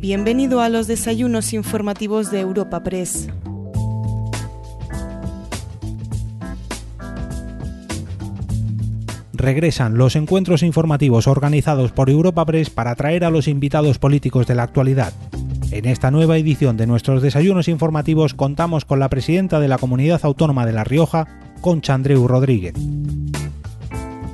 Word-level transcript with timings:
Bienvenido 0.00 0.62
a 0.62 0.70
los 0.70 0.86
desayunos 0.86 1.52
informativos 1.52 2.30
de 2.30 2.40
Europa 2.40 2.82
Press. 2.82 3.28
regresan 9.32 9.98
los 9.98 10.16
encuentros 10.16 10.62
informativos 10.62 11.26
organizados 11.26 11.92
por 11.92 12.08
Europa 12.08 12.46
Press 12.46 12.70
para 12.70 12.92
atraer 12.92 13.24
a 13.24 13.30
los 13.30 13.46
invitados 13.46 13.98
políticos 13.98 14.46
de 14.46 14.54
la 14.54 14.62
actualidad. 14.62 15.12
En 15.70 15.84
esta 15.84 16.10
nueva 16.10 16.38
edición 16.38 16.78
de 16.78 16.86
nuestros 16.86 17.20
desayunos 17.20 17.68
informativos 17.68 18.32
contamos 18.32 18.86
con 18.86 19.00
la 19.00 19.10
presidenta 19.10 19.60
de 19.60 19.68
la 19.68 19.78
Comunidad 19.78 20.20
Autónoma 20.24 20.64
de 20.64 20.72
La 20.72 20.84
Rioja, 20.84 21.26
Concha 21.60 21.94
Andreu 21.94 22.26
Rodríguez. 22.26 22.74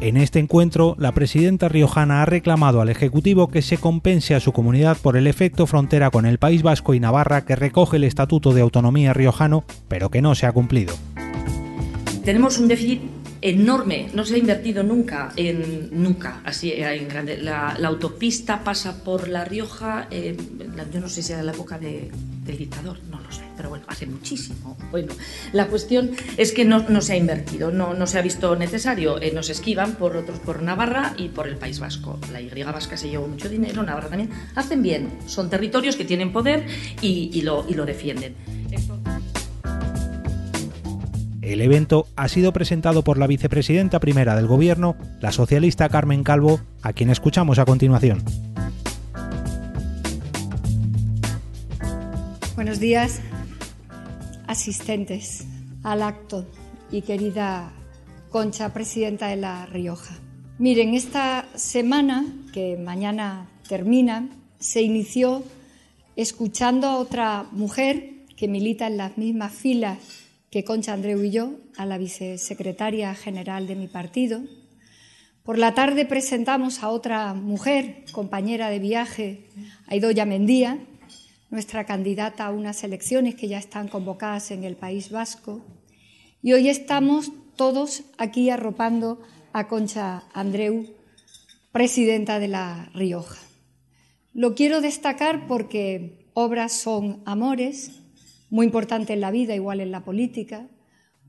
En 0.00 0.18
este 0.18 0.38
encuentro, 0.40 0.94
la 0.98 1.12
presidenta 1.12 1.70
riojana 1.70 2.20
ha 2.22 2.26
reclamado 2.26 2.82
al 2.82 2.90
Ejecutivo 2.90 3.48
que 3.48 3.62
se 3.62 3.78
compense 3.78 4.34
a 4.34 4.40
su 4.40 4.52
comunidad 4.52 4.98
por 4.98 5.16
el 5.16 5.26
efecto 5.26 5.66
frontera 5.66 6.10
con 6.10 6.26
el 6.26 6.38
País 6.38 6.62
Vasco 6.62 6.92
y 6.92 7.00
Navarra 7.00 7.46
que 7.46 7.56
recoge 7.56 7.96
el 7.96 8.04
Estatuto 8.04 8.52
de 8.52 8.60
Autonomía 8.60 9.14
riojano, 9.14 9.64
pero 9.88 10.10
que 10.10 10.20
no 10.20 10.34
se 10.34 10.44
ha 10.44 10.52
cumplido. 10.52 10.94
Tenemos 12.24 12.58
un 12.58 12.68
déficit 12.68 13.00
enorme, 13.40 14.08
no 14.14 14.24
se 14.24 14.34
ha 14.34 14.38
invertido 14.38 14.82
nunca, 14.82 15.32
en, 15.36 15.90
nunca, 16.02 16.40
así 16.44 16.72
en 16.72 17.08
grande. 17.08 17.38
La, 17.38 17.76
autopista 17.86 18.64
pasa 18.64 19.04
por 19.04 19.28
La 19.28 19.44
Rioja, 19.44 20.08
eh, 20.10 20.36
yo 20.92 21.00
no 21.00 21.08
sé 21.08 21.22
si 21.22 21.32
era 21.32 21.42
la 21.42 21.52
época 21.52 21.78
del 21.78 22.10
dictador, 22.44 22.98
no 23.10 23.20
lo 23.20 23.30
sé, 23.30 23.42
pero 23.56 23.68
bueno, 23.68 23.84
hace 23.88 24.06
muchísimo. 24.06 24.76
Bueno, 24.90 25.12
la 25.52 25.66
cuestión 25.68 26.10
es 26.36 26.52
que 26.52 26.64
no, 26.64 27.00
se 27.00 27.12
ha 27.12 27.16
invertido, 27.16 27.70
no, 27.70 27.94
no 27.94 28.06
se 28.06 28.18
ha 28.18 28.22
visto 28.22 28.56
necesario, 28.56 29.20
eh, 29.20 29.32
nos 29.32 29.50
esquivan 29.50 29.94
por 29.94 30.16
otros, 30.16 30.38
por 30.40 30.62
Navarra 30.62 31.14
y 31.16 31.28
por 31.28 31.48
el 31.48 31.56
País 31.56 31.78
Vasco. 31.78 32.18
La 32.32 32.40
Y 32.40 32.50
vasca 32.62 32.96
se 32.96 33.08
llevó 33.08 33.28
mucho 33.28 33.48
dinero, 33.48 33.82
Navarra 33.82 34.08
también, 34.08 34.30
hacen 34.54 34.82
bien, 34.82 35.10
son 35.26 35.50
territorios 35.50 35.96
que 35.96 36.04
tienen 36.04 36.32
poder 36.32 36.66
y, 37.00 37.42
lo, 37.42 37.64
y 37.68 37.74
lo 37.74 37.86
defienden. 37.86 38.34
El 41.46 41.60
evento 41.60 42.08
ha 42.16 42.26
sido 42.26 42.52
presentado 42.52 43.04
por 43.04 43.18
la 43.18 43.28
vicepresidenta 43.28 44.00
primera 44.00 44.34
del 44.34 44.48
Gobierno, 44.48 44.96
la 45.20 45.30
socialista 45.30 45.88
Carmen 45.88 46.24
Calvo, 46.24 46.60
a 46.82 46.92
quien 46.92 47.08
escuchamos 47.08 47.60
a 47.60 47.64
continuación. 47.64 48.24
Buenos 52.56 52.80
días, 52.80 53.20
asistentes 54.48 55.46
al 55.84 56.02
acto 56.02 56.44
y 56.90 57.02
querida 57.02 57.70
Concha, 58.30 58.72
presidenta 58.72 59.28
de 59.28 59.36
La 59.36 59.66
Rioja. 59.66 60.16
Miren, 60.58 60.94
esta 60.94 61.46
semana, 61.54 62.26
que 62.52 62.76
mañana 62.76 63.46
termina, 63.68 64.28
se 64.58 64.82
inició 64.82 65.44
escuchando 66.16 66.88
a 66.88 66.98
otra 66.98 67.46
mujer 67.52 68.24
que 68.36 68.48
milita 68.48 68.88
en 68.88 68.96
las 68.96 69.16
mismas 69.16 69.52
filas 69.52 70.25
que 70.56 70.64
Concha 70.64 70.94
Andreu 70.94 71.22
y 71.22 71.30
yo, 71.30 71.52
a 71.76 71.84
la 71.84 71.98
vicesecretaria 71.98 73.14
general 73.14 73.66
de 73.66 73.74
mi 73.76 73.88
partido. 73.88 74.40
Por 75.42 75.58
la 75.58 75.74
tarde 75.74 76.06
presentamos 76.06 76.82
a 76.82 76.88
otra 76.88 77.34
mujer, 77.34 78.06
compañera 78.10 78.70
de 78.70 78.78
viaje, 78.78 79.50
a 79.86 79.94
Idoya 79.94 80.24
Mendía, 80.24 80.78
nuestra 81.50 81.84
candidata 81.84 82.46
a 82.46 82.52
unas 82.52 82.82
elecciones 82.84 83.34
que 83.34 83.48
ya 83.48 83.58
están 83.58 83.88
convocadas 83.88 84.50
en 84.50 84.64
el 84.64 84.76
País 84.76 85.10
Vasco. 85.10 85.60
Y 86.40 86.54
hoy 86.54 86.70
estamos 86.70 87.30
todos 87.56 88.04
aquí 88.16 88.48
arropando 88.48 89.20
a 89.52 89.68
Concha 89.68 90.22
Andreu, 90.32 90.86
presidenta 91.70 92.38
de 92.38 92.48
La 92.48 92.88
Rioja. 92.94 93.42
Lo 94.32 94.54
quiero 94.54 94.80
destacar 94.80 95.48
porque 95.48 96.30
obras 96.32 96.72
son 96.72 97.20
amores, 97.26 98.05
muy 98.50 98.66
importante 98.66 99.12
en 99.12 99.20
la 99.20 99.30
vida, 99.30 99.54
igual 99.54 99.80
en 99.80 99.90
la 99.90 100.04
política, 100.04 100.68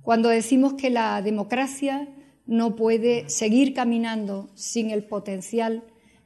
cuando 0.02 0.30
decimos 0.30 0.74
que 0.74 0.90
la 0.90 1.22
democracia 1.22 2.08
no 2.46 2.76
puede 2.76 3.30
seguir 3.30 3.74
caminando 3.74 4.50
sin 4.56 4.90
el 4.90 5.04
potencial 5.04 5.84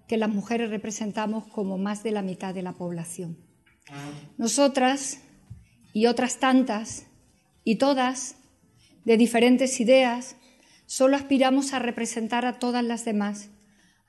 que 0.07 0.18
las 0.18 0.30
mujeres 0.30 0.69
representamos 0.69 1.47
como 1.47 1.78
más 1.78 2.03
de 2.03 2.12
la 2.12 2.22
mitad 2.22 2.53
de 2.53 2.62
la 2.62 2.74
población. 2.74 3.38
Nosotras 4.38 5.22
y 5.94 6.06
otras 6.06 6.38
tantas, 6.38 7.07
y 7.63 7.75
todas, 7.75 8.35
de 9.06 9.18
diferentes 9.18 9.80
ideas, 9.80 10.35
solo 10.85 11.16
aspiramos 11.16 11.74
a 11.74 11.80
representar 11.80 12.46
a 12.46 12.59
todas 12.59 12.84
las 12.84 13.03
demás, 13.06 13.50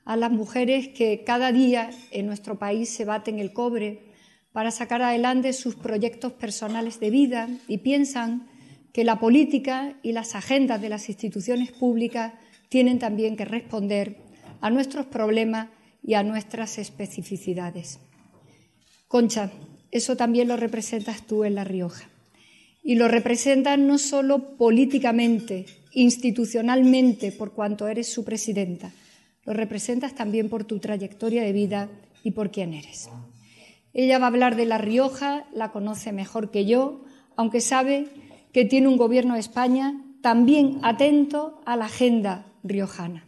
a 0.05 0.15
las 0.15 0.31
mujeres 0.31 0.89
que 0.89 1.23
cada 1.25 1.51
día 1.51 1.89
en 2.11 2.27
nuestro 2.27 2.59
país 2.59 2.89
se 2.89 3.05
baten 3.05 3.39
el 3.39 3.53
cobre 3.53 4.12
para 4.53 4.71
sacar 4.71 5.01
adelante 5.01 5.51
sus 5.51 5.75
proyectos 5.75 6.31
personales 6.31 6.99
de 6.99 7.09
vida 7.09 7.49
y 7.67 7.79
piensan 7.79 8.47
que 8.93 9.03
la 9.03 9.19
política 9.19 9.97
y 10.03 10.11
las 10.11 10.35
agendas 10.35 10.79
de 10.79 10.89
las 10.89 11.09
instituciones 11.09 11.71
públicas 11.71 12.33
tienen 12.69 12.99
también 12.99 13.35
que 13.35 13.45
responder 13.45 14.17
a 14.61 14.69
nuestros 14.69 15.07
problemas 15.07 15.69
y 16.03 16.13
a 16.13 16.23
nuestras 16.23 16.77
especificidades. 16.77 17.99
Concha, 19.07 19.51
eso 19.91 20.15
también 20.15 20.47
lo 20.47 20.57
representas 20.57 21.25
tú 21.25 21.43
en 21.43 21.55
La 21.55 21.63
Rioja. 21.63 22.07
Y 22.83 22.95
lo 22.95 23.07
representas 23.07 23.79
no 23.79 23.97
solo 23.97 24.57
políticamente, 24.57 25.65
institucionalmente, 25.93 27.31
por 27.31 27.53
cuanto 27.53 27.87
eres 27.87 28.11
su 28.11 28.25
presidenta, 28.25 28.91
lo 29.45 29.53
representas 29.53 30.15
también 30.15 30.49
por 30.49 30.65
tu 30.65 30.79
trayectoria 30.79 31.43
de 31.43 31.53
vida 31.53 31.89
y 32.23 32.31
por 32.31 32.51
quién 32.51 32.73
eres. 32.73 33.09
Ella 33.93 34.17
va 34.17 34.25
a 34.25 34.29
hablar 34.29 34.55
de 34.55 34.65
La 34.65 34.79
Rioja, 34.79 35.45
la 35.53 35.71
conoce 35.71 36.11
mejor 36.11 36.49
que 36.49 36.65
yo, 36.65 37.05
aunque 37.35 37.61
sabe 37.61 38.07
que 38.51 38.65
tiene 38.65 38.87
un 38.87 38.97
gobierno 38.97 39.35
de 39.35 39.39
España 39.39 40.01
también 40.21 40.79
atento 40.83 41.61
a 41.65 41.75
la 41.75 41.85
agenda 41.85 42.45
riojana. 42.63 43.27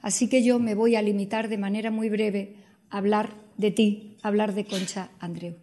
Así 0.00 0.28
que 0.28 0.42
yo 0.42 0.58
me 0.58 0.74
voy 0.74 0.96
a 0.96 1.02
limitar 1.02 1.48
de 1.48 1.58
manera 1.58 1.90
muy 1.90 2.08
breve 2.08 2.56
a 2.90 2.98
hablar 2.98 3.34
de 3.56 3.70
ti, 3.70 4.16
a 4.22 4.28
hablar 4.28 4.54
de 4.54 4.64
Concha 4.64 5.10
Andreu. 5.18 5.56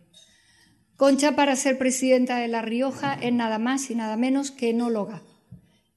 Concha, 0.98 1.36
para 1.36 1.56
ser 1.56 1.78
presidenta 1.78 2.38
de 2.38 2.48
La 2.48 2.62
Rioja, 2.62 3.16
es 3.16 3.34
nada 3.34 3.58
más 3.58 3.90
y 3.90 3.96
nada 3.96 4.18
menos 4.18 4.52
que 4.52 4.70
enóloga. 4.70 5.22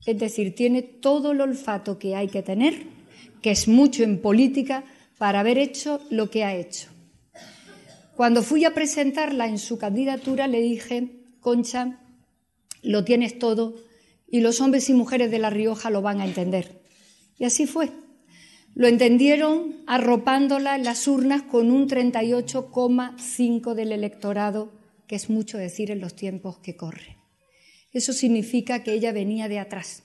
Es 0.06 0.18
decir, 0.18 0.54
tiene 0.54 0.82
todo 0.82 1.32
el 1.32 1.40
olfato 1.40 1.98
que 1.98 2.16
hay 2.16 2.28
que 2.28 2.42
tener, 2.42 2.86
que 3.42 3.50
es 3.50 3.68
mucho 3.68 4.04
en 4.04 4.22
política, 4.22 4.84
para 5.18 5.40
haber 5.40 5.58
hecho 5.58 6.00
lo 6.10 6.30
que 6.30 6.44
ha 6.44 6.54
hecho. 6.54 6.95
Cuando 8.16 8.42
fui 8.42 8.64
a 8.64 8.72
presentarla 8.72 9.46
en 9.46 9.58
su 9.58 9.76
candidatura 9.76 10.48
le 10.48 10.62
dije, 10.62 11.10
Concha, 11.40 12.00
lo 12.82 13.04
tienes 13.04 13.38
todo 13.38 13.74
y 14.26 14.40
los 14.40 14.62
hombres 14.62 14.88
y 14.88 14.94
mujeres 14.94 15.30
de 15.30 15.38
La 15.38 15.50
Rioja 15.50 15.90
lo 15.90 16.00
van 16.00 16.22
a 16.22 16.24
entender. 16.24 16.80
Y 17.38 17.44
así 17.44 17.66
fue. 17.66 17.90
Lo 18.74 18.86
entendieron 18.88 19.82
arropándola 19.86 20.76
en 20.76 20.84
las 20.84 21.06
urnas 21.06 21.42
con 21.42 21.70
un 21.70 21.88
38,5 21.88 23.74
del 23.74 23.92
electorado, 23.92 24.72
que 25.06 25.16
es 25.16 25.28
mucho 25.28 25.58
decir 25.58 25.90
en 25.90 26.00
los 26.00 26.16
tiempos 26.16 26.58
que 26.58 26.74
corren. 26.74 27.16
Eso 27.92 28.14
significa 28.14 28.82
que 28.82 28.94
ella 28.94 29.12
venía 29.12 29.48
de 29.48 29.58
atrás, 29.58 30.04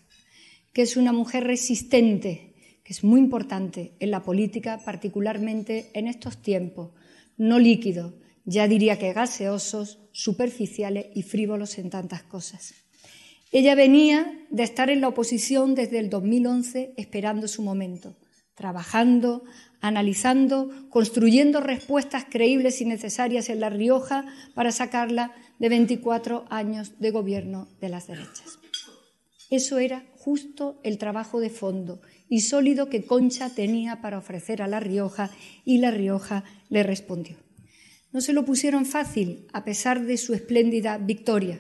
que 0.73 0.81
es 0.81 0.97
una 0.97 1.13
mujer 1.13 1.45
resistente, 1.45 2.55
que 2.83 2.91
es 2.91 3.05
muy 3.05 3.21
importante 3.21 3.93
en 4.01 4.11
la 4.11 4.21
política, 4.21 4.81
particularmente 4.83 5.89
en 5.93 6.07
estos 6.07 6.41
tiempos, 6.41 6.91
no 7.41 7.57
líquido, 7.57 8.13
ya 8.45 8.67
diría 8.67 8.99
que 8.99 9.13
gaseosos, 9.13 9.97
superficiales 10.11 11.07
y 11.15 11.23
frívolos 11.23 11.79
en 11.79 11.89
tantas 11.89 12.21
cosas. 12.21 12.75
Ella 13.51 13.73
venía 13.73 14.45
de 14.51 14.61
estar 14.61 14.91
en 14.91 15.01
la 15.01 15.07
oposición 15.07 15.73
desde 15.73 15.97
el 15.97 16.11
2011 16.11 16.93
esperando 16.97 17.47
su 17.47 17.63
momento, 17.63 18.15
trabajando, 18.53 19.43
analizando, 19.81 20.69
construyendo 20.89 21.61
respuestas 21.61 22.25
creíbles 22.29 22.79
y 22.79 22.85
necesarias 22.85 23.49
en 23.49 23.59
La 23.59 23.71
Rioja 23.71 24.27
para 24.53 24.71
sacarla 24.71 25.31
de 25.57 25.69
24 25.69 26.45
años 26.51 26.99
de 26.99 27.09
gobierno 27.09 27.67
de 27.81 27.89
las 27.89 28.05
derechas. 28.05 28.59
Eso 29.51 29.79
era 29.79 30.05
justo 30.15 30.79
el 30.81 30.97
trabajo 30.97 31.41
de 31.41 31.49
fondo 31.49 32.01
y 32.29 32.39
sólido 32.39 32.87
que 32.87 33.05
Concha 33.05 33.49
tenía 33.53 34.01
para 34.01 34.17
ofrecer 34.17 34.61
a 34.61 34.67
La 34.67 34.79
Rioja 34.79 35.29
y 35.65 35.79
La 35.79 35.91
Rioja 35.91 36.45
le 36.69 36.83
respondió. 36.83 37.35
No 38.13 38.21
se 38.21 38.31
lo 38.31 38.45
pusieron 38.45 38.85
fácil 38.85 39.47
a 39.51 39.65
pesar 39.65 40.05
de 40.05 40.15
su 40.15 40.33
espléndida 40.33 40.97
victoria. 40.97 41.59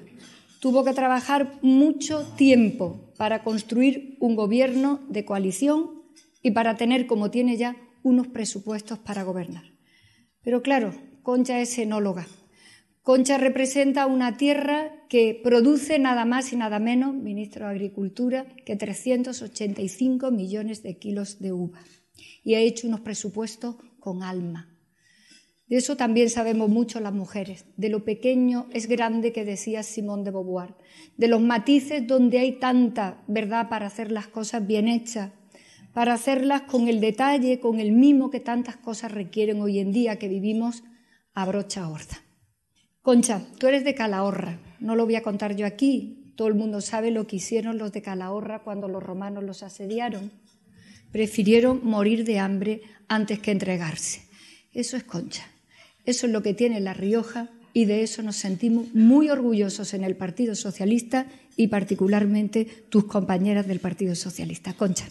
Tuvo 0.61 0.85
que 0.85 0.93
trabajar 0.93 1.59
mucho 1.61 2.25
tiempo 2.37 3.11
para 3.17 3.43
construir 3.43 4.15
un 4.21 4.37
gobierno 4.37 5.01
de 5.09 5.25
coalición 5.25 6.03
y 6.41 6.51
para 6.51 6.77
tener, 6.77 7.07
como 7.07 7.29
tiene 7.29 7.57
ya, 7.57 7.75
unos 8.03 8.27
presupuestos 8.27 8.99
para 8.99 9.23
gobernar. 9.23 9.65
Pero 10.41 10.61
claro, 10.61 10.93
Concha 11.23 11.59
es 11.59 11.77
enóloga. 11.77 12.25
Concha 13.03 13.39
representa 13.39 14.05
una 14.05 14.37
tierra 14.37 14.91
que 15.09 15.39
produce 15.43 15.97
nada 15.97 16.23
más 16.23 16.53
y 16.53 16.55
nada 16.55 16.77
menos, 16.77 17.15
ministro 17.15 17.65
de 17.65 17.71
Agricultura, 17.71 18.45
que 18.63 18.75
385 18.75 20.29
millones 20.29 20.83
de 20.83 20.99
kilos 20.99 21.39
de 21.39 21.51
uva. 21.51 21.79
Y 22.43 22.53
ha 22.53 22.59
hecho 22.59 22.87
unos 22.87 22.99
presupuestos 22.99 23.77
con 23.99 24.21
alma. 24.21 24.77
De 25.67 25.77
eso 25.77 25.97
también 25.97 26.29
sabemos 26.29 26.69
mucho 26.69 26.99
las 26.99 27.13
mujeres, 27.13 27.65
de 27.75 27.89
lo 27.89 28.05
pequeño 28.05 28.67
es 28.71 28.87
grande 28.87 29.31
que 29.31 29.45
decía 29.45 29.81
Simón 29.81 30.23
de 30.23 30.29
Beauvoir, 30.29 30.75
de 31.17 31.27
los 31.27 31.41
matices 31.41 32.05
donde 32.05 32.37
hay 32.37 32.59
tanta 32.59 33.23
verdad 33.27 33.67
para 33.67 33.87
hacer 33.87 34.11
las 34.11 34.27
cosas 34.27 34.67
bien 34.67 34.87
hechas, 34.87 35.31
para 35.93 36.13
hacerlas 36.13 36.63
con 36.63 36.87
el 36.87 36.99
detalle, 36.99 37.59
con 37.59 37.79
el 37.79 37.93
mimo 37.93 38.29
que 38.29 38.41
tantas 38.41 38.75
cosas 38.77 39.11
requieren 39.11 39.59
hoy 39.61 39.79
en 39.79 39.91
día 39.91 40.19
que 40.19 40.27
vivimos 40.27 40.83
a 41.33 41.45
brocha 41.45 41.89
horda. 41.89 42.30
Concha, 43.01 43.41
tú 43.57 43.67
eres 43.67 43.83
de 43.83 43.95
Calahorra, 43.95 44.59
no 44.79 44.95
lo 44.95 45.05
voy 45.05 45.15
a 45.15 45.23
contar 45.23 45.55
yo 45.55 45.65
aquí, 45.65 46.33
todo 46.35 46.47
el 46.47 46.53
mundo 46.53 46.81
sabe 46.81 47.09
lo 47.09 47.25
que 47.25 47.37
hicieron 47.37 47.79
los 47.79 47.91
de 47.91 48.03
Calahorra 48.03 48.59
cuando 48.59 48.87
los 48.87 49.01
romanos 49.01 49.43
los 49.43 49.63
asediaron. 49.63 50.31
Prefirieron 51.11 51.81
morir 51.83 52.25
de 52.25 52.37
hambre 52.37 52.81
antes 53.07 53.39
que 53.39 53.51
entregarse. 53.51 54.21
Eso 54.71 54.97
es 54.97 55.03
Concha. 55.03 55.43
Eso 56.05 56.27
es 56.27 56.31
lo 56.31 56.43
que 56.43 56.53
tiene 56.53 56.79
La 56.79 56.93
Rioja 56.93 57.49
y 57.73 57.85
de 57.85 58.03
eso 58.03 58.21
nos 58.21 58.35
sentimos 58.35 58.93
muy 58.93 59.29
orgullosos 59.29 59.93
en 59.93 60.03
el 60.03 60.15
Partido 60.15 60.53
Socialista 60.53 61.25
y 61.55 61.67
particularmente 61.67 62.65
tus 62.89 63.05
compañeras 63.05 63.67
del 63.67 63.79
Partido 63.79 64.13
Socialista. 64.13 64.73
Concha. 64.73 65.07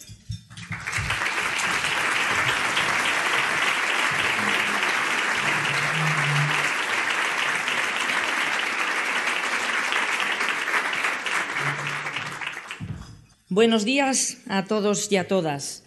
Buenos 13.53 13.85
días 13.85 14.37
a 14.47 14.65
todos 14.65 15.11
y 15.11 15.17
a 15.17 15.27
todas. 15.27 15.83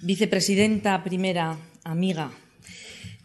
Vicepresidenta 0.00 1.04
primera, 1.04 1.58
amiga, 1.84 2.32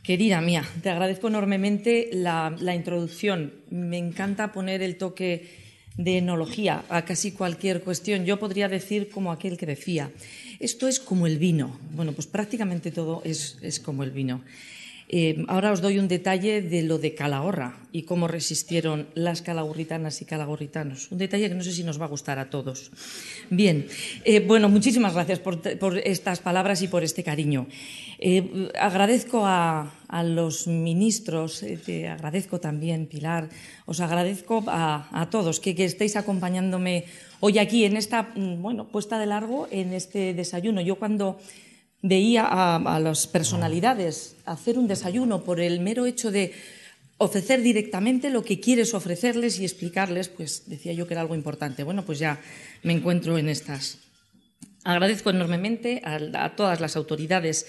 Querida 0.03 0.41
mía, 0.41 0.65
te 0.81 0.89
agradezco 0.89 1.29
enormemente 1.29 2.09
la, 2.11 2.53
introducción. 2.75 3.53
Me 3.69 3.97
encanta 3.97 4.51
poner 4.51 4.81
el 4.81 4.97
toque 4.97 5.47
de 5.95 6.17
enología 6.17 6.83
a 6.89 7.05
casi 7.05 7.31
cualquier 7.31 7.83
cuestión. 7.83 8.25
Yo 8.25 8.37
podría 8.37 8.67
decir 8.67 9.09
como 9.09 9.31
aquel 9.31 9.57
que 9.57 9.65
decía, 9.65 10.11
esto 10.59 10.89
es 10.89 10.99
como 10.99 11.25
el 11.25 11.37
vino. 11.37 11.79
Bueno, 11.91 12.11
pues 12.11 12.27
prácticamente 12.27 12.91
todo 12.91 13.21
es, 13.23 13.59
es 13.61 13.79
como 13.79 14.03
el 14.03 14.11
vino. 14.11 14.43
Eh, 15.09 15.45
ahora 15.47 15.71
os 15.71 15.81
doy 15.81 15.99
un 15.99 16.07
detalle 16.07 16.61
de 16.61 16.81
lo 16.83 16.97
de 16.97 17.13
Calahorra 17.13 17.77
y 17.91 18.03
cómo 18.03 18.27
resistieron 18.27 19.07
las 19.13 19.41
calahorritanas 19.41 20.21
y 20.21 20.25
calahorritanos. 20.25 21.11
Un 21.11 21.19
detalle 21.19 21.49
que 21.49 21.55
no 21.55 21.63
sé 21.63 21.71
si 21.71 21.83
nos 21.83 21.99
va 21.99 22.05
a 22.05 22.13
gustar 22.13 22.39
a 22.39 22.49
todos. 22.49 22.89
Bien, 23.49 23.85
eh, 24.25 24.39
bueno, 24.39 24.69
muchísimas 24.69 25.13
gracias 25.13 25.39
por, 25.39 25.61
estas 26.03 26.39
palabras 26.39 26.81
y 26.81 26.87
por 26.87 27.03
este 27.03 27.23
cariño. 27.23 27.67
Eh, 28.17 28.71
agradezco 28.79 29.45
a, 29.45 29.91
los 30.23 30.67
ministros, 30.67 31.65
agradezco 32.07 32.59
también, 32.59 33.07
Pilar, 33.07 33.49
os 33.85 33.99
agradezco 33.99 34.63
a, 34.67 35.27
todos 35.31 35.59
que, 35.59 35.73
que 35.73 35.85
estéis 35.85 36.15
acompañándome 36.15 37.05
hoy 37.39 37.57
aquí 37.57 37.83
en 37.83 37.97
esta, 37.97 38.29
mm, 38.35 38.61
bueno, 38.61 38.87
puesta 38.87 39.17
de 39.17 39.25
largo 39.25 39.67
en 39.71 39.91
este 39.93 40.33
desayuno. 40.33 40.81
Yo 40.81 40.95
cuando 40.95 41.39
veía 42.03 42.45
a, 42.45 42.99
las 42.99 43.25
personalidades 43.27 44.35
hacer 44.45 44.77
un 44.77 44.87
desayuno 44.87 45.43
por 45.43 45.59
el 45.59 45.79
mero 45.79 46.05
hecho 46.05 46.31
de 46.31 46.51
ofrecer 47.17 47.61
directamente 47.61 48.29
lo 48.29 48.43
que 48.43 48.59
quieres 48.59 48.93
ofrecerles 48.93 49.57
y 49.59 49.63
explicarles, 49.63 50.27
pues 50.27 50.63
decía 50.67 50.91
yo 50.91 51.07
que 51.07 51.13
era 51.13 51.21
algo 51.21 51.33
importante. 51.33 51.83
Bueno, 51.83 52.03
pues 52.05 52.19
ya 52.19 52.41
me 52.83 52.91
encuentro 52.91 53.37
en 53.37 53.47
estas. 53.47 53.99
Agradezco 54.83 55.29
enormemente 55.29 56.01
a, 56.03 56.55
todas 56.57 56.81
las 56.81 56.97
autoridades 56.97 57.67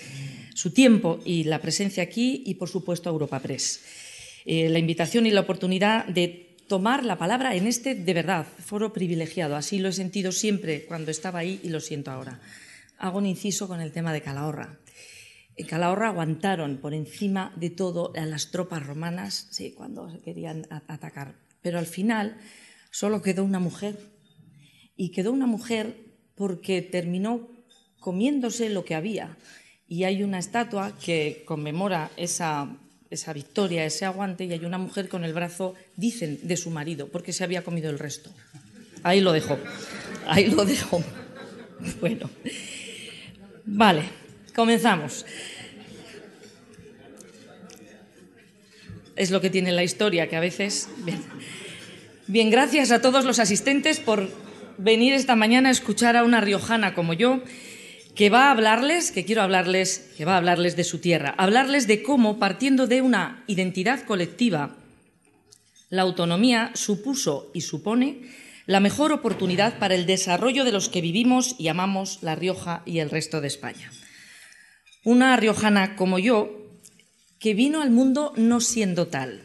su 0.55 0.73
tiempo 0.73 1.21
y 1.25 1.45
la 1.45 1.61
presencia 1.61 2.03
aquí 2.03 2.43
y, 2.45 2.55
por 2.55 2.69
supuesto, 2.69 3.09
a 3.09 3.13
Europa 3.13 3.39
Press. 3.39 3.83
Eh, 4.47 4.69
la 4.69 4.81
invitación 4.81 5.27
y 5.27 5.31
la 5.31 5.43
oportunidad 5.43 6.07
de 6.07 6.57
tomar 6.67 7.05
la 7.05 7.19
palabra 7.19 7.55
en 7.55 7.69
este, 7.69 7.95
de 7.95 8.15
verdad, 8.15 8.47
foro 8.65 8.93
privilegiado. 8.93 9.55
Así 9.55 9.79
lo 9.79 9.91
he 9.91 9.93
sentido 9.93 10.33
siempre 10.33 10.87
cuando 10.87 11.13
estaba 11.13 11.39
ahí 11.39 11.61
y 11.63 11.69
lo 11.69 11.79
siento 11.79 12.11
ahora 12.11 12.41
hago 13.05 13.19
un 13.19 13.27
inciso 13.27 13.69
con 13.69 13.83
el 13.83 13.93
tema 13.93 14.15
de 14.15 14.23
Calahorra. 14.23 14.79
En 15.56 15.67
Calahorra 15.67 16.09
aguantaron 16.09 16.79
por 16.79 16.95
encima 16.95 17.53
de 17.55 17.69
todo 17.69 18.12
a 18.17 18.25
las 18.25 18.51
tropas 18.51 18.87
romanas, 18.87 19.47
sí, 19.51 19.73
cuando 19.73 20.11
se 20.11 20.21
querían 20.21 20.67
atacar. 20.71 21.35
Pero 21.61 21.79
al 21.79 21.85
final 21.85 22.39
solo 22.91 23.21
quedó 23.21 23.45
una 23.45 23.59
mujer. 23.59 23.99
Y 24.97 25.11
quedó 25.11 25.33
una 25.33 25.47
mujer 25.47 25.97
porque 26.35 26.81
terminó 26.81 27.51
comiéndose 28.01 28.71
lo 28.71 28.87
que 28.87 28.95
había. 28.95 29.37
Y 29.87 30.05
hay 30.05 30.23
una 30.23 30.39
estatua 30.39 30.97
que 30.99 31.43
conmemora 31.45 32.11
esa, 32.17 32.75
esa 33.11 33.35
victoria, 33.35 33.85
ese 33.85 34.07
aguante, 34.07 34.47
y 34.47 34.53
hay 34.53 34.65
una 34.65 34.79
mujer 34.79 35.11
con 35.11 35.25
el 35.25 35.35
brazo, 35.35 35.75
dicen, 35.97 36.41
de 36.43 36.57
su 36.57 36.71
marido, 36.71 37.09
porque 37.09 37.35
se 37.35 37.45
había 37.45 37.65
comido 37.65 37.91
el 37.91 37.99
resto. 37.99 38.31
Ahí 39.03 39.21
lo 39.21 39.33
dejo. 39.33 39.59
Ahí 40.27 40.47
lo 40.47 40.65
dejo. 40.65 41.05
Bueno. 42.00 42.31
Vale, 43.66 44.02
comenzamos. 44.55 45.25
Es 49.16 49.31
lo 49.31 49.40
que 49.40 49.50
tiene 49.50 49.72
la 49.72 49.84
historia, 49.84 50.28
que 50.28 50.37
a 50.37 50.40
veces... 50.40 50.88
Bien. 52.26 52.50
gracias 52.50 52.90
a 52.90 53.00
todos 53.00 53.25
los 53.25 53.38
asistentes 53.38 54.00
por 54.00 54.31
venir 54.76 55.14
esta 55.14 55.37
mañana 55.37 55.69
a 55.69 55.72
escuchar 55.72 56.16
a 56.16 56.25
una 56.25 56.40
riojana 56.40 56.94
como 56.94 57.12
yo, 57.14 57.43
que 58.14 58.31
va 58.31 58.46
a 58.46 58.50
hablarles, 58.50 59.12
que 59.12 59.25
quiero 59.25 59.43
hablarles, 59.43 60.11
que 60.16 60.25
va 60.25 60.34
a 60.34 60.38
hablarles 60.38 60.76
de 60.76 60.84
su 60.84 60.99
tierra, 60.99 61.34
hablarles 61.38 61.87
de 61.87 62.02
cómo, 62.02 62.38
partiendo 62.38 62.87
de 62.87 63.02
una 63.02 63.44
identidad 63.46 64.05
colectiva, 64.05 64.76
la 65.90 66.02
autonomía 66.02 66.70
supuso 66.75 67.50
y 67.55 67.61
supone 67.61 68.22
la 68.66 68.81
mejor 68.81 69.12
oportunidad 69.12 69.78
para 69.78 69.94
el 69.94 70.06
desarrollo 70.06 70.64
de 70.64 70.72
los 70.72 70.88
que 70.88 71.00
vivimos 71.00 71.56
y 71.58 71.69
amamos 71.69 72.22
La 72.22 72.34
Rioja 72.34 72.82
y 72.87 72.99
el 72.99 73.11
resto 73.11 73.40
de 73.40 73.49
España. 73.49 73.90
Una 75.05 75.37
riojana 75.37 75.96
como 75.96 76.19
yo, 76.19 76.64
que 77.38 77.55
vino 77.55 77.82
al 77.82 77.90
mundo 77.90 78.32
no 78.37 78.61
siendo 78.61 79.08
tal. 79.08 79.43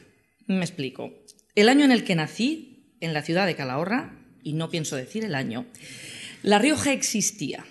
Me 0.48 0.62
explico. 0.62 1.12
El 1.56 1.68
año 1.68 1.84
en 1.84 1.92
el 1.92 2.06
que 2.06 2.16
nací, 2.16 2.96
en 3.02 3.14
la 3.14 3.22
ciudad 3.22 3.46
de 3.46 3.56
Calahorra, 3.56 4.18
y 4.42 4.54
no 4.54 4.70
pienso 4.70 4.96
decir 4.96 5.26
el 5.26 5.36
año, 5.36 5.66
La 6.42 6.60
Rioja 6.60 6.94
existía, 6.94 7.66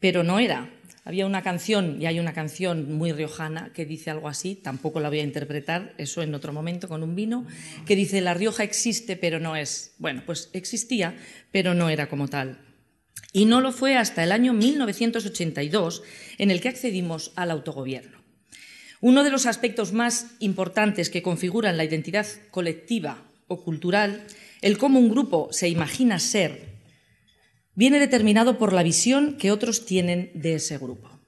pero 0.00 0.22
no 0.22 0.38
era 0.38 0.72
había 1.08 1.24
una 1.24 1.40
canción, 1.40 2.02
y 2.02 2.04
hay 2.04 2.20
una 2.20 2.34
canción 2.34 2.92
muy 2.92 3.12
riojana 3.12 3.72
que 3.72 3.86
dice 3.86 4.10
algo 4.10 4.28
así, 4.28 4.54
tampoco 4.54 5.00
la 5.00 5.08
voy 5.08 5.20
a 5.20 5.22
interpretar, 5.22 5.94
eso 5.96 6.20
en 6.20 6.34
otro 6.34 6.52
momento 6.52 6.86
con 6.86 7.02
un 7.02 7.14
vino, 7.14 7.46
que 7.86 7.96
dice, 7.96 8.20
La 8.20 8.34
Rioja 8.34 8.62
existe, 8.62 9.16
pero 9.16 9.40
no 9.40 9.56
es. 9.56 9.94
Bueno, 9.96 10.22
pues 10.26 10.50
existía, 10.52 11.16
pero 11.50 11.72
no 11.72 11.88
era 11.88 12.10
como 12.10 12.28
tal. 12.28 12.58
Y 13.32 13.46
no 13.46 13.62
lo 13.62 13.72
fue 13.72 13.96
hasta 13.96 14.22
el 14.22 14.32
año 14.32 14.52
1982, 14.52 16.02
en 16.36 16.50
el 16.50 16.60
que 16.60 16.68
accedimos 16.68 17.32
al 17.36 17.52
autogobierno. 17.52 18.18
Uno 19.00 19.24
de 19.24 19.30
los 19.30 19.46
aspectos 19.46 19.94
más 19.94 20.26
importantes 20.40 21.08
que 21.08 21.22
configuran 21.22 21.78
la 21.78 21.84
identidad 21.84 22.26
colectiva 22.50 23.22
o 23.46 23.64
cultural, 23.64 24.26
el 24.60 24.76
cómo 24.76 24.98
un 24.98 25.08
grupo 25.08 25.48
se 25.52 25.70
imagina 25.70 26.18
ser 26.18 26.77
viene 27.78 28.00
determinado 28.00 28.58
por 28.58 28.72
la 28.72 28.82
visión 28.82 29.36
que 29.38 29.52
otros 29.52 29.86
tienen 29.86 30.32
de 30.34 30.54
ese 30.54 30.78
grupo. 30.78 31.20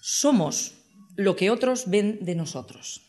Somos 0.00 0.74
lo 1.16 1.34
que 1.34 1.50
otros 1.50 1.90
ven 1.90 2.20
de 2.20 2.36
nosotros. 2.36 3.02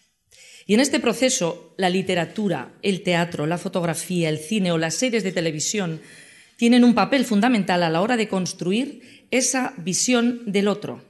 Y 0.65 0.73
en 0.73 0.79
este 0.79 0.99
proceso, 0.99 1.75
la 1.77 1.91
literatura, 1.91 2.73
el 2.81 3.03
teatro, 3.03 3.45
la 3.45 3.59
fotografía, 3.59 4.29
el 4.29 4.39
cine 4.39 4.71
o 4.71 4.79
las 4.79 4.95
series 4.95 5.23
de 5.23 5.31
televisión 5.31 6.01
tienen 6.57 6.83
un 6.83 6.95
papel 6.95 7.23
fundamental 7.23 7.83
a 7.83 7.89
la 7.91 8.01
hora 8.01 8.17
de 8.17 8.27
construir 8.27 9.27
esa 9.29 9.75
visión 9.77 10.41
del 10.47 10.69
otro. 10.69 11.05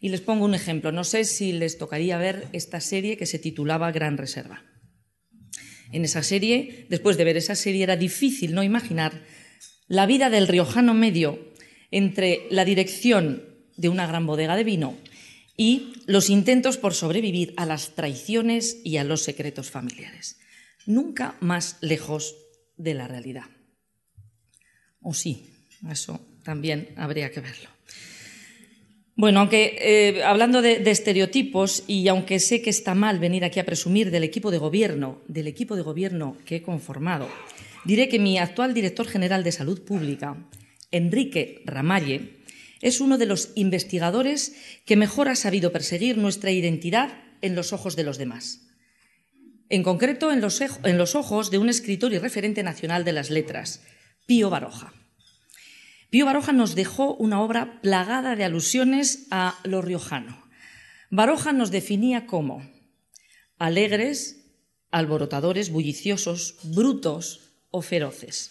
Y 0.00 0.08
les 0.08 0.22
pongo 0.22 0.46
un 0.46 0.54
ejemplo. 0.54 0.90
No 0.90 1.04
sé 1.04 1.24
si 1.26 1.52
les 1.52 1.76
tocaría 1.76 2.16
ver 2.16 2.48
esta 2.54 2.80
serie 2.80 3.18
que 3.18 3.26
se 3.26 3.38
titulaba 3.38 3.92
Gran 3.92 4.16
Reserva. 4.16 4.64
En 5.92 6.06
esa 6.06 6.22
serie, 6.22 6.86
después 6.88 7.18
de 7.18 7.24
ver 7.24 7.36
esa 7.36 7.56
serie, 7.56 7.82
era 7.82 7.96
difícil 7.98 8.54
no 8.54 8.62
imaginar 8.62 9.22
la 9.88 10.06
vida 10.06 10.30
del 10.30 10.48
riojano 10.48 10.94
medio 10.94 11.38
entre 11.90 12.46
la 12.50 12.64
dirección 12.64 13.44
de 13.76 13.88
una 13.88 14.06
gran 14.06 14.26
bodega 14.26 14.56
de 14.56 14.64
vino 14.64 14.96
y 15.56 15.92
los 16.06 16.28
intentos 16.28 16.76
por 16.76 16.94
sobrevivir 16.94 17.54
a 17.56 17.66
las 17.66 17.94
traiciones 17.94 18.78
y 18.84 18.98
a 18.98 19.04
los 19.04 19.22
secretos 19.22 19.70
familiares. 19.70 20.38
Nunca 20.84 21.36
más 21.40 21.78
lejos 21.80 22.36
de 22.76 22.94
la 22.94 23.08
realidad. 23.08 23.46
O 25.00 25.14
sí, 25.14 25.50
eso 25.90 26.20
también 26.42 26.88
habría 26.96 27.30
que 27.30 27.40
verlo. 27.40 27.70
Bueno, 29.14 29.40
aunque 29.40 29.78
eh, 29.80 30.22
hablando 30.24 30.60
de, 30.60 30.78
de, 30.78 30.90
estereotipos 30.90 31.84
y 31.86 32.06
aunque 32.08 32.38
sé 32.38 32.60
que 32.60 32.68
está 32.68 32.94
mal 32.94 33.18
venir 33.18 33.44
aquí 33.44 33.58
a 33.58 33.64
presumir 33.64 34.10
del 34.10 34.24
equipo 34.24 34.50
de 34.50 34.58
gobierno, 34.58 35.22
del 35.26 35.46
equipo 35.46 35.74
de 35.74 35.80
gobierno 35.80 36.36
que 36.44 36.56
he 36.56 36.62
conformado, 36.62 37.26
diré 37.86 38.08
que 38.08 38.18
mi 38.18 38.38
actual 38.38 38.74
director 38.74 39.06
general 39.06 39.44
de 39.44 39.52
Salud 39.52 39.82
Pública, 39.82 40.36
Enrique 40.90 41.62
Ramalle, 41.64 42.42
es 42.82 43.00
uno 43.00 43.16
de 43.16 43.26
los 43.26 43.52
investigadores 43.54 44.54
que 44.84 44.96
mejor 44.96 45.28
ha 45.28 45.36
sabido 45.36 45.72
perseguir 45.72 46.18
nuestra 46.18 46.50
identidad 46.50 47.18
en 47.40 47.54
los 47.54 47.72
ojos 47.72 47.96
de 47.96 48.04
los 48.04 48.18
demás. 48.18 48.66
En 49.68 49.82
concreto, 49.82 50.32
en 50.32 50.40
los, 50.40 50.60
en 50.60 50.98
los 50.98 51.14
ojos 51.14 51.50
de 51.50 51.58
un 51.58 51.68
escritor 51.68 52.12
y 52.12 52.18
referente 52.18 52.62
nacional 52.62 53.04
de 53.04 53.12
las 53.12 53.30
letras, 53.30 53.82
Pío 54.26 54.50
Baroja. 54.50 54.92
Pío 56.10 56.26
Baroja 56.26 56.52
nos 56.52 56.74
dejó 56.74 57.14
una 57.14 57.40
obra 57.40 57.80
plagada 57.80 58.36
de 58.36 58.44
alusiones 58.44 59.26
a 59.30 59.58
lo 59.64 59.82
riojano. 59.82 60.44
Baroja 61.10 61.52
nos 61.52 61.70
definía 61.70 62.26
como 62.26 62.68
alegres, 63.58 64.44
alborotadores, 64.90 65.70
bulliciosos, 65.70 66.56
brutos 66.62 67.45
o 67.76 67.82
feroces. 67.82 68.50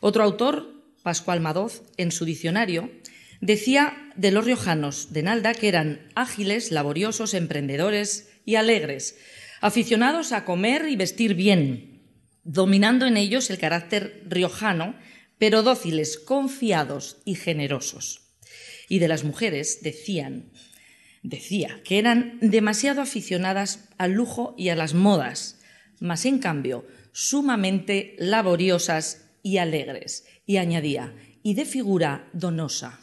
Otro 0.00 0.22
autor, 0.22 0.68
Pascual 1.02 1.40
Madoz, 1.40 1.82
en 1.96 2.12
su 2.12 2.24
diccionario, 2.24 2.90
decía 3.40 4.10
de 4.14 4.30
los 4.30 4.44
riojanos 4.44 5.12
de 5.12 5.22
Nalda 5.22 5.54
que 5.54 5.68
eran 5.68 6.08
ágiles, 6.14 6.70
laboriosos, 6.70 7.34
emprendedores 7.34 8.30
y 8.44 8.56
alegres, 8.56 9.16
aficionados 9.60 10.32
a 10.32 10.44
comer 10.44 10.88
y 10.88 10.96
vestir 10.96 11.34
bien, 11.34 12.02
dominando 12.44 13.06
en 13.06 13.16
ellos 13.16 13.48
el 13.50 13.58
carácter 13.58 14.22
riojano, 14.26 14.96
pero 15.38 15.62
dóciles, 15.62 16.18
confiados 16.18 17.22
y 17.24 17.34
generosos. 17.34 18.34
Y 18.88 18.98
de 18.98 19.08
las 19.08 19.24
mujeres 19.24 19.80
decían, 19.82 20.52
decía 21.22 21.80
que 21.84 21.98
eran 21.98 22.38
demasiado 22.40 23.00
aficionadas 23.00 23.88
al 23.98 24.12
lujo 24.12 24.54
y 24.58 24.68
a 24.68 24.76
las 24.76 24.94
modas, 24.94 25.60
mas 26.00 26.26
en 26.26 26.38
cambio 26.38 26.84
sumamente 27.12 28.16
laboriosas 28.18 29.28
y 29.42 29.58
alegres. 29.58 30.24
Y 30.46 30.56
añadía, 30.56 31.14
y 31.42 31.54
de 31.54 31.64
figura 31.64 32.28
donosa. 32.32 32.98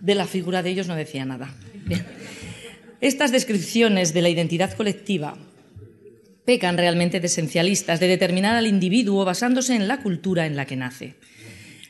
De 0.00 0.14
la 0.14 0.26
figura 0.26 0.62
de 0.62 0.70
ellos 0.70 0.88
no 0.88 0.94
decía 0.94 1.24
nada. 1.24 1.54
Estas 3.00 3.32
descripciones 3.32 4.14
de 4.14 4.22
la 4.22 4.30
identidad 4.30 4.72
colectiva 4.72 5.36
pecan 6.46 6.78
realmente 6.78 7.20
de 7.20 7.26
esencialistas, 7.26 8.00
de 8.00 8.08
determinar 8.08 8.54
al 8.54 8.66
individuo 8.66 9.24
basándose 9.24 9.74
en 9.74 9.88
la 9.88 10.00
cultura 10.00 10.46
en 10.46 10.56
la 10.56 10.64
que 10.64 10.76
nace. 10.76 11.16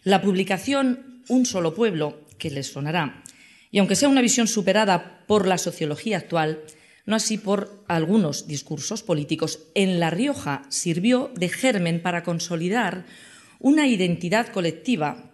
La 0.03 0.23
publicación 0.23 1.23
Un 1.29 1.45
solo 1.45 1.75
pueblo, 1.75 2.21
que 2.38 2.50
les 2.50 2.69
sonará, 2.69 3.25
y 3.71 3.79
aunque 3.79 3.97
sea 3.97 4.09
una 4.09 4.23
visión 4.23 4.47
superada 4.47 5.25
por 5.26 5.47
la 5.47 5.59
sociología 5.59 6.19
actual, 6.19 6.61
no 7.07 7.17
así 7.17 7.39
por 7.39 7.85
algunos 7.89 8.47
discursos 8.47 9.03
políticos, 9.03 9.61
en 9.75 10.01
La 10.01 10.11
Rioja 10.11 10.65
sirvió 10.69 11.31
de 11.35 11.49
germen 11.49 12.03
para 12.03 12.23
consolidar 12.23 13.07
una 13.59 13.87
identidad 13.87 14.49
colectiva 14.49 15.33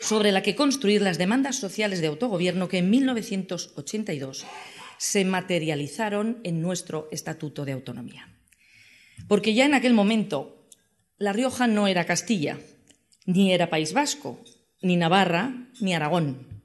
sobre 0.00 0.32
la 0.32 0.42
que 0.42 0.54
construir 0.54 1.02
las 1.02 1.18
demandas 1.18 1.56
sociales 1.56 2.00
de 2.00 2.08
autogobierno 2.08 2.68
que 2.68 2.78
en 2.78 2.90
1982 2.90 4.44
se 4.98 5.24
materializaron 5.24 6.40
en 6.44 6.60
nuestro 6.60 7.08
Estatuto 7.10 7.64
de 7.64 7.72
Autonomía. 7.72 8.28
Porque 9.26 9.54
ya 9.54 9.64
en 9.64 9.74
aquel 9.74 9.94
momento 9.94 10.68
La 11.18 11.32
Rioja 11.32 11.66
no 11.66 11.86
era 11.88 12.06
Castilla, 12.06 12.58
ni 13.26 13.52
era 13.52 13.70
País 13.70 13.92
Vasco, 13.92 14.42
ni 14.82 14.96
Navarra, 14.96 15.68
ni 15.80 15.94
Aragón. 15.94 16.57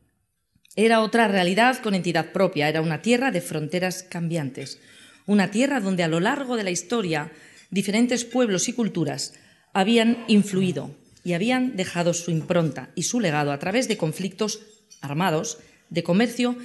Era 0.75 1.01
otra 1.01 1.27
realidad 1.27 1.79
con 1.83 1.93
entidad 1.93 2.31
propia, 2.31 2.67
era 2.67 2.81
una 2.81 3.01
tierra 3.03 3.29
de 3.29 3.41
fronteras 3.41 4.01
cambiantes, 4.01 4.79
una 5.27 5.51
tierra 5.51 5.79
donde 5.79 6.01
a 6.01 6.07
lo 6.07 6.19
largo 6.19 6.57
de 6.57 6.63
la 6.63 6.71
historia 6.71 7.31
diferentes 7.69 8.25
pueblos 8.25 8.67
y 8.69 8.73
culturas 8.73 9.33
habían 9.71 10.23
influido 10.27 10.95
y 11.23 11.33
habían 11.33 11.75
dejado 11.75 12.13
su 12.13 12.31
impronta 12.31 12.89
y 12.95 13.03
su 13.03 13.19
legado 13.19 13.51
a 13.51 13.59
través 13.59 13.87
de 13.87 13.97
conflictos 13.97 14.61
armados, 15.01 15.59
de 15.89 16.03
comercio 16.03 16.57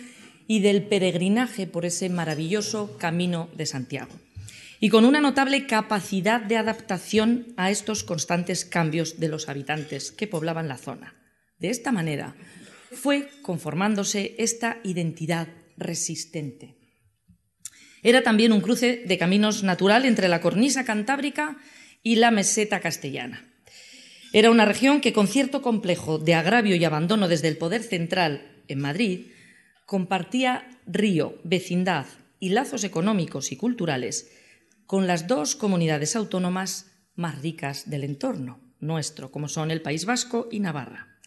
y 0.47 0.61
del 0.61 0.85
peregrinaje 0.85 1.67
por 1.67 1.85
ese 1.85 2.09
maravilloso 2.09 2.97
camino 2.99 3.51
de 3.57 3.67
Santiago. 3.67 4.15
Y 4.81 4.89
con 4.89 5.05
una 5.05 5.21
notable 5.21 5.67
capacidad 5.67 6.41
de 6.41 6.57
adaptación 6.57 7.49
a 7.57 7.71
estos 7.71 8.05
constantes 8.05 8.65
cambios 8.65 9.21
de 9.21 9.29
los 9.29 9.49
habitantes 9.49 10.13
que 10.13 10.27
poblaban 10.27 10.69
la 10.69 10.79
zona. 10.79 11.15
De 11.59 11.69
esta 11.69 11.93
manera 11.93 12.37
fue 12.93 13.29
conformándose 13.43 14.35
esta 14.39 14.79
identidad 14.85 15.49
resistente. 15.77 16.77
Era 18.03 18.23
también 18.23 18.53
un 18.53 18.61
cruce 18.61 19.03
de 19.07 19.19
caminos 19.19 19.63
natural 19.63 20.05
entre 20.05 20.29
la 20.29 20.41
cornisa 20.41 20.85
cantábrica 20.85 21.59
y 22.03 22.17
la 22.17 22.31
meseta 22.31 22.81
castellana. 22.81 23.45
Era 24.33 24.51
una 24.51 24.65
región 24.65 25.01
que, 25.01 25.13
con 25.13 25.27
cierto 25.27 25.63
complejo 25.63 26.19
de 26.19 26.35
agravio 26.35 26.77
y 26.77 26.85
abandono 26.85 27.29
desde 27.29 27.49
el 27.49 27.57
poder 27.57 27.83
central 27.83 28.63
en 28.69 28.81
Madrid, 28.81 29.27
compartía 29.87 30.69
río, 30.87 31.39
vecindad 31.45 32.07
y 32.39 32.51
lazos 32.51 32.85
económicos 32.85 33.53
y 33.53 33.57
culturales 33.57 34.31
con 34.87 35.07
las 35.07 35.27
dos 35.27 35.57
comunidades 35.57 36.15
autónomas 36.15 36.93
más 37.15 37.43
ricas 37.43 37.91
del 37.91 38.05
entorno 38.05 38.61
nuestro, 38.81 39.33
como 39.33 39.49
son 39.49 39.71
el 39.71 39.83
País 39.83 40.05
Vasco 40.05 40.49
y 40.51 40.61
Navarra. 40.61 41.18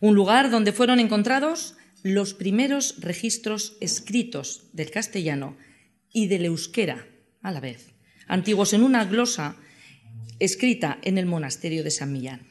Un 0.00 0.14
lugar 0.14 0.50
donde 0.50 0.72
fueron 0.72 1.00
encontrados 1.00 1.76
los 2.02 2.34
primeros 2.34 2.96
registros 3.00 3.76
escritos 3.80 4.68
del 4.72 4.90
castellano 4.90 5.56
y 6.12 6.28
del 6.28 6.44
euskera 6.44 7.06
a 7.42 7.50
la 7.50 7.60
vez, 7.60 7.94
antiguos 8.26 8.72
en 8.72 8.82
una 8.82 9.04
glosa 9.04 9.56
escrita 10.38 10.98
en 11.02 11.18
el 11.18 11.26
monasterio 11.26 11.82
de 11.82 11.90
San 11.90 12.12
Millán. 12.12 12.46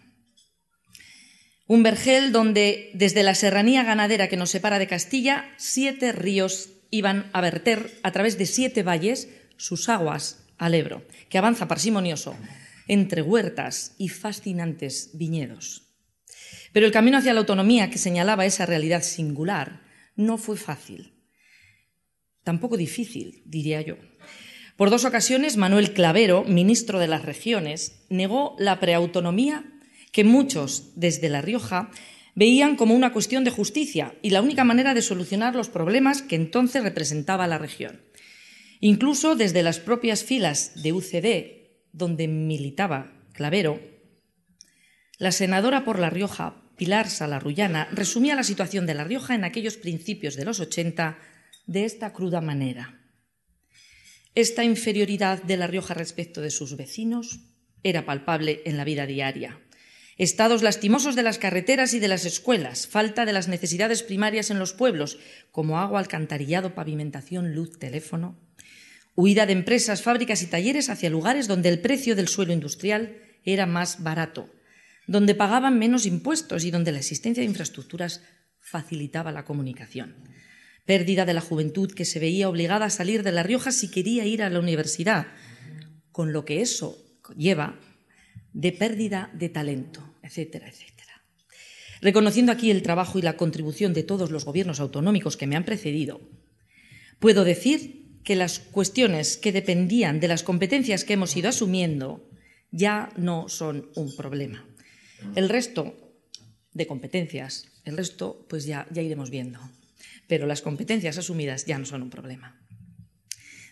Un 1.67 1.83
vergel 1.83 2.31
donde, 2.31 2.91
desde 2.93 3.23
la 3.23 3.33
serranía 3.33 3.83
ganadera 3.83 4.27
que 4.27 4.37
nos 4.37 4.51
separa 4.51 4.77
de 4.77 4.87
Castilla, 4.87 5.45
siete 5.57 6.11
ríos 6.11 6.69
iban 6.91 7.29
a 7.33 7.41
verter 7.41 7.91
a 8.03 8.11
través 8.11 8.37
de 8.37 8.45
siete 8.45 8.83
valles 8.83 9.29
sus 9.57 9.89
aguas 9.89 10.45
al 10.57 10.75
Ebro, 10.75 11.05
que 11.29 11.37
avanza 11.37 11.67
parsimonioso 11.67 12.35
entre 12.87 13.21
huertas 13.21 13.95
y 13.97 14.09
fascinantes 14.09 15.09
viñedos. 15.13 15.84
Pero 16.75 16.87
el 16.87 16.91
camino 16.91 17.17
hacia 17.17 17.33
la 17.33 17.39
autonomía 17.39 17.89
que 17.89 17.97
señalaba 17.97 18.45
esa 18.45 18.65
realidad 18.65 19.01
singular 19.01 19.83
no 20.17 20.37
fue 20.37 20.57
fácil, 20.57 21.13
tampoco 22.43 22.75
difícil, 22.75 23.43
diría 23.45 23.79
yo. 23.79 23.95
Por 24.75 24.89
dos 24.89 25.05
ocasiones, 25.05 25.55
Manuel 25.55 25.93
Clavero, 25.93 26.43
ministro 26.43 26.99
de 26.99 27.07
las 27.07 27.23
Regiones, 27.23 28.05
negó 28.09 28.57
la 28.59 28.81
preautonomía 28.81 29.63
que 30.11 30.25
muchos 30.25 30.91
desde 30.97 31.29
La 31.29 31.41
Rioja 31.41 31.91
veían 32.35 32.75
como 32.75 32.93
una 32.93 33.13
cuestión 33.13 33.45
de 33.45 33.51
justicia 33.51 34.13
y 34.21 34.31
la 34.31 34.41
única 34.41 34.65
manera 34.65 34.93
de 34.93 35.01
solucionar 35.01 35.55
los 35.55 35.69
problemas 35.69 36.23
que 36.23 36.35
entonces 36.35 36.83
representaba 36.83 37.47
la 37.47 37.57
región. 37.57 38.01
Incluso 38.81 39.37
desde 39.37 39.63
las 39.63 39.79
propias 39.79 40.25
filas 40.25 40.83
de 40.83 40.91
UCD, 40.91 41.93
donde 41.93 42.27
militaba 42.27 43.13
Clavero, 43.31 43.79
la 45.17 45.31
senadora 45.31 45.85
por 45.85 45.99
La 45.99 46.09
Rioja, 46.09 46.63
Pilar 46.77 47.09
Salarrullana, 47.09 47.87
resumía 47.91 48.35
la 48.35 48.43
situación 48.43 48.85
de 48.85 48.93
La 48.93 49.03
Rioja 49.03 49.35
en 49.35 49.43
aquellos 49.43 49.77
principios 49.77 50.35
de 50.35 50.45
los 50.45 50.59
80 50.59 51.17
de 51.67 51.85
esta 51.85 52.11
cruda 52.11 52.41
manera. 52.41 53.01
Esta 54.35 54.63
inferioridad 54.63 55.41
de 55.41 55.55
La 55.55 55.67
Rioja 55.67 55.93
respecto 55.93 56.41
de 56.41 56.51
sus 56.51 56.75
vecinos 56.75 57.39
era 57.83 58.05
palpable 58.05 58.61
en 58.65 58.75
la 58.75 58.83
vida 58.83 59.05
diaria. 59.05 59.61
Estados 60.17 60.63
lastimosos 60.63 61.15
de 61.15 61.23
las 61.23 61.39
carreteras 61.39 61.93
y 61.93 61.99
de 61.99 62.07
las 62.07 62.25
escuelas, 62.25 62.87
falta 62.87 63.25
de 63.25 63.33
las 63.33 63.47
necesidades 63.47 64.03
primarias 64.03 64.49
en 64.49 64.59
los 64.59 64.73
pueblos, 64.73 65.19
como 65.51 65.79
agua, 65.79 65.99
alcantarillado, 65.99 66.73
pavimentación, 66.73 67.53
luz, 67.53 67.79
teléfono, 67.79 68.37
huida 69.15 69.45
de 69.45 69.53
empresas, 69.53 70.01
fábricas 70.01 70.41
y 70.41 70.47
talleres 70.47 70.89
hacia 70.89 71.09
lugares 71.09 71.47
donde 71.47 71.69
el 71.69 71.79
precio 71.79 72.15
del 72.15 72.27
suelo 72.27 72.53
industrial 72.53 73.17
era 73.43 73.65
más 73.65 74.03
barato, 74.03 74.49
donde 75.07 75.35
pagaban 75.35 75.77
menos 75.79 76.05
impuestos 76.05 76.63
y 76.63 76.71
donde 76.71 76.91
la 76.91 76.99
existencia 76.99 77.41
de 77.41 77.49
infraestructuras 77.49 78.21
facilitaba 78.59 79.31
la 79.31 79.45
comunicación 79.45 80.15
pérdida 80.85 81.25
de 81.25 81.33
la 81.33 81.41
juventud 81.41 81.91
que 81.91 82.05
se 82.05 82.19
veía 82.19 82.47
obligada 82.47 82.85
a 82.85 82.89
salir 82.89 83.23
de 83.23 83.31
La 83.31 83.43
Rioja 83.43 83.71
si 83.71 83.89
quería 83.89 84.25
ir 84.25 84.43
a 84.43 84.49
la 84.49 84.59
universidad, 84.59 85.27
con 86.11 86.31
lo 86.31 86.45
que 86.45 86.61
eso 86.61 86.97
lleva 87.35 87.79
de 88.53 88.71
pérdida 88.71 89.31
de 89.33 89.49
talento, 89.49 90.15
etcétera, 90.21 90.69
etcétera. 90.69 91.23
Reconociendo 92.01 92.51
aquí 92.51 92.71
el 92.71 92.83
trabajo 92.83 93.17
y 93.17 93.23
la 93.23 93.35
contribución 93.35 93.93
de 93.93 94.03
todos 94.03 94.29
los 94.29 94.45
gobiernos 94.45 94.79
autonómicos 94.79 95.37
que 95.37 95.47
me 95.47 95.55
han 95.55 95.65
precedido, 95.65 96.21
puedo 97.19 97.43
decir 97.43 98.21
que 98.23 98.35
las 98.35 98.59
cuestiones 98.59 99.37
que 99.37 99.51
dependían 99.51 100.19
de 100.19 100.27
las 100.27 100.43
competencias 100.43 101.03
que 101.03 101.13
hemos 101.13 101.35
ido 101.35 101.49
asumiendo 101.49 102.29
ya 102.71 103.09
no 103.17 103.49
son 103.49 103.89
un 103.95 104.15
problema. 104.15 104.65
El 105.33 105.49
resto 105.49 105.95
de 106.73 106.87
competencias, 106.87 107.65
el 107.83 107.97
resto 107.97 108.45
pues 108.49 108.65
ya, 108.65 108.87
iremos 108.93 109.29
viendo 109.29 109.59
pero 110.27 110.47
las 110.47 110.61
competencias 110.61 111.17
asumidas 111.17 111.65
ya 111.65 111.77
no 111.77 111.85
son 111.85 112.01
un 112.01 112.09
problema. 112.09 112.59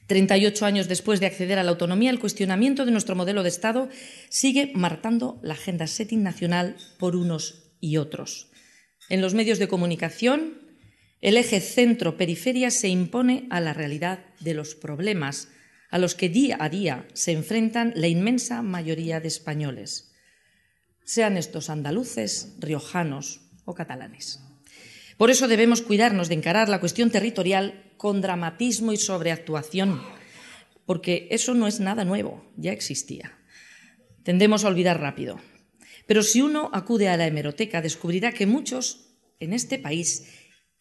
38 0.08 0.66
años 0.66 0.88
después 0.88 1.20
de 1.20 1.26
acceder 1.26 1.58
a 1.58 1.64
la 1.64 1.72
autonomía, 1.72 2.12
el 2.12 2.20
cuestionamiento 2.20 2.86
de 2.86 2.92
nuestro 2.92 3.16
modelo 3.16 3.42
de 3.42 3.50
Estado 3.50 3.90
sigue 4.30 4.72
marcando 4.76 5.40
la 5.42 5.54
agenda 5.54 5.88
setting 5.88 6.22
nacional 6.22 6.76
por 7.00 7.16
unos 7.16 7.72
y 7.80 7.98
otros. 7.98 8.52
En 9.10 9.22
los 9.22 9.34
medios 9.34 9.60
de 9.60 9.68
comunicación, 9.68 10.62
El 11.22 11.38
eje 11.38 11.62
centro-periferia 11.62 12.70
se 12.70 12.90
impone 12.90 13.48
a 13.50 13.62
la 13.62 13.74
realidad 13.74 14.26
de 14.42 14.54
los 14.54 14.76
problemas 14.76 15.48
a 15.90 15.98
los 15.98 16.16
que 16.16 16.28
día 16.28 16.58
a 16.60 16.68
día 16.68 17.08
se 17.14 17.32
enfrentan 17.32 17.94
la 17.96 18.10
inmensa 18.10 18.62
mayoría 18.62 19.22
de 19.22 19.30
españoles, 19.30 20.13
sean 21.06 21.38
estos 21.38 21.70
andaluces, 21.70 22.56
riojanos 22.60 23.42
o 23.66 23.74
catalanes. 23.74 24.40
Por 25.18 25.30
eso 25.30 25.48
debemos 25.48 25.82
cuidarnos 25.82 26.28
de 26.28 26.36
encarar 26.36 26.70
la 26.70 26.80
cuestión 26.80 27.12
territorial 27.12 27.94
con 27.98 28.22
dramatismo 28.22 28.92
y 28.92 28.98
sobreactuación, 28.98 30.02
porque 30.86 31.28
eso 31.32 31.54
no 31.54 31.68
es 31.68 31.80
nada 31.80 32.04
nuevo, 32.04 32.52
ya 32.58 32.72
existía. 32.72 33.38
Tendemos 34.24 34.64
a 34.64 34.70
olvidar 34.70 35.00
rápido. 35.00 35.40
Pero 36.08 36.24
si 36.24 36.42
uno 36.42 36.70
acude 36.74 37.10
a 37.10 37.18
la 37.18 37.28
hemeroteca, 37.28 37.82
descubrirá 37.82 38.34
que 38.34 38.46
muchos 38.46 39.18
en 39.40 39.54
este 39.54 39.80
país 39.80 40.28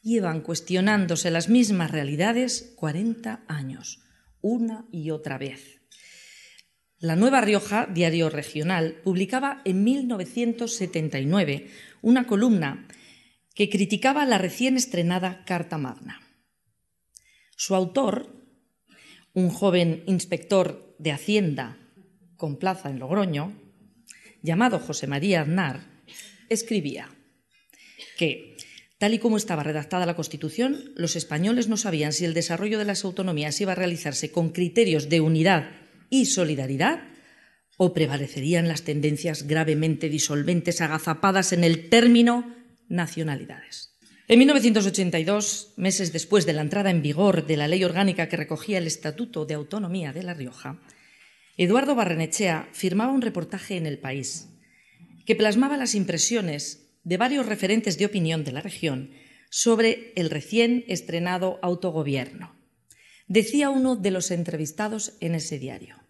llevan 0.00 0.40
cuestionándose 0.40 1.30
las 1.30 1.48
mismas 1.48 1.90
realidades 1.90 2.72
40 2.76 3.44
años, 3.46 4.02
una 4.40 4.86
y 4.90 5.10
otra 5.10 5.38
vez. 5.38 5.81
La 7.02 7.16
Nueva 7.16 7.40
Rioja, 7.40 7.88
diario 7.92 8.30
regional, 8.30 9.00
publicaba 9.02 9.60
en 9.64 9.82
1979 9.82 11.66
una 12.00 12.28
columna 12.28 12.86
que 13.56 13.68
criticaba 13.68 14.24
la 14.24 14.38
recién 14.38 14.76
estrenada 14.76 15.42
Carta 15.44 15.78
Magna. 15.78 16.20
Su 17.56 17.74
autor, 17.74 18.28
un 19.32 19.48
joven 19.48 20.04
inspector 20.06 20.94
de 21.00 21.10
Hacienda 21.10 21.76
con 22.36 22.56
plaza 22.56 22.88
en 22.88 23.00
Logroño, 23.00 23.60
llamado 24.40 24.78
José 24.78 25.08
María 25.08 25.40
Aznar, 25.40 26.04
escribía 26.50 27.08
que, 28.16 28.56
tal 28.98 29.14
y 29.14 29.18
como 29.18 29.38
estaba 29.38 29.64
redactada 29.64 30.06
la 30.06 30.14
Constitución, 30.14 30.92
los 30.94 31.16
españoles 31.16 31.66
no 31.66 31.76
sabían 31.76 32.12
si 32.12 32.26
el 32.26 32.32
desarrollo 32.32 32.78
de 32.78 32.84
las 32.84 33.04
autonomías 33.04 33.60
iba 33.60 33.72
a 33.72 33.74
realizarse 33.74 34.30
con 34.30 34.50
criterios 34.50 35.08
de 35.08 35.20
unidad 35.20 35.81
y 36.12 36.26
solidaridad 36.26 37.04
o 37.78 37.94
prevalecerían 37.94 38.68
las 38.68 38.82
tendencias 38.82 39.46
gravemente 39.46 40.10
disolventes 40.10 40.82
agazapadas 40.82 41.54
en 41.54 41.64
el 41.64 41.88
término 41.88 42.54
nacionalidades. 42.90 43.96
En 44.28 44.38
1982, 44.38 45.72
meses 45.76 46.12
después 46.12 46.44
de 46.44 46.52
la 46.52 46.60
entrada 46.60 46.90
en 46.90 47.00
vigor 47.00 47.46
de 47.46 47.56
la 47.56 47.66
ley 47.66 47.82
orgánica 47.82 48.28
que 48.28 48.36
recogía 48.36 48.76
el 48.76 48.86
Estatuto 48.86 49.46
de 49.46 49.54
Autonomía 49.54 50.12
de 50.12 50.22
La 50.22 50.34
Rioja, 50.34 50.82
Eduardo 51.56 51.94
Barrenechea 51.94 52.68
firmaba 52.72 53.12
un 53.12 53.22
reportaje 53.22 53.78
en 53.78 53.86
El 53.86 53.98
País 53.98 54.50
que 55.24 55.34
plasmaba 55.34 55.78
las 55.78 55.94
impresiones 55.94 56.90
de 57.04 57.16
varios 57.16 57.46
referentes 57.46 57.96
de 57.96 58.04
opinión 58.04 58.44
de 58.44 58.52
la 58.52 58.60
región 58.60 59.12
sobre 59.48 60.12
el 60.16 60.28
recién 60.28 60.84
estrenado 60.88 61.58
autogobierno. 61.62 62.54
Decía 63.28 63.70
uno 63.70 63.96
de 63.96 64.10
los 64.10 64.30
entrevistados 64.30 65.14
en 65.20 65.34
ese 65.34 65.58
diario. 65.58 66.01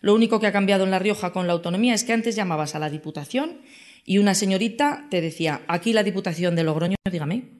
Lo 0.00 0.14
único 0.14 0.40
que 0.40 0.46
ha 0.46 0.52
cambiado 0.52 0.84
en 0.84 0.90
La 0.90 0.98
Rioja 0.98 1.32
con 1.32 1.46
la 1.46 1.52
autonomía 1.52 1.94
es 1.94 2.04
que 2.04 2.12
antes 2.12 2.36
llamabas 2.36 2.74
a 2.74 2.78
la 2.78 2.90
Diputación 2.90 3.60
y 4.04 4.18
una 4.18 4.34
señorita 4.34 5.06
te 5.10 5.20
decía, 5.20 5.62
aquí 5.68 5.92
la 5.92 6.02
Diputación 6.02 6.54
de 6.54 6.64
Logroño, 6.64 6.96
dígame. 7.10 7.50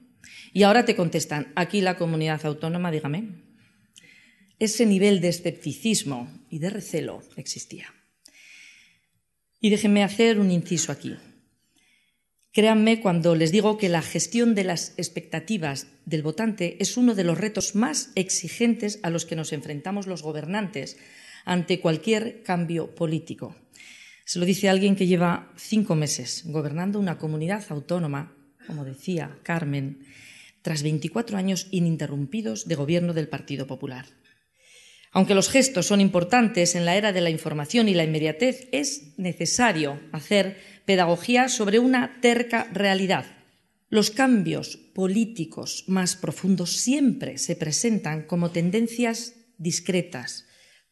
Y 0.52 0.62
ahora 0.62 0.84
te 0.84 0.96
contestan, 0.96 1.52
aquí 1.56 1.80
la 1.80 1.96
comunidad 1.96 2.44
autónoma, 2.46 2.90
dígame. 2.90 3.42
Ese 4.58 4.86
nivel 4.86 5.20
de 5.20 5.28
escepticismo 5.28 6.30
y 6.48 6.60
de 6.60 6.70
recelo 6.70 7.22
existía. 7.36 7.92
Y 9.60 9.70
déjenme 9.70 10.04
hacer 10.04 10.38
un 10.38 10.50
inciso 10.50 10.92
aquí. 10.92 11.16
Créanme 12.52 13.00
cuando 13.00 13.34
les 13.34 13.52
digo 13.52 13.76
que 13.76 13.90
la 13.90 14.00
gestión 14.00 14.54
de 14.54 14.64
las 14.64 14.94
expectativas 14.96 15.88
del 16.06 16.22
votante 16.22 16.76
es 16.80 16.96
uno 16.96 17.14
de 17.14 17.24
los 17.24 17.36
retos 17.36 17.74
más 17.74 18.12
exigentes 18.14 18.98
a 19.02 19.10
los 19.10 19.26
que 19.26 19.36
nos 19.36 19.52
enfrentamos 19.52 20.06
los 20.06 20.22
gobernantes 20.22 20.96
ante 21.46 21.80
cualquier 21.80 22.42
cambio 22.42 22.94
político. 22.94 23.56
Se 24.26 24.38
lo 24.38 24.44
dice 24.44 24.68
alguien 24.68 24.96
que 24.96 25.06
lleva 25.06 25.52
cinco 25.56 25.94
meses 25.94 26.42
gobernando 26.44 26.98
una 26.98 27.16
comunidad 27.16 27.64
autónoma, 27.70 28.36
como 28.66 28.84
decía 28.84 29.38
Carmen, 29.44 30.04
tras 30.60 30.82
24 30.82 31.38
años 31.38 31.68
ininterrumpidos 31.70 32.66
de 32.66 32.74
gobierno 32.74 33.14
del 33.14 33.28
Partido 33.28 33.68
Popular. 33.68 34.06
Aunque 35.12 35.36
los 35.36 35.48
gestos 35.48 35.86
son 35.86 36.00
importantes 36.00 36.74
en 36.74 36.84
la 36.84 36.96
era 36.96 37.12
de 37.12 37.20
la 37.20 37.30
información 37.30 37.88
y 37.88 37.94
la 37.94 38.02
inmediatez, 38.02 38.68
es 38.72 39.16
necesario 39.16 40.00
hacer 40.10 40.58
pedagogía 40.84 41.48
sobre 41.48 41.78
una 41.78 42.20
terca 42.20 42.68
realidad. 42.72 43.24
Los 43.88 44.10
cambios 44.10 44.76
políticos 44.76 45.84
más 45.86 46.16
profundos 46.16 46.72
siempre 46.72 47.38
se 47.38 47.54
presentan 47.54 48.24
como 48.24 48.50
tendencias 48.50 49.34
discretas, 49.56 50.45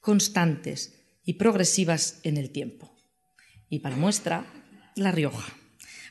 constantes 0.04 1.00
y 1.24 1.34
progresivas 1.34 2.20
en 2.22 2.36
el 2.36 2.50
tiempo. 2.50 2.94
Y 3.70 3.78
para 3.78 3.96
muestra, 3.96 4.44
La 4.94 5.10
Rioja. 5.10 5.54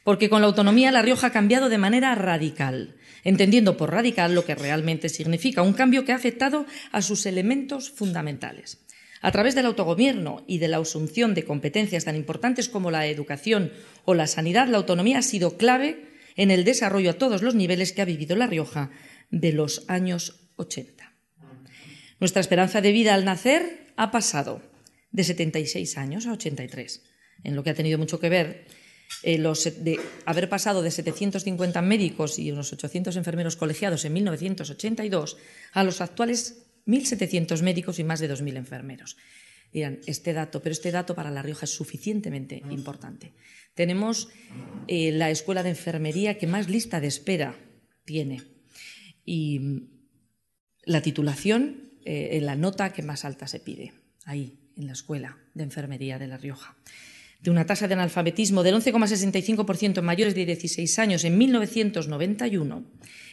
Porque 0.04 0.30
con 0.30 0.42
la 0.42 0.48
autonomía 0.48 0.92
La 0.92 1.04
Rioja 1.04 1.28
ha 1.28 1.32
cambiado 1.32 1.70
de 1.70 1.78
manera 1.78 2.16
radical, 2.16 2.96
entendiendo 3.24 3.78
por 3.78 3.92
radical 3.92 4.34
lo 4.34 4.46
que 4.46 4.56
realmente 4.56 5.10
significa, 5.10 5.62
un 5.62 5.74
cambio 5.74 6.04
que 6.04 6.12
ha 6.12 6.16
afectado 6.16 6.66
a 6.92 7.04
sus 7.04 7.28
elementos 7.28 7.92
fundamentales. 7.92 8.84
A 9.22 9.32
través 9.32 9.54
del 9.54 9.68
autogobierno 9.68 10.44
y 10.48 10.58
de 10.58 10.68
la 10.68 10.78
asunción 10.78 11.36
de 11.36 11.46
competencias 11.46 12.06
tan 12.06 12.16
importantes 12.16 12.68
como 12.68 12.90
la 12.90 13.06
educación 13.06 13.72
o 14.06 14.16
la 14.16 14.28
sanidad, 14.28 14.68
la 14.68 14.80
autonomía 14.80 15.20
ha 15.20 15.22
sido 15.22 15.56
clave 15.56 16.10
en 16.36 16.50
el 16.50 16.66
desarrollo 16.66 17.12
a 17.12 17.20
todos 17.20 17.44
los 17.44 17.54
niveles 17.54 17.94
que 17.94 18.02
ha 18.02 18.06
vivido 18.06 18.36
La 18.36 18.48
Rioja 18.48 18.90
de 19.30 19.54
los 19.54 19.86
años 19.88 20.50
80. 20.56 21.03
Nuestra 22.24 22.40
esperanza 22.40 22.80
de 22.80 22.94
vida 22.94 23.16
al 23.16 23.26
nacer 23.26 23.92
ha 23.98 24.10
pasado 24.10 24.62
de 25.12 25.26
76 25.26 25.98
años 25.98 26.26
a 26.26 26.32
83 26.32 27.04
en 27.44 27.54
lo 27.54 27.66
que 27.66 27.72
ha 27.72 27.74
tenido 27.74 27.98
mucho 27.98 28.22
que 28.22 28.30
ver 28.30 28.66
eh, 29.24 29.38
de 29.38 30.00
haber 30.26 30.48
pasado 30.48 30.82
de 30.82 30.90
750 30.90 31.82
médicos 31.82 32.40
y 32.40 32.50
unos 32.50 32.72
800 32.72 33.18
enfermeros 33.18 33.58
colegiados 33.58 34.06
en 34.06 34.14
1982 34.14 35.36
a 35.74 35.84
los 35.84 36.00
actuales 36.00 36.64
1.700 36.88 37.62
médicos 37.62 38.00
y 38.00 38.06
más 38.06 38.22
de 38.22 38.32
2.000 38.32 38.56
enfermeros. 38.56 39.18
Dirán, 39.74 40.00
este 40.06 40.32
dato, 40.32 40.62
pero 40.62 40.72
este 40.72 40.92
dato 40.92 41.16
para 41.16 41.30
La 41.30 41.42
Rioja 41.42 41.66
es 41.66 41.72
suficientemente 41.72 42.64
importante. 42.70 43.34
Tenemos 43.74 44.30
eh, 44.88 45.12
la 45.12 45.30
escuela 45.30 45.62
de 45.62 45.72
enfermería 45.72 46.38
que 46.38 46.48
más 46.48 46.70
lista 46.70 47.02
de 47.02 47.08
espera 47.08 47.60
tiene 48.06 48.44
y 49.26 49.90
la 50.86 51.02
titulación, 51.02 51.92
eh, 52.06 52.30
en 52.34 52.46
la 52.46 52.56
nota 52.56 52.94
que 52.94 53.04
más 53.04 53.26
alta 53.26 53.48
se 53.48 53.60
pide, 53.60 53.94
ahí, 54.26 54.60
en 54.76 54.88
la 54.88 54.94
escuela 54.94 55.38
de 55.54 55.64
enfermería 55.64 56.20
de 56.20 56.28
La 56.28 56.38
Rioja 56.38 56.76
de 57.44 57.52
una 57.52 57.66
tasa 57.66 57.90
de 57.90 57.94
analfabetismo 57.94 58.64
del 58.64 58.76
11,65% 58.76 59.98
en 59.98 60.06
mayores 60.06 60.34
de 60.34 60.46
16 60.46 60.98
años 61.00 61.26
en 61.26 61.38
1991, 61.38 62.86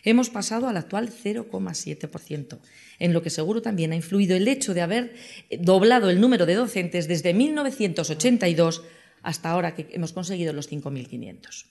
hemos 0.02 0.30
pasado 0.30 0.68
al 0.68 0.76
actual 0.76 1.10
0,7%, 1.10 2.58
en 2.98 3.12
lo 3.12 3.22
que 3.22 3.30
seguro 3.30 3.62
también 3.62 3.92
ha 3.92 3.96
influido 3.96 4.36
el 4.36 4.48
hecho 4.48 4.74
de 4.74 4.80
haber 4.80 5.14
doblado 5.60 6.10
el 6.10 6.20
número 6.20 6.44
de 6.44 6.56
docentes 6.56 7.06
desde 7.06 7.32
1982 7.34 8.82
hasta 9.22 9.50
ahora 9.50 9.76
que 9.76 9.86
hemos 9.92 10.12
conseguido 10.12 10.52
los 10.52 10.68
5.500. 10.68 11.66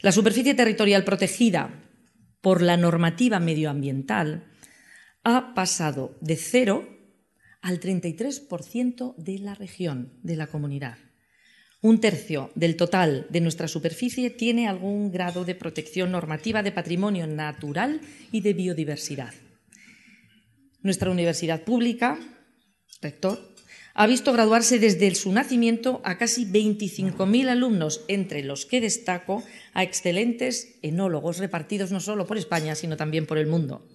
La 0.00 0.12
superficie 0.12 0.54
territorial 0.54 1.02
protegida 1.02 1.82
por 2.40 2.62
la 2.62 2.76
normativa 2.76 3.40
medioambiental 3.40 4.44
ha 5.24 5.54
pasado 5.54 6.16
de 6.20 6.36
cero 6.36 6.88
al 7.60 7.80
33% 7.80 9.14
de 9.16 9.38
la 9.38 9.54
región, 9.54 10.12
de 10.22 10.36
la 10.36 10.46
comunidad. 10.46 10.98
Un 11.80 12.00
tercio 12.00 12.50
del 12.54 12.76
total 12.76 13.26
de 13.30 13.40
nuestra 13.40 13.68
superficie 13.68 14.30
tiene 14.30 14.66
algún 14.66 15.12
grado 15.12 15.44
de 15.44 15.54
protección 15.54 16.10
normativa 16.10 16.62
de 16.62 16.72
patrimonio 16.72 17.26
natural 17.26 18.00
y 18.32 18.40
de 18.40 18.52
biodiversidad. 18.52 19.32
Nuestra 20.82 21.10
universidad 21.10 21.62
pública, 21.62 22.18
rector, 23.00 23.54
ha 23.94 24.06
visto 24.06 24.32
graduarse 24.32 24.78
desde 24.78 25.12
su 25.14 25.32
nacimiento 25.32 26.00
a 26.04 26.18
casi 26.18 26.46
25.000 26.46 27.48
alumnos, 27.48 28.04
entre 28.08 28.44
los 28.44 28.64
que 28.64 28.80
destaco 28.80 29.44
a 29.72 29.82
excelentes 29.82 30.78
enólogos 30.82 31.38
repartidos 31.38 31.90
no 31.90 32.00
solo 32.00 32.26
por 32.26 32.38
España, 32.38 32.74
sino 32.76 32.96
también 32.96 33.26
por 33.26 33.38
el 33.38 33.46
mundo 33.48 33.86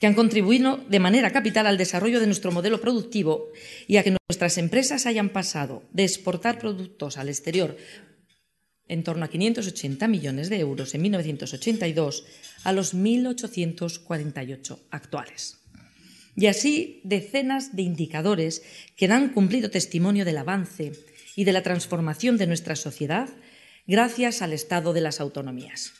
que 0.00 0.06
han 0.06 0.14
contribuido 0.14 0.78
de 0.88 1.00
manera 1.00 1.30
capital 1.30 1.66
al 1.66 1.78
desarrollo 1.78 2.20
de 2.20 2.26
nuestro 2.26 2.52
modelo 2.52 2.80
productivo 2.80 3.48
y 3.86 3.96
a 3.96 4.02
que 4.02 4.16
nuestras 4.28 4.58
empresas 4.58 5.06
hayan 5.06 5.30
pasado 5.30 5.82
de 5.92 6.04
exportar 6.04 6.58
productos 6.58 7.18
al 7.18 7.28
exterior 7.28 7.76
en 8.88 9.02
torno 9.02 9.24
a 9.24 9.28
580 9.28 10.06
millones 10.08 10.48
de 10.48 10.60
euros 10.60 10.94
en 10.94 11.02
1982 11.02 12.24
a 12.64 12.72
los 12.72 12.94
1.848 12.94 14.78
actuales. 14.90 15.58
Y 16.36 16.46
así 16.46 17.00
decenas 17.02 17.74
de 17.74 17.82
indicadores 17.82 18.62
que 18.96 19.08
dan 19.08 19.30
cumplido 19.30 19.70
testimonio 19.70 20.24
del 20.24 20.38
avance 20.38 20.92
y 21.34 21.44
de 21.44 21.52
la 21.52 21.62
transformación 21.62 22.36
de 22.36 22.46
nuestra 22.46 22.76
sociedad 22.76 23.28
gracias 23.86 24.42
al 24.42 24.52
Estado 24.52 24.92
de 24.92 25.00
las 25.00 25.20
autonomías. 25.20 25.92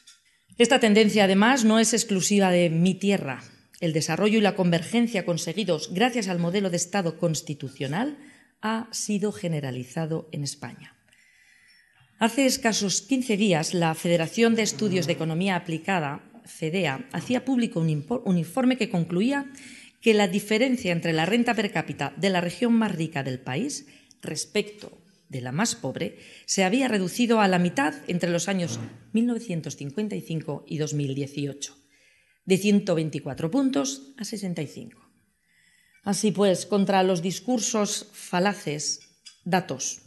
Esta 0.59 0.81
tendencia, 0.81 1.25
además, 1.25 1.65
no 1.65 1.79
es 1.79 1.93
exclusiva 1.93 2.51
de 2.51 2.71
mi 2.71 2.95
tierra. 2.95 3.43
El 3.81 3.93
desarrollo 3.93 4.39
y 4.39 4.43
la 4.43 4.57
convergencia 4.57 5.25
conseguidos 5.25 5.93
gracias 5.93 6.29
al 6.29 6.39
modelo 6.39 6.71
de 6.71 6.77
Estado 6.77 7.19
constitucional 7.19 8.19
ha 8.63 8.89
sido 8.91 9.33
generalizado 9.33 10.29
en 10.33 10.45
España. 10.45 10.97
Hace 12.19 12.47
escasos 12.47 13.03
15 13.03 13.37
días, 13.37 13.75
la 13.75 13.95
Federación 13.95 14.55
de 14.55 14.63
Estudios 14.63 15.07
de 15.07 15.13
Economía 15.13 15.57
Aplicada, 15.57 16.25
FEDEA, 16.47 17.07
hacía 17.13 17.45
público 17.45 17.81
un 17.81 18.39
informe 18.39 18.79
que 18.79 18.89
concluía 18.89 19.53
que 20.01 20.15
la 20.15 20.29
diferencia 20.29 20.93
entre 20.93 21.13
la 21.13 21.27
renta 21.27 21.55
per 21.55 21.73
cápita 21.73 22.15
de 22.17 22.31
la 22.31 22.41
región 22.41 22.73
más 22.73 22.95
rica 22.95 23.23
del 23.23 23.41
país 23.41 23.87
respecto 24.23 24.97
de 25.29 25.41
la 25.41 25.53
más 25.53 25.75
pobre 25.75 26.19
se 26.47 26.65
había 26.65 26.89
reducido 26.89 27.41
a 27.41 27.49
la 27.49 27.59
mitad 27.59 27.95
entre 28.07 28.31
los 28.31 28.49
años 28.49 28.79
1955 29.13 30.65
y 30.67 30.79
2018, 30.79 31.77
de 32.47 32.57
124 32.57 33.51
puntos 33.51 34.15
a 34.17 34.25
65. 34.25 35.01
Así 36.03 36.31
pues, 36.31 36.67
contra 36.67 37.03
los 37.03 37.21
discursos 37.21 38.09
falaces, 38.13 39.01
datos. 39.45 40.03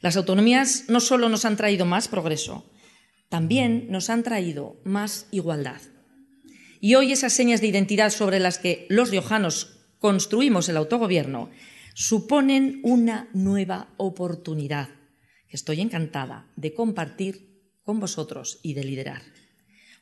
Las 0.00 0.16
autonomías 0.16 0.84
no 0.88 1.00
solo 1.00 1.28
nos 1.28 1.44
han 1.44 1.56
traído 1.56 1.84
más 1.84 2.08
progreso, 2.08 2.64
también 3.28 3.86
nos 3.90 4.08
han 4.10 4.22
traído 4.22 4.80
más 4.84 5.26
igualdad. 5.30 5.80
Y 6.80 6.94
hoy 6.94 7.12
esas 7.12 7.32
señas 7.32 7.60
de 7.60 7.68
identidad 7.68 8.10
sobre 8.10 8.40
las 8.40 8.58
que 8.58 8.86
los 8.88 9.10
riojanos 9.10 9.78
construimos 9.98 10.68
el 10.68 10.76
autogobierno 10.76 11.50
suponen 11.94 12.80
una 12.82 13.28
nueva 13.32 13.94
oportunidad 13.96 14.88
que 15.48 15.56
estoy 15.56 15.80
encantada 15.80 16.50
de 16.56 16.74
compartir 16.74 17.52
con 17.84 18.00
vosotros 18.00 18.58
y 18.62 18.74
de 18.74 18.84
liderar. 18.84 19.22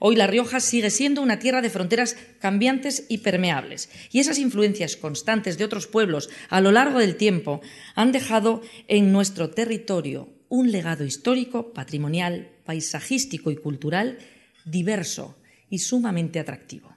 Hoy 0.02 0.16
La 0.16 0.26
Rioja 0.26 0.60
sigue 0.60 0.88
siendo 0.88 1.20
una 1.20 1.38
tierra 1.38 1.60
de 1.60 1.68
fronteras 1.68 2.16
cambiantes 2.38 3.04
y 3.10 3.18
permeables, 3.18 3.90
y 4.10 4.20
esas 4.20 4.38
influencias 4.38 4.96
constantes 4.96 5.58
de 5.58 5.64
otros 5.64 5.86
pueblos 5.86 6.30
a 6.48 6.62
lo 6.62 6.72
largo 6.72 6.98
del 7.00 7.16
tiempo 7.16 7.60
han 7.94 8.10
dejado 8.10 8.62
en 8.88 9.12
nuestro 9.12 9.50
territorio 9.50 10.30
un 10.48 10.72
legado 10.72 11.04
histórico, 11.04 11.74
patrimonial, 11.74 12.48
paisajístico 12.64 13.50
y 13.50 13.56
cultural 13.56 14.16
diverso 14.64 15.36
y 15.68 15.80
sumamente 15.80 16.40
atractivo. 16.40 16.96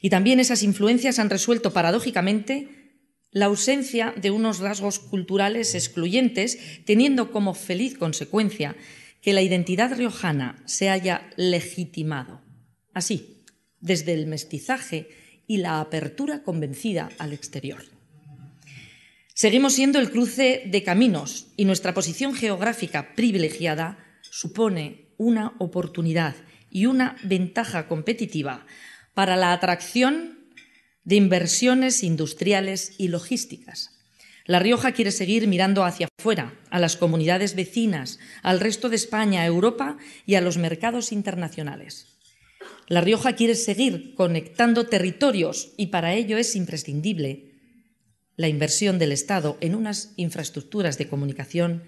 Y 0.00 0.08
también 0.08 0.40
esas 0.40 0.62
influencias 0.62 1.18
han 1.18 1.28
resuelto 1.28 1.74
paradójicamente 1.74 2.68
la 3.30 3.46
ausencia 3.46 4.14
de 4.16 4.30
unos 4.30 4.60
rasgos 4.60 4.98
culturales 5.00 5.74
excluyentes, 5.74 6.58
teniendo 6.86 7.30
como 7.30 7.52
feliz 7.52 7.98
consecuencia 7.98 8.74
que 9.26 9.32
la 9.32 9.42
identidad 9.42 9.92
riojana 9.92 10.62
se 10.66 10.88
haya 10.88 11.28
legitimado. 11.34 12.42
Así, 12.94 13.42
desde 13.80 14.12
el 14.12 14.28
mestizaje 14.28 15.08
y 15.48 15.56
la 15.56 15.80
apertura 15.80 16.44
convencida 16.44 17.08
al 17.18 17.32
exterior. 17.32 17.82
Seguimos 19.34 19.72
siendo 19.72 19.98
el 19.98 20.12
cruce 20.12 20.62
de 20.66 20.84
caminos 20.84 21.48
y 21.56 21.64
nuestra 21.64 21.92
posición 21.92 22.34
geográfica 22.34 23.16
privilegiada 23.16 23.98
supone 24.22 25.08
una 25.16 25.54
oportunidad 25.58 26.36
y 26.70 26.86
una 26.86 27.16
ventaja 27.24 27.88
competitiva 27.88 28.64
para 29.12 29.34
la 29.34 29.52
atracción 29.52 30.38
de 31.02 31.16
inversiones 31.16 32.04
industriales 32.04 32.94
y 32.96 33.08
logísticas. 33.08 33.95
La 34.46 34.60
Rioja 34.60 34.92
quiere 34.92 35.10
seguir 35.10 35.48
mirando 35.48 35.84
hacia 35.84 36.08
afuera, 36.18 36.54
a 36.70 36.78
las 36.78 36.96
comunidades 36.96 37.56
vecinas, 37.56 38.20
al 38.42 38.60
resto 38.60 38.88
de 38.88 38.96
España, 38.96 39.42
a 39.42 39.46
Europa 39.46 39.98
y 40.24 40.36
a 40.36 40.40
los 40.40 40.56
mercados 40.56 41.10
internacionales. 41.10 42.16
La 42.88 43.00
Rioja 43.00 43.34
quiere 43.34 43.56
seguir 43.56 44.14
conectando 44.14 44.86
territorios 44.86 45.72
y 45.76 45.88
para 45.88 46.14
ello 46.14 46.38
es 46.38 46.54
imprescindible 46.54 47.54
la 48.36 48.48
inversión 48.48 48.98
del 48.98 49.12
Estado 49.12 49.58
en 49.60 49.74
unas 49.74 50.12
infraestructuras 50.16 50.96
de 50.98 51.08
comunicación 51.08 51.82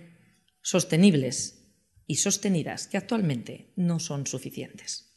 sostenibles 0.61 1.71
y 2.07 2.17
sostenidas 2.17 2.89
que 2.89 2.97
actualmente 2.97 3.73
no 3.77 4.01
son 4.01 4.27
suficientes. 4.27 5.15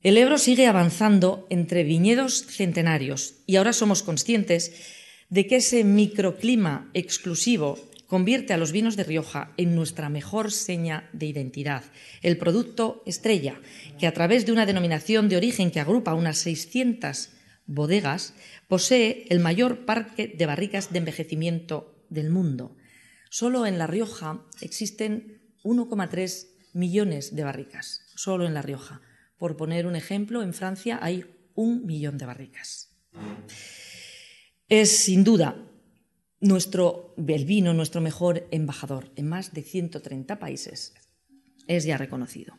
El 0.00 0.18
Ebro 0.18 0.36
sigue 0.36 0.66
avanzando 0.66 1.46
entre 1.48 1.84
viñedos 1.84 2.44
centenarios 2.44 3.36
y 3.46 3.56
ahora 3.56 3.72
somos 3.72 4.02
conscientes 4.02 4.72
de 5.32 5.46
que 5.46 5.56
ese 5.56 5.82
microclima 5.82 6.90
exclusivo 6.92 7.80
convierte 8.06 8.52
a 8.52 8.58
los 8.58 8.70
vinos 8.70 8.96
de 8.96 9.04
Rioja 9.04 9.54
en 9.56 9.74
nuestra 9.74 10.10
mejor 10.10 10.52
seña 10.52 11.08
de 11.14 11.24
identidad, 11.24 11.84
el 12.20 12.36
producto 12.36 13.02
estrella, 13.06 13.58
que 13.98 14.06
a 14.06 14.12
través 14.12 14.44
de 14.44 14.52
una 14.52 14.66
denominación 14.66 15.30
de 15.30 15.38
origen 15.38 15.70
que 15.70 15.80
agrupa 15.80 16.12
unas 16.12 16.36
600 16.36 17.30
bodegas, 17.64 18.34
posee 18.68 19.24
el 19.30 19.40
mayor 19.40 19.86
parque 19.86 20.28
de 20.28 20.44
barricas 20.44 20.92
de 20.92 20.98
envejecimiento 20.98 22.04
del 22.10 22.28
mundo. 22.28 22.76
Solo 23.30 23.64
en 23.64 23.78
La 23.78 23.86
Rioja 23.86 24.44
existen 24.60 25.40
1,3 25.64 26.48
millones 26.74 27.34
de 27.34 27.44
barricas, 27.44 28.02
solo 28.14 28.46
en 28.46 28.52
La 28.52 28.60
Rioja 28.60 29.00
por 29.42 29.56
poner 29.56 29.88
un 29.88 29.96
ejemplo, 29.96 30.40
en 30.44 30.54
Francia 30.54 31.00
hay 31.02 31.24
un 31.56 31.84
millón 31.84 32.16
de 32.16 32.26
barricas. 32.26 32.94
Es 34.72 34.96
sin 34.96 35.22
duda 35.22 35.54
nuestro, 36.40 37.14
el 37.28 37.44
vino 37.44 37.74
nuestro 37.74 38.00
mejor 38.00 38.48
embajador 38.50 39.12
en 39.16 39.28
más 39.28 39.52
de 39.52 39.60
130 39.60 40.38
países. 40.38 40.94
Es 41.66 41.84
ya 41.84 41.98
reconocido. 41.98 42.54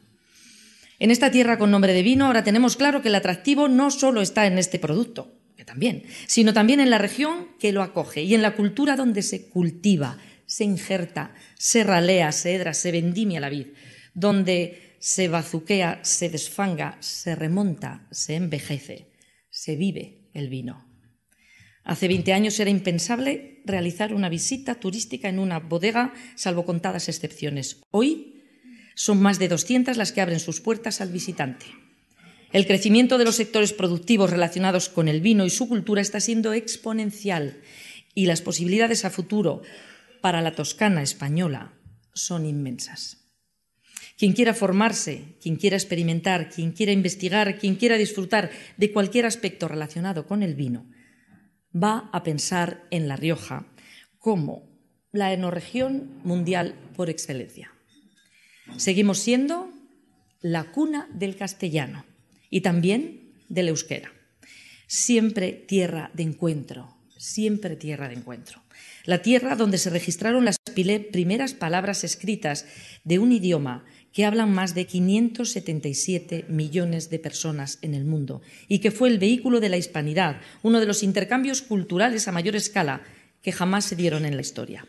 En 0.99 1.09
esta 1.09 1.31
tierra 1.31 1.57
con 1.57 1.71
nombre 1.71 1.91
de 1.91 2.03
vino 2.03 2.27
ahora 2.27 2.43
tenemos 2.43 2.75
claro 2.75 3.01
que 3.01 3.07
el 3.07 3.15
atractivo 3.15 3.67
no 3.67 3.89
solo 3.89 4.21
está 4.21 4.45
en 4.45 4.59
este 4.59 4.77
producto, 4.77 5.39
que 5.57 5.65
también, 5.65 6.03
sino 6.27 6.53
también 6.53 6.81
en 6.81 6.91
la 6.91 6.99
región 6.99 7.47
que 7.59 7.71
lo 7.71 7.81
acoge 7.81 8.21
y 8.21 8.35
en 8.35 8.43
la 8.43 8.53
cultura 8.53 8.95
donde 8.95 9.23
se 9.23 9.49
cultiva, 9.49 10.19
se 10.45 10.65
injerta, 10.65 11.33
se 11.57 11.83
ralea, 11.83 12.31
se 12.31 12.53
edra, 12.53 12.75
se 12.75 12.91
vendimia 12.91 13.39
la 13.39 13.49
vid, 13.49 13.69
donde 14.13 14.97
se 14.99 15.29
bazuquea, 15.29 16.01
se 16.03 16.29
desfanga, 16.29 16.95
se 16.99 17.33
remonta, 17.33 18.07
se 18.11 18.35
envejece, 18.35 19.09
se 19.49 19.75
vive 19.75 20.29
el 20.35 20.49
vino. 20.49 20.92
Hace 21.83 22.07
20 22.07 22.33
años 22.33 22.59
era 22.59 22.69
impensable 22.69 23.61
realizar 23.65 24.13
una 24.13 24.29
visita 24.29 24.75
turística 24.75 25.27
en 25.27 25.39
una 25.39 25.59
bodega, 25.59 26.13
salvo 26.35 26.65
contadas 26.65 27.09
excepciones. 27.09 27.81
Hoy 27.91 28.41
son 28.95 29.21
más 29.21 29.39
de 29.39 29.49
200 29.49 29.97
las 29.97 30.11
que 30.11 30.21
abren 30.21 30.39
sus 30.39 30.61
puertas 30.61 31.01
al 31.01 31.11
visitante. 31.11 31.65
El 32.53 32.67
crecimiento 32.67 33.17
de 33.17 33.25
los 33.25 33.35
sectores 33.35 33.73
productivos 33.73 34.29
relacionados 34.29 34.87
con 34.87 35.07
el 35.07 35.21
vino 35.21 35.45
y 35.45 35.49
su 35.49 35.67
cultura 35.67 36.01
está 36.01 36.19
siendo 36.19 36.53
exponencial 36.53 37.61
y 38.13 38.27
las 38.27 38.41
posibilidades 38.41 39.05
a 39.05 39.09
futuro 39.09 39.63
para 40.21 40.41
la 40.41 40.53
Toscana 40.53 41.01
española 41.01 41.73
son 42.13 42.45
inmensas. 42.45 43.17
Quien 44.17 44.33
quiera 44.33 44.53
formarse, 44.53 45.35
quien 45.41 45.55
quiera 45.55 45.75
experimentar, 45.75 46.49
quien 46.49 46.71
quiera 46.71 46.91
investigar, 46.91 47.57
quien 47.57 47.75
quiera 47.75 47.97
disfrutar 47.97 48.51
de 48.77 48.91
cualquier 48.91 49.25
aspecto 49.25 49.67
relacionado 49.67 50.27
con 50.27 50.43
el 50.43 50.53
vino, 50.53 50.85
va 51.75 52.09
a 52.11 52.23
pensar 52.23 52.83
en 52.91 53.07
La 53.07 53.15
Rioja 53.15 53.65
como 54.19 54.63
la 55.11 55.33
enorregión 55.33 56.21
mundial 56.23 56.75
por 56.95 57.09
excelencia. 57.09 57.71
Seguimos 58.77 59.19
siendo 59.19 59.69
la 60.41 60.71
cuna 60.71 61.07
del 61.13 61.35
castellano 61.35 62.05
y 62.49 62.61
también 62.61 63.33
del 63.49 63.69
euskera. 63.69 64.11
Siempre 64.87 65.51
tierra 65.51 66.11
de 66.13 66.23
encuentro, 66.23 66.95
siempre 67.17 67.75
tierra 67.75 68.09
de 68.09 68.15
encuentro. 68.15 68.61
La 69.05 69.21
tierra 69.21 69.55
donde 69.55 69.77
se 69.77 69.89
registraron 69.89 70.45
las 70.45 70.57
primeras 71.11 71.53
palabras 71.53 72.03
escritas 72.03 72.65
de 73.03 73.19
un 73.19 73.31
idioma 73.31 73.85
que 74.13 74.25
hablan 74.25 74.53
más 74.53 74.75
de 74.75 74.85
577 74.85 76.45
millones 76.47 77.09
de 77.09 77.19
personas 77.19 77.79
en 77.81 77.95
el 77.95 78.05
mundo 78.05 78.41
y 78.67 78.79
que 78.79 78.91
fue 78.91 79.09
el 79.09 79.17
vehículo 79.17 79.59
de 79.59 79.69
la 79.69 79.77
hispanidad, 79.77 80.39
uno 80.61 80.79
de 80.79 80.85
los 80.85 81.01
intercambios 81.01 81.63
culturales 81.63 82.27
a 82.27 82.31
mayor 82.31 82.55
escala 82.55 83.01
que 83.41 83.51
jamás 83.51 83.85
se 83.85 83.95
dieron 83.95 84.25
en 84.25 84.35
la 84.35 84.41
historia. 84.41 84.87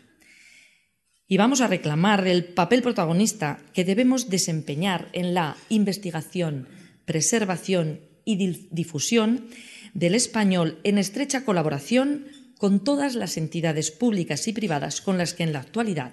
Y 1.26 1.38
vamos 1.38 1.62
a 1.62 1.68
reclamar 1.68 2.26
el 2.28 2.44
papel 2.44 2.82
protagonista 2.82 3.58
que 3.72 3.84
debemos 3.84 4.28
desempeñar 4.28 5.08
en 5.14 5.32
la 5.32 5.56
investigación, 5.70 6.68
preservación 7.06 8.00
y 8.26 8.68
difusión 8.70 9.48
del 9.94 10.14
español 10.14 10.78
en 10.84 10.98
estrecha 10.98 11.46
colaboración 11.46 12.26
con 12.58 12.84
todas 12.84 13.14
las 13.14 13.38
entidades 13.38 13.90
públicas 13.90 14.46
y 14.48 14.52
privadas 14.52 15.00
con 15.00 15.16
las 15.16 15.32
que 15.32 15.44
en 15.44 15.54
la 15.54 15.60
actualidad 15.60 16.12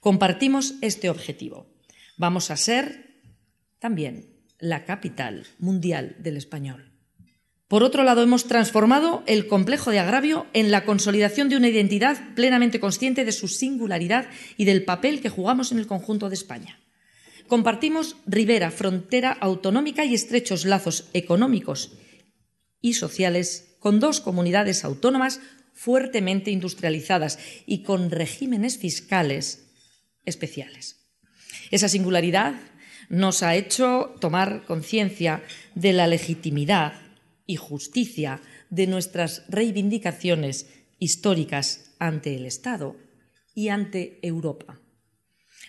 compartimos 0.00 0.74
este 0.80 1.10
objetivo 1.10 1.71
Vamos 2.16 2.50
a 2.50 2.56
ser 2.56 3.22
también 3.78 4.32
la 4.58 4.84
capital 4.84 5.46
mundial 5.58 6.16
del 6.20 6.36
español. 6.36 6.92
Por 7.72 7.82
otro 7.82 8.04
lado, 8.04 8.22
hemos 8.22 8.44
transformado 8.44 9.22
el 9.26 9.46
complejo 9.48 9.90
de 9.90 9.98
agravio 9.98 10.46
en 10.52 10.70
la 10.70 10.84
consolidación 10.84 11.48
de 11.48 11.56
una 11.56 11.68
identidad 11.68 12.34
plenamente 12.34 12.80
consciente 12.80 13.24
de 13.24 13.32
su 13.32 13.48
singularidad 13.48 14.28
y 14.58 14.66
del 14.66 14.84
papel 14.84 15.22
que 15.22 15.30
jugamos 15.30 15.72
en 15.72 15.78
el 15.78 15.86
conjunto 15.86 16.28
de 16.28 16.34
España. 16.34 16.78
Compartimos 17.48 18.16
ribera, 18.26 18.70
frontera 18.70 19.32
autonómica 19.32 20.04
y 20.04 20.14
estrechos 20.14 20.64
lazos 20.64 21.08
económicos 21.12 21.92
y 22.80 22.92
sociales 22.92 23.76
con 23.78 24.00
dos 24.00 24.20
comunidades 24.20 24.84
autónomas 24.84 25.40
fuertemente 25.72 26.50
industrializadas 26.50 27.38
y 27.66 27.82
con 27.82 28.10
regímenes 28.10 28.78
fiscales 28.78 29.66
especiales. 30.24 31.01
Esa 31.72 31.88
singularidad 31.88 32.54
nos 33.08 33.42
ha 33.42 33.56
hecho 33.56 34.14
tomar 34.20 34.64
conciencia 34.66 35.42
de 35.74 35.94
la 35.94 36.06
legitimidad 36.06 36.92
y 37.46 37.56
justicia 37.56 38.42
de 38.68 38.86
nuestras 38.86 39.44
reivindicaciones 39.48 40.66
históricas 40.98 41.94
ante 41.98 42.36
el 42.36 42.44
Estado 42.44 42.96
y 43.54 43.68
ante 43.68 44.18
Europa. 44.20 44.80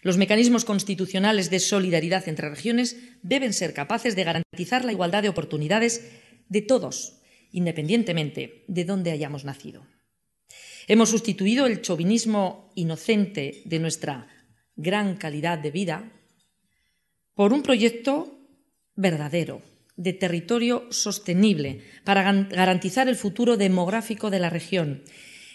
Los 0.02 0.18
mecanismos 0.18 0.66
constitucionales 0.66 1.50
de 1.50 1.62
solidaridad 1.62 2.28
entre 2.28 2.50
regiones 2.50 2.98
deben 3.22 3.54
ser 3.54 3.74
capaces 3.74 4.18
de 4.18 4.26
garantizar 4.26 4.84
la 4.84 4.92
igualdad 4.92 5.24
de 5.24 5.30
oportunidades 5.30 6.06
de 6.50 6.62
todos, 6.62 7.22
independientemente 7.54 8.66
de 8.68 8.84
dónde 8.84 9.12
hayamos 9.12 9.46
nacido. 9.46 9.88
Hemos 10.90 11.12
sustituido 11.12 11.66
el 11.66 11.82
chauvinismo 11.82 12.74
inocente 12.76 13.62
de 13.64 13.80
nuestra 13.80 14.28
gran 14.76 15.16
calidad 15.16 15.60
de 15.60 15.72
vida 15.72 16.12
por 17.36 17.54
un 17.54 17.64
proyecto 17.64 18.40
verdadero, 18.96 19.62
de 19.96 20.14
territorio 20.14 20.86
sostenible, 20.90 21.84
para 22.04 22.24
garantizar 22.24 23.08
el 23.08 23.16
futuro 23.16 23.58
demográfico 23.58 24.30
de 24.30 24.40
la 24.40 24.50
región. 24.50 25.04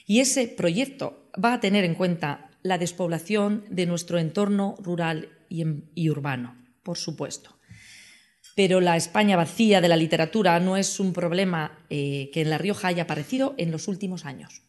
Y 0.07 0.21
ese 0.21 0.49
proyecto 0.49 1.31
va 1.43 1.55
a 1.55 1.61
tener 1.61 1.85
en 1.85 1.95
cuenta 1.95 2.51
la 2.63 2.79
despoblación 2.79 3.65
de 3.71 3.87
nuestro 3.87 4.19
entorno 4.19 4.77
rural 4.81 5.29
y, 5.49 6.11
urbano, 6.11 6.57
por 6.83 6.99
supuesto. 6.99 7.59
Pero 8.57 8.81
la 8.81 8.97
España 8.97 9.37
vacía 9.37 9.81
de 9.81 9.89
la 9.89 9.97
literatura 9.97 10.59
no 10.59 10.77
es 10.77 10.99
un 10.99 11.13
problema 11.13 11.79
eh, 11.91 12.31
que 12.33 12.43
en 12.43 12.51
La 12.51 12.59
Rioja 12.59 12.89
haya 12.89 13.05
aparecido 13.05 13.55
en 13.57 13.71
los 13.71 13.87
últimos 13.87 14.25
años. 14.25 14.68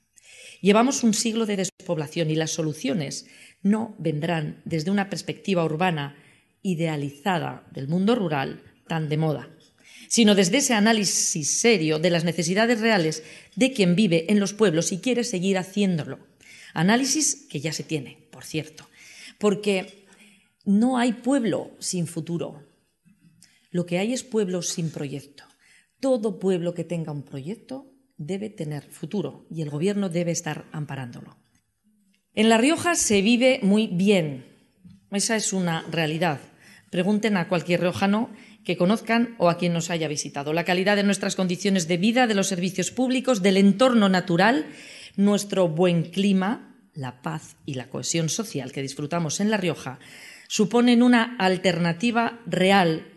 Llevamos 0.61 1.03
un 1.03 1.13
siglo 1.13 1.45
de 1.45 1.57
despoblación 1.57 2.29
y 2.29 2.35
las 2.35 2.51
soluciones 2.51 3.27
no 3.61 3.95
vendrán 3.97 4.61
desde 4.65 4.91
una 4.91 5.09
perspectiva 5.09 5.63
urbana 5.63 6.17
idealizada 6.61 7.67
del 7.71 7.87
mundo 7.87 8.15
rural 8.15 8.61
tan 8.87 9.07
de 9.07 9.17
moda, 9.17 9.49
sino 10.07 10.35
desde 10.35 10.57
ese 10.57 10.73
análisis 10.73 11.59
serio 11.59 11.99
de 11.99 12.09
las 12.09 12.25
necesidades 12.25 12.81
reales 12.81 13.23
de 13.55 13.71
quien 13.71 13.95
vive 13.95 14.25
en 14.29 14.39
los 14.39 14.53
pueblos 14.53 14.91
y 14.91 14.99
quiere 14.99 15.23
seguir 15.23 15.57
haciéndolo. 15.57 16.19
Análisis 16.73 17.47
que 17.49 17.61
ya 17.61 17.71
se 17.71 17.83
tiene, 17.83 18.27
por 18.31 18.43
cierto, 18.43 18.89
porque 19.37 20.05
no 20.65 20.97
hay 20.97 21.13
pueblo 21.13 21.71
sin 21.79 22.05
futuro. 22.05 22.63
Lo 23.71 23.85
que 23.85 23.99
hay 23.99 24.13
es 24.13 24.23
pueblo 24.23 24.61
sin 24.61 24.91
proyecto. 24.91 25.43
Todo 25.99 26.39
pueblo 26.39 26.73
que 26.73 26.83
tenga 26.83 27.11
un 27.11 27.23
proyecto 27.23 27.91
debe 28.19 28.51
tener 28.51 28.83
futuro 28.91 29.47
y 29.49 29.63
el 29.63 29.71
Gobierno 29.71 30.09
debe 30.09 30.31
estar 30.31 30.65
amparándolo. 30.71 31.37
En 32.35 32.49
La 32.49 32.59
Rioja 32.59 32.93
se 32.93 33.23
vive 33.23 33.59
muy 33.63 33.87
bien. 33.87 34.45
Esa 35.09 35.35
es 35.35 35.51
una 35.53 35.83
realidad. 35.89 36.39
Pregunten 36.91 37.37
a 37.37 37.47
cualquier 37.47 37.81
riojano 37.81 38.29
que 38.63 38.77
conozcan 38.77 39.35
o 39.39 39.49
a 39.49 39.57
quien 39.57 39.73
nos 39.73 39.89
haya 39.89 40.07
visitado. 40.07 40.53
La 40.53 40.65
calidad 40.65 40.95
de 40.95 41.03
nuestras 41.03 41.35
condiciones 41.35 41.87
de 41.87 41.97
vida, 41.97 42.27
de 42.27 42.35
los 42.35 42.47
servicios 42.47 42.91
públicos, 42.91 43.41
del 43.41 43.57
entorno 43.57 44.09
natural, 44.09 44.67
nuestro 45.15 45.67
buen 45.69 46.03
clima, 46.03 46.75
la 46.93 47.21
paz 47.21 47.55
y 47.65 47.75
la 47.75 47.89
cohesión 47.89 48.29
social 48.29 48.71
que 48.71 48.81
disfrutamos 48.81 49.39
en 49.39 49.49
La 49.49 49.57
Rioja, 49.57 49.99
suponen 50.47 51.03
una 51.03 51.35
alternativa 51.37 52.41
real 52.45 53.08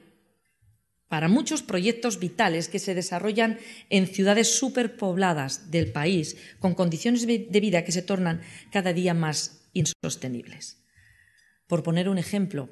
para 1.12 1.28
muchos 1.28 1.62
proyectos 1.62 2.18
vitales 2.18 2.68
que 2.68 2.78
se 2.78 2.94
desarrollan 2.94 3.58
en 3.90 4.06
ciudades 4.06 4.56
superpobladas 4.56 5.70
del 5.70 5.92
país, 5.92 6.38
con 6.58 6.72
condiciones 6.72 7.26
de 7.26 7.60
vida 7.60 7.84
que 7.84 7.92
se 7.92 8.00
tornan 8.00 8.40
cada 8.70 8.94
día 8.94 9.12
más 9.12 9.68
insostenibles. 9.74 10.82
Por 11.66 11.82
poner 11.82 12.08
un 12.08 12.16
ejemplo, 12.16 12.70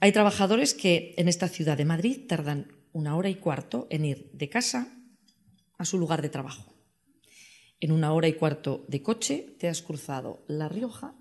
hay 0.00 0.10
trabajadores 0.10 0.72
que 0.72 1.12
en 1.18 1.28
esta 1.28 1.48
ciudad 1.48 1.76
de 1.76 1.84
Madrid 1.84 2.26
tardan 2.26 2.72
una 2.94 3.14
hora 3.14 3.28
y 3.28 3.34
cuarto 3.34 3.86
en 3.90 4.06
ir 4.06 4.30
de 4.32 4.48
casa 4.48 4.96
a 5.76 5.84
su 5.84 5.98
lugar 5.98 6.22
de 6.22 6.30
trabajo. 6.30 6.72
En 7.78 7.92
una 7.92 8.14
hora 8.14 8.28
y 8.28 8.32
cuarto 8.32 8.86
de 8.88 9.02
coche 9.02 9.54
te 9.58 9.68
has 9.68 9.82
cruzado 9.82 10.46
La 10.48 10.70
Rioja 10.70 11.14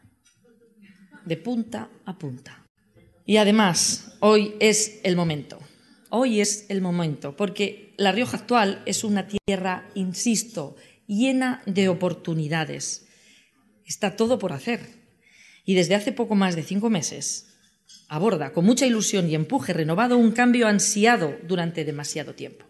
de 1.25 1.35
punta 1.35 1.89
a 2.05 2.17
punta. 2.17 2.65
Y 3.25 3.35
además, 3.35 4.15
hoy 4.21 4.55
es 4.61 5.01
el 5.03 5.17
momento 5.17 5.59
Hoy 6.11 6.41
es 6.41 6.65
el 6.69 6.81
momento, 6.81 7.35
porque 7.35 7.93
La 7.97 8.11
Rioja 8.11 8.37
actual 8.37 8.81
es 8.87 9.03
una 9.03 9.27
tierra, 9.27 9.87
insisto, 9.93 10.75
llena 11.05 11.61
de 11.67 11.87
oportunidades. 11.87 13.05
Está 13.85 14.15
todo 14.15 14.39
por 14.39 14.51
hacer. 14.51 14.79
Y 15.65 15.75
desde 15.75 15.93
hace 15.93 16.11
poco 16.11 16.33
más 16.33 16.55
de 16.55 16.63
cinco 16.63 16.89
meses 16.89 17.45
aborda 18.07 18.53
con 18.53 18.65
mucha 18.65 18.87
ilusión 18.87 19.29
y 19.29 19.35
empuje 19.35 19.71
renovado 19.71 20.17
un 20.17 20.31
cambio 20.31 20.67
ansiado 20.67 21.37
durante 21.43 21.85
demasiado 21.85 22.33
tiempo. 22.33 22.65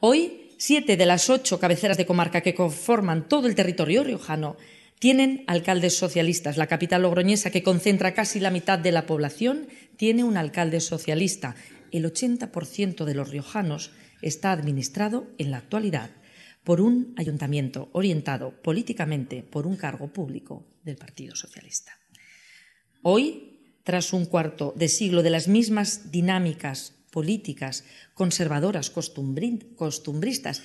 Hoy, 0.00 0.52
siete 0.56 0.96
de 0.96 1.04
las 1.04 1.28
ocho 1.28 1.60
cabeceras 1.60 1.98
de 1.98 2.06
comarca 2.06 2.40
que 2.40 2.54
conforman 2.54 3.28
todo 3.28 3.48
el 3.48 3.54
territorio 3.54 4.02
riojano 4.02 4.56
tienen 4.98 5.44
alcaldes 5.46 5.96
socialistas. 5.96 6.56
La 6.56 6.66
capital 6.66 7.02
logroñesa, 7.02 7.50
que 7.50 7.62
concentra 7.62 8.14
casi 8.14 8.40
la 8.40 8.50
mitad 8.50 8.78
de 8.78 8.92
la 8.92 9.04
población, 9.06 9.68
tiene 9.96 10.24
un 10.24 10.38
alcalde 10.38 10.80
socialista 10.80 11.54
el 11.92 12.04
80% 12.04 13.04
de 13.04 13.14
los 13.14 13.30
riojanos 13.30 13.92
está 14.22 14.52
administrado 14.52 15.28
en 15.38 15.50
la 15.50 15.58
actualidad 15.58 16.10
por 16.64 16.80
un 16.80 17.14
ayuntamiento 17.16 17.88
orientado 17.92 18.60
políticamente 18.62 19.42
por 19.42 19.66
un 19.66 19.76
cargo 19.76 20.12
público 20.12 20.66
del 20.84 20.96
Partido 20.96 21.34
Socialista. 21.34 21.92
Hoy, 23.02 23.78
tras 23.82 24.12
un 24.12 24.26
cuarto 24.26 24.74
de 24.76 24.88
siglo 24.88 25.22
de 25.22 25.30
las 25.30 25.48
mismas 25.48 26.10
dinámicas 26.10 26.94
políticas 27.10 27.84
conservadoras, 28.14 28.90
costumbristas, 28.90 30.62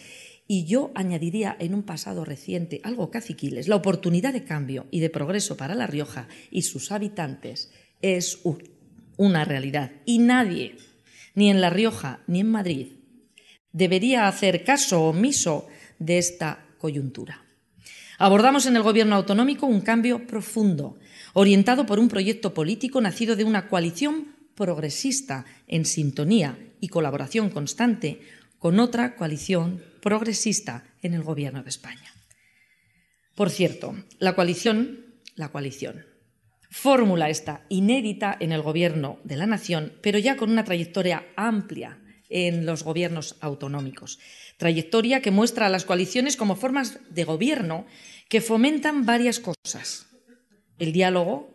y 0.47 0.65
yo 0.65 0.91
añadiría 0.93 1.55
en 1.59 1.73
un 1.73 1.83
pasado 1.83 2.23
reciente 2.23 2.81
algo 2.83 3.09
caciquiles, 3.09 3.67
la 3.67 3.77
oportunidad 3.77 4.33
de 4.33 4.43
cambio 4.43 4.85
y 4.91 4.99
de 4.99 5.09
progreso 5.09 5.57
para 5.57 5.73
La 5.73 5.87
Rioja 5.87 6.27
y 6.51 6.61
sus 6.63 6.91
habitantes 6.91 7.71
es 8.01 8.39
una 9.17 9.43
realidad. 9.43 9.91
Y 10.05 10.19
nadie 10.19 10.75
ni 11.35 11.49
en 11.49 11.61
La 11.61 11.69
Rioja 11.69 12.21
ni 12.27 12.39
en 12.39 12.51
Madrid, 12.51 12.87
debería 13.71 14.27
hacer 14.27 14.63
caso 14.63 15.03
omiso 15.03 15.67
de 15.99 16.17
esta 16.17 16.65
coyuntura. 16.77 17.43
Abordamos 18.17 18.65
en 18.65 18.77
el 18.77 18.83
Gobierno 18.83 19.15
autonómico 19.15 19.65
un 19.65 19.81
cambio 19.81 20.25
profundo, 20.25 20.97
orientado 21.33 21.85
por 21.85 21.99
un 21.99 22.07
proyecto 22.07 22.53
político 22.53 23.01
nacido 23.01 23.35
de 23.35 23.43
una 23.43 23.67
coalición 23.67 24.35
progresista 24.55 25.45
en 25.67 25.85
sintonía 25.85 26.57
y 26.79 26.87
colaboración 26.87 27.49
constante 27.49 28.21
con 28.57 28.79
otra 28.79 29.15
coalición 29.15 29.83
progresista 30.01 30.85
en 31.01 31.13
el 31.13 31.23
Gobierno 31.23 31.61
de 31.61 31.69
España. 31.69 32.13
Por 33.35 33.49
cierto, 33.49 33.95
la 34.17 34.33
coalición, 34.33 35.05
la 35.35 35.51
coalición 35.51 36.05
fórmula 36.75 37.29
esta 37.29 37.61
inédita 37.69 38.35
en 38.37 38.51
el 38.51 38.61
gobierno 38.61 39.17
de 39.23 39.37
la 39.37 39.47
nación, 39.47 39.93
pero 40.01 40.19
ya 40.19 40.35
con 40.35 40.51
una 40.51 40.65
trayectoria 40.65 41.25
amplia 41.37 41.99
en 42.29 42.65
los 42.65 42.83
gobiernos 42.83 43.37
autonómicos. 43.39 44.19
Trayectoria 44.57 45.21
que 45.21 45.31
muestra 45.31 45.67
a 45.67 45.69
las 45.69 45.85
coaliciones 45.85 46.35
como 46.35 46.57
formas 46.57 46.99
de 47.09 47.23
gobierno 47.23 47.85
que 48.27 48.41
fomentan 48.41 49.05
varias 49.05 49.39
cosas. 49.39 50.07
El 50.77 50.91
diálogo, 50.91 51.49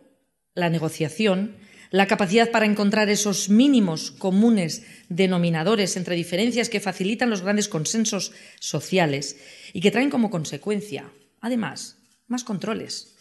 la 0.55 0.71
negociación, 0.71 1.55
la 1.91 2.07
capacidad 2.07 2.49
para 2.49 2.65
encontrar 2.65 3.07
esos 3.09 3.47
mínimos 3.47 4.09
comunes 4.09 4.83
denominadores 5.07 5.97
entre 5.97 6.15
diferencias 6.15 6.67
que 6.67 6.79
facilitan 6.79 7.29
los 7.29 7.43
grandes 7.43 7.67
consensos 7.67 8.33
sociales 8.59 9.37
y 9.71 9.81
que 9.81 9.91
traen 9.91 10.09
como 10.09 10.31
consecuencia, 10.31 11.11
además, 11.41 11.99
más 12.27 12.43
controles, 12.43 13.15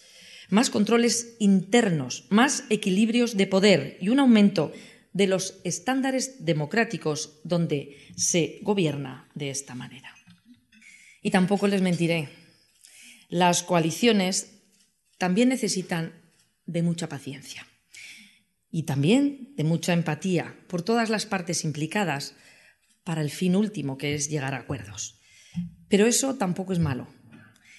más 0.51 0.71
controles 0.71 1.37
internos, 1.39 2.27
más 2.29 2.65
equilibrios 2.71 3.37
de 3.37 3.47
poder 3.47 3.99
y 4.01 4.09
un 4.09 4.21
aumento 4.21 4.73
de 5.13 5.27
los 5.27 5.61
estándares 5.65 6.45
democráticos 6.45 7.41
donde 7.45 7.97
se 8.17 8.59
gobierna 8.63 9.29
de 9.35 9.51
esta 9.51 9.75
manera. 9.75 10.15
Y 11.23 11.31
tampoco 11.31 11.67
les 11.67 11.83
mentiré, 11.83 12.29
las 13.29 13.63
coaliciones 13.63 14.63
también 15.19 15.49
necesitan 15.49 16.15
de 16.67 16.83
mucha 16.83 17.09
paciencia 17.09 17.67
y 18.71 18.85
también 18.85 19.55
de 19.57 19.65
mucha 19.65 19.93
empatía 19.93 20.57
por 20.69 20.83
todas 20.83 21.11
las 21.11 21.27
partes 21.27 21.65
implicadas 21.65 22.35
para 23.05 23.23
el 23.23 23.31
fin 23.31 23.57
último, 23.57 23.99
que 23.99 24.15
es 24.15 24.29
llegar 24.29 24.55
a 24.55 24.59
acuerdos. 24.59 25.19
Pero 25.89 26.07
eso 26.07 26.37
tampoco 26.37 26.73
es 26.73 26.79
malo. 26.79 27.09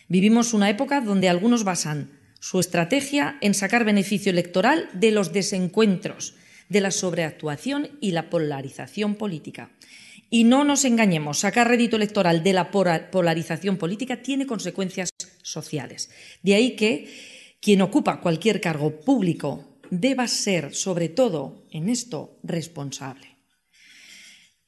Vivimos 0.08 0.54
una 0.54 0.70
época 0.70 1.00
donde 1.00 1.30
algunos 1.30 1.64
basan 1.64 2.20
su 2.42 2.60
estrategia 2.60 3.38
en 3.40 3.54
sacar 3.54 3.86
beneficio 3.86 4.32
electoral 4.32 4.90
de 4.94 5.12
los 5.12 5.32
desencuentros, 5.32 6.34
de 6.70 6.82
la 6.82 6.90
sobreactuación 6.90 7.92
y 8.02 8.12
la 8.12 8.32
polarización 8.32 9.14
política. 9.16 9.70
Y 10.32 10.44
no 10.44 10.64
nos 10.64 10.84
engañemos, 10.84 11.40
sacar 11.40 11.68
rédito 11.68 11.98
electoral 11.98 12.44
de 12.44 12.54
la 12.54 12.72
polarización 12.72 13.78
política 13.78 14.24
tiene 14.24 14.48
consecuencias 14.48 15.12
sociales. 15.44 16.10
De 16.42 16.56
ahí 16.56 16.76
que 16.76 17.08
quien 17.62 17.82
ocupa 17.82 18.22
cualquier 18.22 18.60
cargo 18.60 19.02
público 19.02 19.78
deba 19.92 20.28
ser, 20.28 20.74
sobre 20.74 21.10
todo 21.10 21.64
en 21.70 21.90
esto, 21.90 22.40
responsable. 22.42 23.31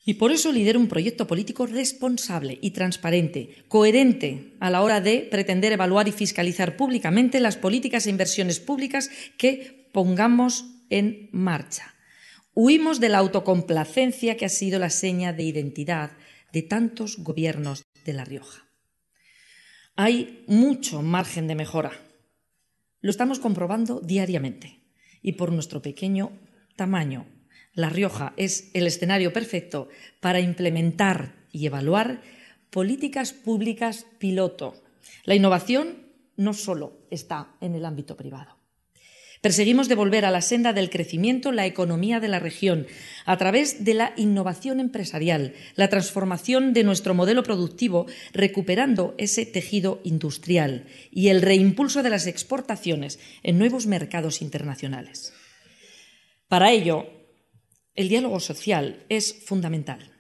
Y 0.06 0.16
por 0.16 0.32
eso 0.32 0.52
lidera 0.52 0.80
un 0.80 0.90
proyecto 0.90 1.28
político 1.28 1.66
responsable 1.66 2.60
y 2.62 2.72
transparente, 2.72 3.64
coherente 3.70 4.54
a 4.60 4.70
la 4.70 4.82
hora 4.82 5.00
de 5.00 5.28
pretender 5.32 5.72
evaluar 5.72 6.10
y 6.10 6.12
fiscalizar 6.12 6.76
públicamente 6.76 7.40
las 7.40 7.56
políticas 7.56 8.06
e 8.06 8.10
inversiones 8.10 8.60
públicas 8.60 9.10
que 9.38 9.88
pongamos 9.94 10.66
en 10.90 11.30
marcha. 11.32 11.96
Huimos 12.54 13.00
de 13.00 13.10
la 13.10 13.20
autocomplacencia 13.20 14.36
que 14.36 14.46
ha 14.46 14.50
sido 14.50 14.78
la 14.78 14.90
seña 14.90 15.32
de 15.32 15.44
identidad 15.44 16.12
de 16.52 16.62
tantos 16.62 17.18
gobiernos 17.18 17.84
de 18.04 18.14
La 18.14 18.26
Rioja. 18.26 18.68
Hay 19.96 20.44
mucho 20.48 21.02
margen 21.02 21.48
de 21.48 21.56
mejora. 21.56 21.92
Lo 23.00 23.10
estamos 23.10 23.40
comprobando 23.40 24.02
diariamente 24.02 24.82
y 25.22 25.34
por 25.34 25.52
nuestro 25.52 25.82
pequeño 25.82 26.32
tamaño 26.76 27.26
la 27.74 27.90
Rioja 27.90 28.34
es 28.38 28.70
el 28.74 28.88
escenario 28.88 29.34
perfecto 29.34 29.90
para 30.20 30.40
implementar 30.40 31.36
y 31.52 31.66
evaluar 31.66 32.22
políticas 32.70 33.34
públicas 33.34 34.06
piloto. 34.20 34.84
La 35.24 35.36
innovación 35.36 36.08
no 36.36 36.54
solo 36.54 37.06
está 37.10 37.56
en 37.62 37.76
el 37.76 37.86
ámbito 37.86 38.18
privado. 38.18 38.58
Perseguimos 39.42 39.90
devolver 39.90 40.24
a 40.24 40.32
la 40.32 40.42
senda 40.42 40.72
del 40.72 40.90
crecimiento 40.90 41.52
la 41.52 41.66
economía 41.66 42.22
de 42.22 42.30
la 42.30 42.40
región 42.40 42.88
a 43.26 43.36
través 43.38 43.84
de 43.84 43.94
la 43.94 44.14
innovación 44.16 44.80
empresarial, 44.80 45.54
la 45.76 45.90
transformación 45.90 46.72
de 46.72 46.86
nuestro 46.86 47.14
modelo 47.14 47.44
productivo, 47.44 48.06
recuperando 48.32 49.16
ese 49.18 49.46
tejido 49.46 50.00
industrial 50.06 50.86
y 51.12 51.28
el 51.28 51.42
reimpulso 51.42 52.04
de 52.04 52.10
las 52.10 52.26
exportaciones 52.26 53.20
en 53.44 53.60
nuevos 53.60 53.86
mercados 53.86 54.42
internacionales. 54.42 55.34
Para 56.48 56.72
ello, 56.72 57.23
el 57.96 58.10
diálogo 58.10 58.40
social 58.40 59.06
es 59.10 59.34
fundamental. 59.46 60.12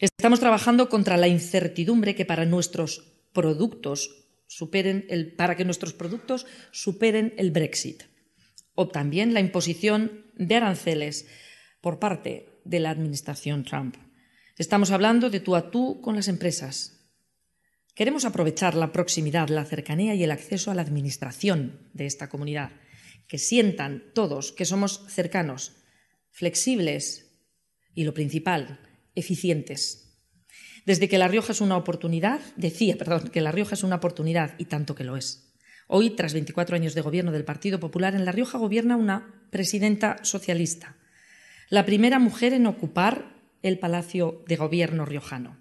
Estamos 0.00 0.40
trabajando 0.40 0.88
contra 0.88 1.16
la 1.16 1.28
incertidumbre 1.28 2.14
que 2.14 2.24
para 2.24 2.46
nuestros 2.46 3.06
productos 3.32 4.26
superen 4.46 5.06
el, 5.08 5.32
para 5.32 5.56
que 5.56 5.64
nuestros 5.64 5.92
productos 5.92 6.46
superen 6.72 7.34
el 7.36 7.50
Brexit 7.50 8.04
o 8.74 8.88
también 8.88 9.34
la 9.34 9.40
imposición 9.40 10.24
de 10.36 10.56
aranceles 10.56 11.26
por 11.80 11.98
parte 11.98 12.60
de 12.64 12.80
la 12.80 12.90
administración 12.90 13.62
Trump. 13.62 13.96
Estamos 14.56 14.90
hablando 14.90 15.30
de 15.30 15.40
tú 15.40 15.54
a 15.54 15.70
tú 15.70 16.00
con 16.00 16.16
las 16.16 16.28
empresas. 16.28 16.96
Queremos 17.94 18.24
aprovechar 18.24 18.74
la 18.74 18.92
proximidad, 18.92 19.48
la 19.48 19.64
cercanía 19.64 20.14
y 20.14 20.24
el 20.24 20.30
acceso 20.30 20.70
a 20.70 20.74
la 20.74 20.82
administración 20.82 21.90
de 21.92 22.06
esta 22.06 22.28
comunidad, 22.28 22.72
que 23.28 23.38
sientan 23.38 24.12
todos 24.14 24.52
que 24.52 24.64
somos 24.64 25.04
cercanos 25.08 25.79
flexibles 26.30 27.30
y, 27.94 28.04
lo 28.04 28.14
principal, 28.14 28.80
eficientes. 29.14 30.18
Desde 30.86 31.08
que 31.08 31.18
La 31.18 31.28
Rioja 31.28 31.52
es 31.52 31.60
una 31.60 31.76
oportunidad, 31.76 32.40
decía, 32.56 32.96
perdón, 32.96 33.28
que 33.28 33.40
La 33.40 33.52
Rioja 33.52 33.74
es 33.74 33.82
una 33.82 33.96
oportunidad 33.96 34.54
y 34.58 34.64
tanto 34.66 34.94
que 34.94 35.04
lo 35.04 35.16
es. 35.16 35.52
Hoy, 35.86 36.10
tras 36.10 36.32
24 36.32 36.76
años 36.76 36.94
de 36.94 37.00
gobierno 37.00 37.32
del 37.32 37.44
Partido 37.44 37.80
Popular, 37.80 38.14
en 38.14 38.24
La 38.24 38.32
Rioja 38.32 38.58
gobierna 38.58 38.96
una 38.96 39.46
presidenta 39.50 40.18
socialista, 40.22 40.96
la 41.68 41.84
primera 41.84 42.18
mujer 42.18 42.52
en 42.52 42.66
ocupar 42.66 43.36
el 43.62 43.78
Palacio 43.78 44.42
de 44.46 44.56
Gobierno 44.56 45.04
riojano, 45.04 45.58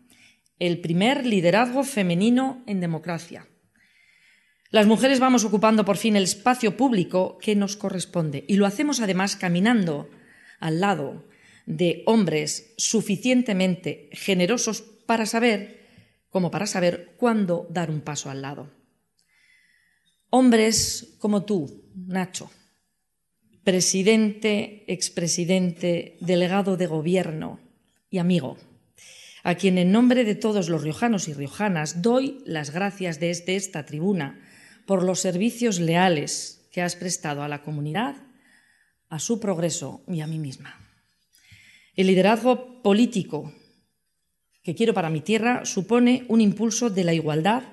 el 0.58 0.82
primer 0.82 1.26
liderazgo 1.26 1.84
femenino 1.84 2.64
en 2.68 2.80
democracia. 2.80 3.48
Las 4.72 4.86
mujeres 4.86 5.20
vamos 5.20 5.46
ocupando 5.46 5.84
por 5.84 5.98
fin 5.98 6.16
el 6.16 6.24
espacio 6.24 6.78
público 6.78 7.38
que 7.40 7.56
nos 7.56 7.76
corresponde 7.76 8.46
y 8.48 8.56
lo 8.56 8.66
hacemos 8.66 9.02
además 9.02 9.36
caminando 9.36 10.10
al 10.60 10.80
lado 10.80 11.26
de 11.66 12.04
hombres 12.06 12.74
suficientemente 12.78 14.10
generosos 14.12 14.82
para 14.82 15.26
saber, 15.26 15.88
como 16.30 16.52
para 16.52 16.66
saber 16.66 17.16
cuándo 17.18 17.68
dar 17.70 17.92
un 17.92 18.02
paso 18.02 18.30
al 18.30 18.42
lado. 18.42 18.72
Hombres 20.30 21.16
como 21.20 21.46
tú, 21.46 21.84
Nacho, 21.96 22.52
presidente, 23.64 24.84
expresidente, 24.88 26.18
delegado 26.22 26.78
de 26.78 26.88
gobierno 26.88 27.60
y 28.10 28.18
amigo, 28.18 28.58
a 29.44 29.56
quien 29.56 29.78
en 29.78 29.92
nombre 29.92 30.24
de 30.24 30.36
todos 30.36 30.70
los 30.70 30.82
riojanos 30.82 31.28
y 31.28 31.34
riojanas 31.34 32.02
doy 32.02 32.40
las 32.46 32.72
gracias 32.72 33.20
desde 33.20 33.56
esta 33.56 33.86
tribuna 33.86 34.44
por 34.88 35.04
los 35.04 35.20
servicios 35.20 35.80
leales 35.80 36.68
que 36.72 36.82
has 36.82 36.96
prestado 36.96 37.44
a 37.44 37.48
la 37.48 37.62
comunidad 37.62 38.16
a 39.10 39.20
su 39.20 39.40
progreso 39.40 40.04
y 40.08 40.22
a 40.22 40.28
mí 40.28 40.40
misma. 40.40 40.80
El 41.96 42.08
liderazgo 42.08 42.82
político 42.82 43.54
que 44.64 44.76
quiero 44.76 44.94
para 44.94 45.10
mi 45.10 45.22
tierra 45.22 45.66
supone 45.66 46.26
un 46.28 46.42
impulso 46.42 46.90
de 46.90 47.04
la 47.04 47.14
igualdad 47.14 47.64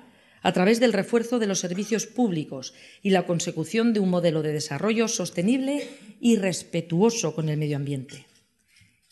a 0.41 0.51
través 0.53 0.79
del 0.79 0.93
refuerzo 0.93 1.39
de 1.39 1.47
los 1.47 1.59
servicios 1.59 2.07
públicos 2.07 2.73
y 3.01 3.09
la 3.09 3.25
consecución 3.25 3.93
de 3.93 3.99
un 3.99 4.09
modelo 4.09 4.41
de 4.41 4.53
desarrollo 4.53 5.07
sostenible 5.07 5.87
y 6.19 6.37
respetuoso 6.37 7.35
con 7.35 7.49
el 7.49 7.57
medio 7.57 7.77
ambiente. 7.77 8.25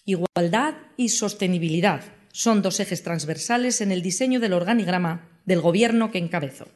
Igualdad 0.05 0.75
y 0.97 1.09
sostenibilidad 1.09 2.01
son 2.31 2.61
dos 2.61 2.79
ejes 2.79 3.03
transversales 3.03 3.81
en 3.81 3.91
el 3.91 4.01
diseño 4.01 4.39
del 4.39 4.53
organigrama 4.53 5.41
del 5.45 5.61
Gobierno 5.61 6.11
que 6.11 6.19
encabezo 6.19 6.67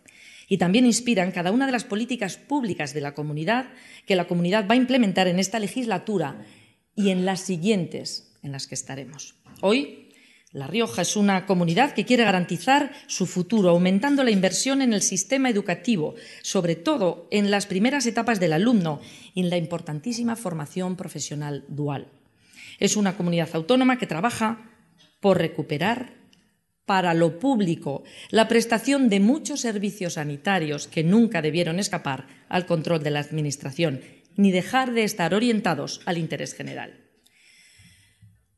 y 0.49 0.57
también 0.57 0.85
inspiran 0.85 1.31
cada 1.31 1.51
una 1.51 1.67
de 1.67 1.71
las 1.71 1.85
políticas 1.85 2.35
públicas 2.35 2.93
de 2.93 3.01
la 3.01 3.13
comunidad 3.13 3.67
que 4.05 4.15
la 4.15 4.27
comunidad 4.27 4.67
va 4.67 4.73
a 4.73 4.77
implementar 4.77 5.27
en 5.27 5.39
esta 5.39 5.59
legislatura 5.59 6.43
y 6.95 7.11
en 7.11 7.23
las 7.23 7.41
siguientes 7.41 8.35
en 8.43 8.51
las 8.51 8.67
que 8.67 8.75
estaremos. 8.75 9.35
Hoy, 9.61 10.09
La 10.51 10.65
Rioja 10.65 11.03
es 11.03 11.15
una 11.15 11.45
comunidad 11.45 11.93
que 11.93 12.05
quiere 12.05 12.23
garantizar 12.23 12.91
su 13.05 13.27
futuro, 13.27 13.69
aumentando 13.69 14.23
la 14.23 14.31
inversión 14.31 14.81
en 14.81 14.93
el 14.93 15.03
sistema 15.03 15.49
educativo, 15.49 16.15
sobre 16.41 16.75
todo 16.75 17.27
en 17.29 17.51
las 17.51 17.67
primeras 17.67 18.07
etapas 18.07 18.39
del 18.39 18.53
alumno 18.53 18.99
y 19.35 19.41
en 19.41 19.51
la 19.51 19.57
importantísima 19.57 20.35
formación 20.35 20.95
profesional 20.95 21.65
dual. 21.67 22.07
Es 22.79 22.97
una 22.97 23.15
comunidad 23.15 23.49
autónoma 23.53 23.99
que 23.99 24.07
trabaja 24.07 24.71
por 25.19 25.37
recuperar 25.37 26.18
para 26.89 27.13
lo 27.13 27.37
público 27.37 28.01
la 28.31 28.47
prestación 28.47 29.09
de 29.09 29.19
muchos 29.19 29.61
servicios 29.61 30.13
sanitarios 30.13 30.87
que 30.87 31.03
nunca 31.03 31.43
debieron 31.43 31.77
escapar 31.77 32.25
al 32.49 32.65
control 32.65 33.03
de 33.03 33.11
la 33.11 33.19
Administración, 33.19 34.01
ni 34.35 34.49
dejar 34.49 34.93
de 34.93 35.03
estar 35.03 35.35
orientados 35.35 36.01
al 36.07 36.17
interés 36.17 36.55
general. 36.55 37.05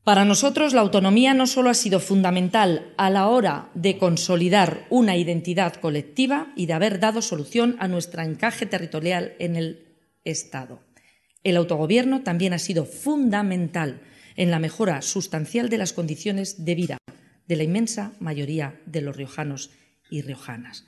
Para 0.05 0.23
nosotros 0.23 0.71
la 0.71 0.79
autonomía 0.79 1.33
no 1.33 1.45
solo 1.45 1.69
ha 1.69 1.73
sido 1.73 1.99
fundamental 1.99 2.93
a 2.95 3.09
la 3.09 3.27
hora 3.27 3.69
de 3.73 3.97
consolidar 3.97 4.87
una 4.89 5.17
identidad 5.17 5.73
colectiva 5.73 6.53
y 6.55 6.67
de 6.67 6.73
haber 6.73 7.01
dado 7.01 7.21
solución 7.21 7.75
a 7.79 7.89
nuestro 7.89 8.21
encaje 8.21 8.65
territorial 8.65 9.33
en 9.39 9.57
el 9.57 9.97
Estado. 10.23 10.79
El 11.43 11.57
autogobierno 11.57 12.21
también 12.21 12.53
ha 12.53 12.59
sido 12.59 12.85
fundamental 12.85 14.03
en 14.37 14.51
la 14.51 14.59
mejora 14.59 15.01
sustancial 15.01 15.67
de 15.67 15.79
las 15.79 15.91
condiciones 15.91 16.63
de 16.63 16.75
vida 16.75 17.00
de 17.51 17.57
la 17.57 17.63
inmensa 17.63 18.13
mayoría 18.21 18.79
de 18.85 19.01
los 19.01 19.13
riojanos 19.13 19.71
y 20.09 20.21
riojanas 20.21 20.85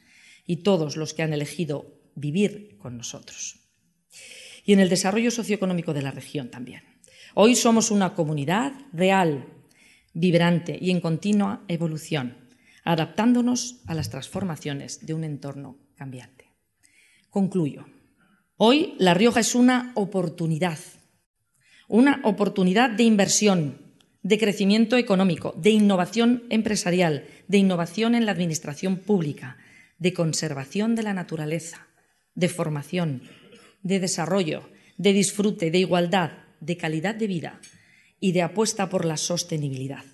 y 0.47 0.63
todos 0.63 0.95
los 0.95 1.13
que 1.13 1.21
han 1.21 1.33
elegido 1.33 1.99
vivir 2.15 2.77
con 2.77 2.95
nosotros. 2.95 3.59
Y 4.63 4.71
en 4.71 4.79
el 4.79 4.87
desarrollo 4.87 5.29
socioeconómico 5.29 5.93
de 5.93 6.03
la 6.03 6.11
región 6.11 6.49
también. 6.49 6.83
Hoy 7.33 7.55
somos 7.55 7.91
una 7.91 8.13
comunidad 8.13 8.71
real, 8.93 9.45
vibrante 10.13 10.77
y 10.79 10.91
en 10.91 11.01
continua 11.01 11.65
evolución, 11.67 12.37
adaptándonos 12.85 13.81
a 13.85 13.93
las 13.93 14.09
transformaciones 14.09 15.05
de 15.05 15.13
un 15.13 15.25
entorno 15.25 15.75
cambiante. 15.97 16.45
Concluyo. 17.29 17.87
Hoy 18.55 18.95
La 18.99 19.13
Rioja 19.13 19.41
es 19.41 19.53
una 19.53 19.91
oportunidad, 19.95 20.79
una 21.89 22.21
oportunidad 22.23 22.89
de 22.89 23.03
inversión, 23.03 23.82
de 24.23 24.39
crecimiento 24.39 24.97
económico, 24.97 25.53
de 25.57 25.69
innovación 25.69 26.43
empresarial, 26.49 27.27
de 27.47 27.57
innovación 27.57 28.15
en 28.15 28.25
la 28.25 28.31
administración 28.31 28.97
pública, 28.97 29.57
de 29.99 30.13
conservación 30.13 30.95
de 30.95 31.03
la 31.03 31.13
naturaleza, 31.13 31.87
de 32.33 32.49
formación, 32.49 33.23
de 33.83 33.99
desarrollo, 33.99 34.69
de 34.97 35.13
disfrute, 35.13 35.71
de 35.71 35.79
igualdad, 35.79 36.31
de 36.61 36.77
calidad 36.77 37.15
de 37.15 37.27
vida 37.27 37.59
y 38.19 38.31
de 38.31 38.41
apuesta 38.41 38.89
por 38.89 39.03
la 39.03 39.17
sostenibilidad. 39.17 40.05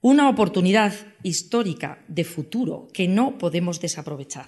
Una 0.00 0.30
oportunidad 0.30 0.94
histórica 1.22 2.02
de 2.08 2.24
futuro 2.24 2.88
que 2.94 3.06
no 3.06 3.36
podemos 3.36 3.82
desaprovechar. 3.82 4.46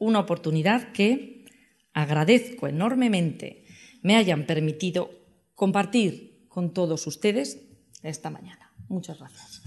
Una 0.00 0.18
oportunidad 0.18 0.90
que 0.90 1.44
agradezco 1.92 2.66
enormemente 2.66 3.64
me 4.02 4.16
hayan 4.16 4.46
permitido 4.46 5.10
compartir 5.54 6.29
con 6.50 6.74
todos 6.74 7.06
ustedes 7.06 7.62
esta 8.02 8.28
mañana. 8.28 8.70
Muchas 8.88 9.18
gracias. 9.18 9.62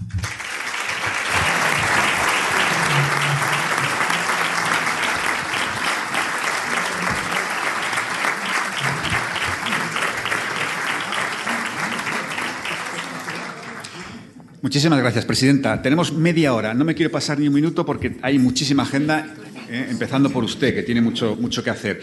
Muchísimas 14.60 14.98
gracias, 14.98 15.24
Presidenta. 15.24 15.82
Tenemos 15.82 16.12
media 16.12 16.54
hora. 16.54 16.72
No 16.74 16.84
me 16.84 16.94
quiero 16.94 17.12
pasar 17.12 17.38
ni 17.38 17.48
un 17.48 17.54
minuto 17.54 17.84
porque 17.84 18.16
hay 18.22 18.38
muchísima 18.38 18.84
agenda, 18.84 19.34
eh, 19.68 19.86
empezando 19.90 20.30
por 20.30 20.44
usted, 20.44 20.74
que 20.74 20.82
tiene 20.82 21.00
mucho, 21.00 21.36
mucho 21.36 21.62
que 21.62 21.70
hacer. 21.70 22.02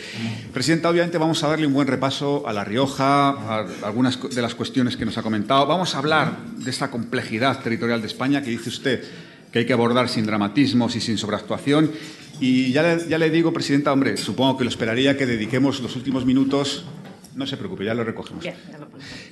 Presidenta, 0.54 0.90
obviamente 0.90 1.18
vamos 1.18 1.44
a 1.44 1.48
darle 1.48 1.68
un 1.68 1.74
buen 1.74 1.88
repaso 1.88 2.48
a 2.48 2.54
La 2.54 2.64
Rioja, 2.64 3.30
a 3.30 3.66
algunas 3.84 4.20
de 4.30 4.42
las 4.42 4.56
cuestiones 4.56 4.98
que 4.98 5.06
nos 5.06 5.18
ha 5.18 5.24
comentado. 5.24 5.66
Vamos 5.66 5.96
a 5.96 6.00
hablar 6.00 6.38
de 6.58 6.70
esta 6.70 6.90
complejidad 6.90 7.62
territorial 7.62 8.02
de 8.02 8.08
España 8.08 8.42
que 8.42 8.52
dice 8.52 8.70
usted 8.70 9.04
que 9.52 9.60
hay 9.60 9.66
que 9.66 9.74
abordar 9.74 10.08
sin 10.08 10.26
dramatismos 10.26 10.96
y 10.96 11.02
sin 11.02 11.18
sobreactuación. 11.18 11.92
Y 12.40 12.72
ya 12.72 12.82
le, 12.82 13.08
ya 13.08 13.18
le 13.18 13.30
digo, 13.30 13.52
Presidenta, 13.54 13.92
hombre, 13.92 14.18
supongo 14.18 14.58
que 14.58 14.64
lo 14.64 14.70
esperaría 14.70 15.18
que 15.18 15.26
dediquemos 15.26 15.82
los 15.82 15.96
últimos 15.96 16.26
minutos 16.26 16.86
no 17.36 17.48
se 17.48 17.58
preocupe, 17.58 17.86
ya 17.86 17.94
lo 17.94 18.04
recogemos. 18.04 18.44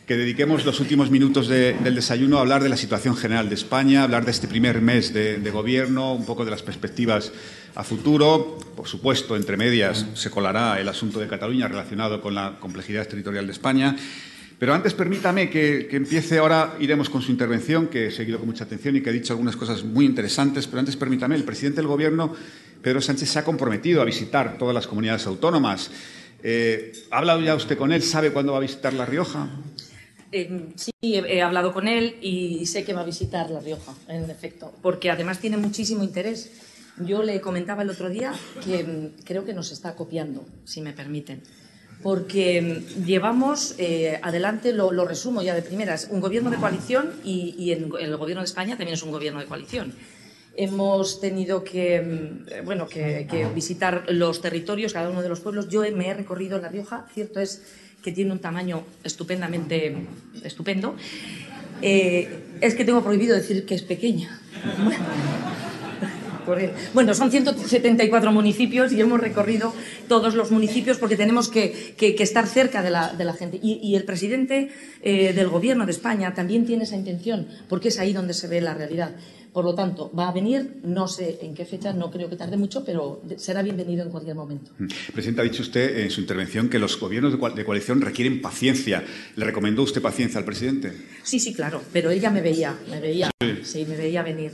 que 0.06 0.18
dediquemos 0.18 0.66
los 0.66 0.80
últimos 0.80 1.12
minutos 1.12 1.48
del 1.48 1.96
desayuno 1.96 2.38
a 2.38 2.42
hablar 2.42 2.64
de 2.64 2.70
la 2.70 2.78
situación 2.78 3.16
general 3.16 3.50
de 3.50 3.56
España, 3.56 4.04
hablar 4.04 4.26
de 4.26 4.32
este 4.32 4.48
primer 4.48 4.82
mes 4.82 5.14
de, 5.14 5.52
gobierno, 5.52 6.14
un 6.14 6.26
poco 6.26 6.46
de 6.46 6.52
las 6.52 6.62
perspectivas 6.62 7.32
a 7.76 7.84
futuro. 7.84 8.58
Por 8.76 8.88
supuesto, 8.88 9.36
entre 9.36 9.58
medias 9.58 10.06
se 10.14 10.30
colará 10.30 10.80
el 10.80 10.88
asunto 10.88 11.20
de 11.20 11.28
Cataluña 11.28 11.68
relacionado 11.68 12.22
con 12.22 12.36
la 12.36 12.58
complejidad 12.60 13.08
territorial 13.08 13.46
de 13.46 13.52
España. 13.52 13.96
Pero 14.58 14.74
antes 14.74 14.94
permítame 14.94 15.50
que, 15.50 15.88
que, 15.90 15.96
empiece 15.96 16.38
ahora, 16.38 16.76
iremos 16.82 17.10
con 17.10 17.22
su 17.22 17.32
intervención, 17.32 17.88
que 17.88 18.08
he 18.08 18.12
seguido 18.12 18.40
con 18.40 18.48
mucha 18.48 18.66
atención 18.66 18.96
y 18.96 19.02
que 19.02 19.10
ha 19.10 19.14
dicho 19.14 19.32
algunas 19.32 19.56
cosas 19.56 19.86
muy 19.86 20.06
interesantes, 20.06 20.68
pero 20.68 20.80
antes 20.80 20.98
permítame, 20.98 21.36
el 21.36 21.46
presidente 21.46 21.78
del 21.78 21.88
Gobierno, 21.88 22.36
Pedro 22.82 23.00
Sánchez, 23.00 23.30
se 23.30 23.40
ha 23.40 23.46
comprometido 23.46 24.02
a 24.02 24.06
visitar 24.06 24.58
todas 24.58 24.76
las 24.76 24.86
comunidades 24.86 25.26
autónomas. 25.28 25.92
Eh, 26.44 26.94
¿Ha 27.12 27.18
hablado 27.18 27.42
ya 27.42 27.56
usted 27.56 27.78
con 27.78 27.92
él? 27.92 28.02
¿Sabe 28.02 28.32
cuándo 28.32 28.54
va 28.54 28.60
a 28.60 28.62
visitar 28.62 28.94
La 28.94 29.06
Rioja? 29.06 29.50
Eh, 30.32 30.74
sí, 30.76 30.92
he, 31.02 31.42
hablado 31.42 31.74
con 31.74 31.88
él 31.88 32.18
y 32.22 32.66
sé 32.68 32.84
que 32.84 32.94
va 32.94 33.02
a 33.02 33.06
visitar 33.06 33.50
La 33.50 33.60
Rioja, 33.60 33.94
en 34.08 34.30
efecto, 34.30 34.74
porque 34.82 35.10
además 35.10 35.40
tiene 35.40 35.58
muchísimo 35.58 36.04
interés. 36.04 36.52
Yo 36.98 37.24
le 37.24 37.42
comentaba 37.42 37.84
el 37.84 37.90
otro 37.90 38.10
día 38.10 38.34
que 38.64 38.84
mm, 38.84 39.24
creo 39.24 39.46
que 39.46 39.54
nos 39.54 39.72
está 39.72 39.96
copiando, 39.96 40.46
si 40.66 40.82
me 40.82 40.94
permiten, 40.94 41.42
porque 42.04 42.62
mm, 42.62 43.06
llevamos 43.06 43.76
eh, 43.80 44.20
adelante, 44.22 44.72
lo, 44.72 44.92
resumo 45.06 45.42
ya 45.42 45.56
de 45.56 45.62
primeras, 45.62 46.10
un 46.12 46.20
gobierno 46.20 46.52
de 46.52 46.58
coalición 46.58 47.14
y, 47.24 47.72
el 47.72 48.18
gobierno 48.18 48.42
de 48.42 48.46
España 48.46 48.78
también 48.78 48.94
es 48.94 49.04
un 49.04 49.12
gobierno 49.12 49.40
de 49.40 49.46
coalición 49.46 49.94
hemos 50.56 51.22
tenido 51.22 51.64
que, 51.64 52.02
mm, 52.02 52.66
bueno, 52.66 52.88
que, 52.88 53.48
visitar 53.54 54.06
los 54.10 54.42
territorios, 54.42 54.94
cada 54.94 55.10
uno 55.10 55.22
de 55.22 55.30
los 55.30 55.40
pueblos. 55.40 55.70
Yo 55.70 55.82
me 55.96 56.08
he 56.08 56.14
recorrido 56.14 56.60
La 56.60 56.70
Rioja, 56.70 57.08
cierto 57.14 57.40
es 57.40 57.64
que 58.02 58.12
tiene 58.12 58.32
un 58.32 58.40
tamaño 58.40 58.84
estupendamente 59.04 59.96
estupendo. 60.44 60.96
Eh, 61.82 62.28
es 62.62 62.76
que 62.76 62.86
tengo 62.86 63.04
prohibido 63.04 63.36
decir 63.36 63.66
que 63.66 63.76
es 63.76 63.84
pequeña. 63.84 64.40
Bueno, 66.94 67.14
son 67.14 67.32
174 67.32 68.32
municipios 68.32 68.92
y 68.92 69.00
hemos 69.00 69.20
recorrido 69.20 69.74
todos 70.08 70.36
los 70.36 70.52
municipios 70.52 70.98
porque 70.98 71.16
tenemos 71.16 71.50
que, 71.50 71.96
estar 72.00 72.48
cerca 72.48 72.82
de 72.82 72.90
la, 72.90 73.34
gente. 73.38 73.60
Y, 73.62 73.96
el 73.96 74.04
presidente 74.04 74.70
eh, 75.02 75.34
del 75.34 75.48
Gobierno 75.50 75.86
de 75.86 75.92
España 75.92 76.34
también 76.34 76.66
tiene 76.66 76.84
esa 76.84 76.96
intención 76.96 77.48
porque 77.68 77.90
es 77.90 78.00
ahí 78.00 78.14
donde 78.14 78.34
se 78.34 78.48
ve 78.48 78.62
la 78.62 78.74
realidad. 78.74 79.12
Por 79.54 79.66
lo 79.66 79.74
tanto, 79.74 80.12
va 80.18 80.30
a 80.30 80.32
venir, 80.32 80.78
no 80.84 81.08
sé 81.08 81.40
en 81.42 81.56
qué 81.56 81.66
fecha, 81.66 81.92
no 81.94 82.12
creo 82.12 82.30
que 82.30 82.36
tarde 82.36 82.58
mucho, 82.58 82.84
pero 82.86 83.22
será 83.38 83.62
bienvenido 83.62 84.04
en 84.04 84.12
cualquier 84.12 84.36
momento. 84.36 84.72
Mm. 84.78 84.88
Presidente, 85.14 85.42
ha 85.42 85.44
dicho 85.44 85.64
usted 85.64 86.00
en 86.00 86.12
su 86.12 86.22
intervención 86.22 86.70
que 86.70 86.80
los 86.80 87.00
gobiernos 87.00 87.34
de 87.56 87.66
coalición 87.66 88.02
requieren 88.02 88.42
paciencia. 88.42 89.04
¿Le 89.36 89.46
recomendó 89.46 89.84
usted 89.84 90.02
paciencia 90.02 90.40
al 90.40 90.46
presidente? 90.46 90.94
Sí, 91.24 91.40
sí, 91.40 91.54
claro, 91.54 91.82
pero 91.92 92.12
ella 92.12 92.30
me 92.30 92.42
veía, 92.42 92.78
me 92.90 93.00
veía, 93.00 93.32
sí, 93.64 93.86
me 93.86 93.96
veía 93.96 94.24
venir 94.24 94.52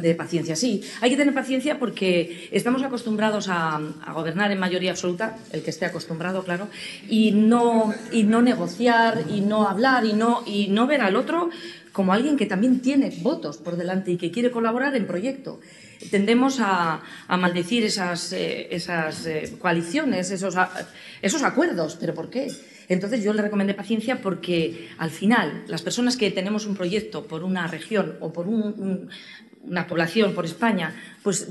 de 0.00 0.14
paciencia. 0.14 0.56
Sí, 0.56 0.82
hay 1.00 1.10
que 1.10 1.16
tener 1.16 1.34
paciencia 1.34 1.78
porque 1.78 2.48
estamos 2.52 2.82
acostumbrados 2.82 3.48
a, 3.48 3.80
gobernar 4.12 4.50
en 4.52 4.58
mayoría 4.58 4.92
absoluta, 4.92 5.36
el 5.52 5.62
que 5.62 5.70
esté 5.70 5.86
acostumbrado, 5.86 6.44
claro, 6.44 6.68
y 7.08 7.32
no, 7.32 7.94
y 8.12 8.24
no 8.24 8.42
negociar, 8.42 9.24
y 9.30 9.40
no 9.40 9.68
hablar, 9.68 10.04
y 10.04 10.12
no, 10.12 10.42
y 10.46 10.68
no 10.68 10.86
ver 10.86 11.00
al 11.00 11.16
otro 11.16 11.50
como 11.92 12.12
alguien 12.12 12.36
que 12.36 12.46
también 12.46 12.80
tiene 12.80 13.10
votos 13.22 13.58
por 13.58 13.76
delante 13.76 14.10
y 14.10 14.16
que 14.16 14.30
quiere 14.30 14.50
colaborar 14.50 14.96
en 14.96 15.06
proyecto. 15.06 15.60
Tendemos 16.10 16.58
a, 16.60 17.00
maldecir 17.28 17.84
esas, 17.84 18.32
eh, 18.32 18.68
esas 18.74 19.26
eh, 19.26 19.56
coaliciones, 19.58 20.30
esos, 20.30 20.56
esos 21.22 21.42
acuerdos, 21.42 21.96
pero 22.00 22.12
¿por 22.12 22.30
qué? 22.30 22.50
Entonces 22.88 23.22
yo 23.22 23.32
le 23.32 23.42
recomendé 23.42 23.74
paciencia 23.74 24.20
porque 24.20 24.88
al 24.98 25.10
final 25.10 25.64
las 25.68 25.82
personas 25.82 26.16
que 26.16 26.30
tenemos 26.30 26.66
un 26.66 26.74
proyecto 26.74 27.26
por 27.26 27.44
una 27.44 27.66
región 27.66 28.16
o 28.20 28.32
por 28.32 28.46
una 29.66 29.86
población, 29.86 30.34
por 30.34 30.44
España, 30.44 30.94
pues 31.22 31.48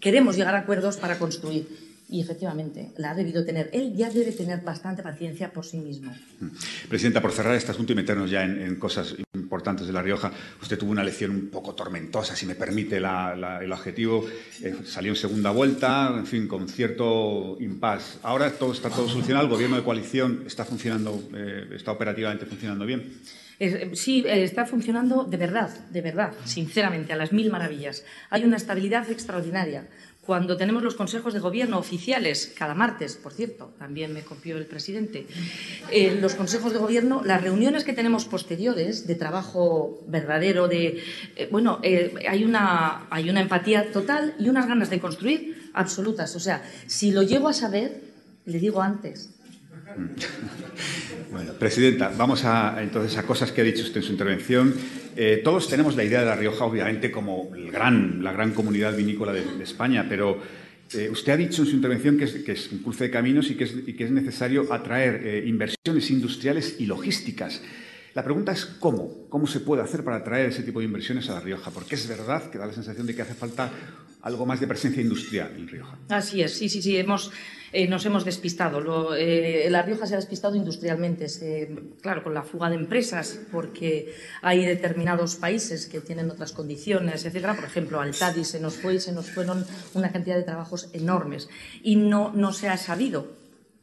queremos 0.00 0.36
llegar 0.36 0.54
a 0.54 0.60
acuerdos 0.60 0.96
para 0.96 1.18
construir 1.18 1.66
y 2.10 2.22
efectivamente 2.22 2.92
la 2.96 3.10
ha 3.10 3.14
debido 3.14 3.44
tener. 3.44 3.68
Él 3.72 3.94
ya 3.94 4.08
debe 4.10 4.32
tener 4.32 4.60
bastante 4.62 5.02
paciencia 5.02 5.52
por 5.52 5.64
sí 5.66 5.76
mismo. 5.78 6.12
Presidenta, 6.88 7.20
por 7.20 7.32
cerrar 7.32 7.54
este 7.54 7.70
asunto 7.70 7.92
y 7.92 7.96
meternos 7.96 8.30
ya 8.30 8.44
en, 8.44 8.76
cosas 8.76 9.14
importantes 9.34 9.86
de 9.86 9.92
La 9.92 10.00
Rioja, 10.00 10.32
usted 10.62 10.78
tuvo 10.78 10.90
una 10.90 11.04
lección 11.04 11.30
un 11.30 11.48
poco 11.48 11.74
tormentosa, 11.74 12.34
si 12.34 12.46
me 12.46 12.54
permite 12.54 12.96
el 12.96 13.04
adjetivo. 13.04 14.26
Eh, 14.62 14.74
salió 14.86 15.12
en 15.12 15.16
segunda 15.16 15.50
vuelta, 15.50 16.14
en 16.16 16.26
fin, 16.26 16.48
con 16.48 16.68
cierto 16.68 17.58
impasse. 17.60 18.18
Ahora 18.22 18.50
todo 18.52 18.72
está 18.72 18.88
todo 18.88 19.08
solucionado, 19.08 19.46
el 19.46 19.52
gobierno 19.52 19.76
de 19.76 19.82
coalición 19.82 20.44
está 20.46 20.64
funcionando, 20.64 21.28
eh, 21.34 21.68
está 21.74 21.92
operativamente 21.92 22.46
funcionando 22.46 22.86
bien. 22.86 23.20
Eh, 23.60 23.90
sí, 23.94 24.24
está 24.26 24.66
funcionando 24.66 25.24
de 25.24 25.36
verdad, 25.36 25.70
de 25.90 26.00
verdad, 26.00 26.32
sinceramente, 26.44 27.12
a 27.12 27.16
las 27.16 27.32
mil 27.32 27.50
maravillas. 27.50 28.04
Hay 28.30 28.44
una 28.44 28.56
estabilidad 28.56 29.10
extraordinaria 29.10 29.88
cuando 30.28 30.58
tenemos 30.58 30.82
los 30.82 30.94
consejos 30.94 31.32
de 31.32 31.40
gobierno 31.40 31.78
oficiales, 31.78 32.52
cada 32.54 32.74
martes, 32.74 33.16
por 33.16 33.32
cierto, 33.32 33.72
también 33.78 34.12
me 34.12 34.20
copió 34.20 34.58
el 34.58 34.66
presidente, 34.66 35.26
eh, 35.90 36.18
los 36.20 36.34
consejos 36.34 36.74
de 36.74 36.78
gobierno, 36.78 37.22
las 37.24 37.42
reuniones 37.42 37.82
que 37.82 37.94
tenemos 37.94 38.26
posteriores 38.26 39.06
de 39.06 39.14
trabajo 39.14 40.04
verdadero, 40.06 40.68
de, 40.68 41.02
eh, 41.34 41.48
bueno, 41.50 41.80
eh, 41.82 42.12
hay, 42.28 42.44
una, 42.44 43.06
hay 43.08 43.30
una 43.30 43.40
empatía 43.40 43.90
total 43.90 44.34
y 44.38 44.50
unas 44.50 44.68
ganas 44.68 44.90
de 44.90 45.00
construir 45.00 45.70
absolutas. 45.72 46.36
O 46.36 46.40
sea, 46.40 46.62
si 46.86 47.10
lo 47.10 47.22
llego 47.22 47.48
a 47.48 47.54
saber, 47.54 48.02
le 48.44 48.58
digo 48.58 48.82
antes, 48.82 49.30
Bueno, 51.30 51.52
Presidenta, 51.52 52.10
vamos 52.16 52.46
a, 52.46 52.82
entonces 52.82 53.18
a 53.18 53.24
cosas 53.24 53.52
que 53.52 53.60
ha 53.60 53.64
dicho 53.64 53.82
usted 53.82 53.98
en 53.98 54.02
su 54.02 54.12
intervención. 54.12 54.74
Eh, 55.14 55.42
todos 55.44 55.68
tenemos 55.68 55.94
la 55.94 56.02
idea 56.02 56.20
de 56.20 56.26
La 56.26 56.34
Rioja, 56.34 56.64
obviamente, 56.64 57.10
como 57.10 57.50
gran, 57.50 58.24
la 58.24 58.32
gran 58.32 58.52
comunidad 58.52 58.96
vinícola 58.96 59.32
de, 59.32 59.62
España, 59.62 60.06
pero 60.08 60.40
eh, 60.94 61.10
usted 61.10 61.32
ha 61.32 61.36
dicho 61.36 61.62
en 61.62 61.68
su 61.68 61.76
intervención 61.76 62.16
que 62.16 62.24
es, 62.24 62.72
un 62.72 62.78
cruce 62.78 63.04
de 63.04 63.10
caminos 63.10 63.50
y 63.50 63.56
que 63.56 63.64
es, 63.64 64.10
necesario 64.10 64.72
atraer 64.72 65.20
eh, 65.22 65.44
inversiones 65.46 66.10
industriales 66.10 66.76
y 66.78 66.86
logísticas. 66.86 67.60
La 68.14 68.24
pregunta 68.24 68.52
es 68.52 68.64
cómo, 68.64 69.28
cómo 69.28 69.46
se 69.46 69.60
puede 69.60 69.82
hacer 69.82 70.02
para 70.02 70.16
atraer 70.16 70.46
ese 70.46 70.62
tipo 70.62 70.80
de 70.80 70.86
inversiones 70.86 71.28
a 71.30 71.34
La 71.34 71.40
Rioja, 71.40 71.70
porque 71.70 71.94
es 71.94 72.08
verdad 72.08 72.50
que 72.50 72.58
da 72.58 72.66
la 72.66 72.72
sensación 72.72 73.06
de 73.06 73.14
que 73.14 73.22
hace 73.22 73.34
falta 73.34 73.70
algo 74.22 74.46
más 74.46 74.60
de 74.60 74.66
presencia 74.66 75.02
industrial 75.02 75.52
en 75.56 75.68
Rioja. 75.68 75.96
Así 76.08 76.42
es, 76.42 76.54
sí, 76.54 76.68
sí, 76.68 76.82
sí, 76.82 76.96
hemos, 76.96 77.30
eh, 77.72 77.86
nos 77.86 78.04
hemos 78.06 78.24
despistado. 78.24 79.14
Eh, 79.14 79.68
la 79.70 79.82
Rioja 79.82 80.06
se 80.06 80.14
ha 80.14 80.16
despistado 80.16 80.56
industrialmente, 80.56 81.26
claro, 82.00 82.24
con 82.24 82.34
la 82.34 82.42
fuga 82.42 82.68
de 82.68 82.76
empresas, 82.76 83.38
porque 83.52 84.14
hay 84.42 84.64
determinados 84.64 85.36
países 85.36 85.86
que 85.86 86.00
tienen 86.00 86.30
otras 86.30 86.52
condiciones, 86.52 87.24
etcétera. 87.24 87.54
Por 87.54 87.64
ejemplo, 87.64 88.00
Altadi 88.00 88.44
se 88.44 88.60
nos 88.60 88.76
fue 88.76 88.96
y 88.96 89.00
se 89.00 89.12
nos 89.12 89.30
fueron 89.30 89.64
una 89.94 90.10
cantidad 90.10 90.36
de 90.36 90.42
trabajos 90.42 90.88
enormes 90.92 91.48
y 91.82 91.96
no, 91.96 92.32
no 92.34 92.52
se 92.52 92.68
ha 92.68 92.76
sabido 92.76 93.37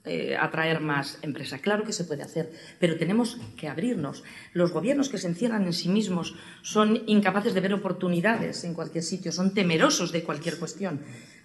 eh, 0.05 0.37
atraer 0.39 0.79
más 0.81 1.17
empresas. 1.21 1.61
Claro 1.61 1.83
que 1.83 1.93
se 1.93 2.03
puede 2.03 2.23
hacer, 2.23 2.51
pero 2.79 2.97
tenemos 2.97 3.39
que 3.57 3.67
abrirnos. 3.67 4.23
Los 4.53 4.71
gobiernos 4.71 5.09
que 5.09 5.17
se 5.17 5.27
encierran 5.27 5.65
en 5.65 5.73
sí 5.73 5.89
mismos 5.89 6.35
son 6.61 7.03
incapaces 7.07 7.53
de 7.53 7.61
ver 7.61 7.73
oportunidades 7.73 8.63
en 8.63 8.73
cualquier 8.73 9.03
sitio, 9.03 9.31
son 9.31 9.53
temerosos 9.53 10.11
de 10.11 10.23
cualquier 10.23 10.57
cuestión. 10.57 11.01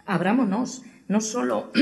Abrámonos, 0.06 0.82
no 1.08 1.20
solo 1.20 1.72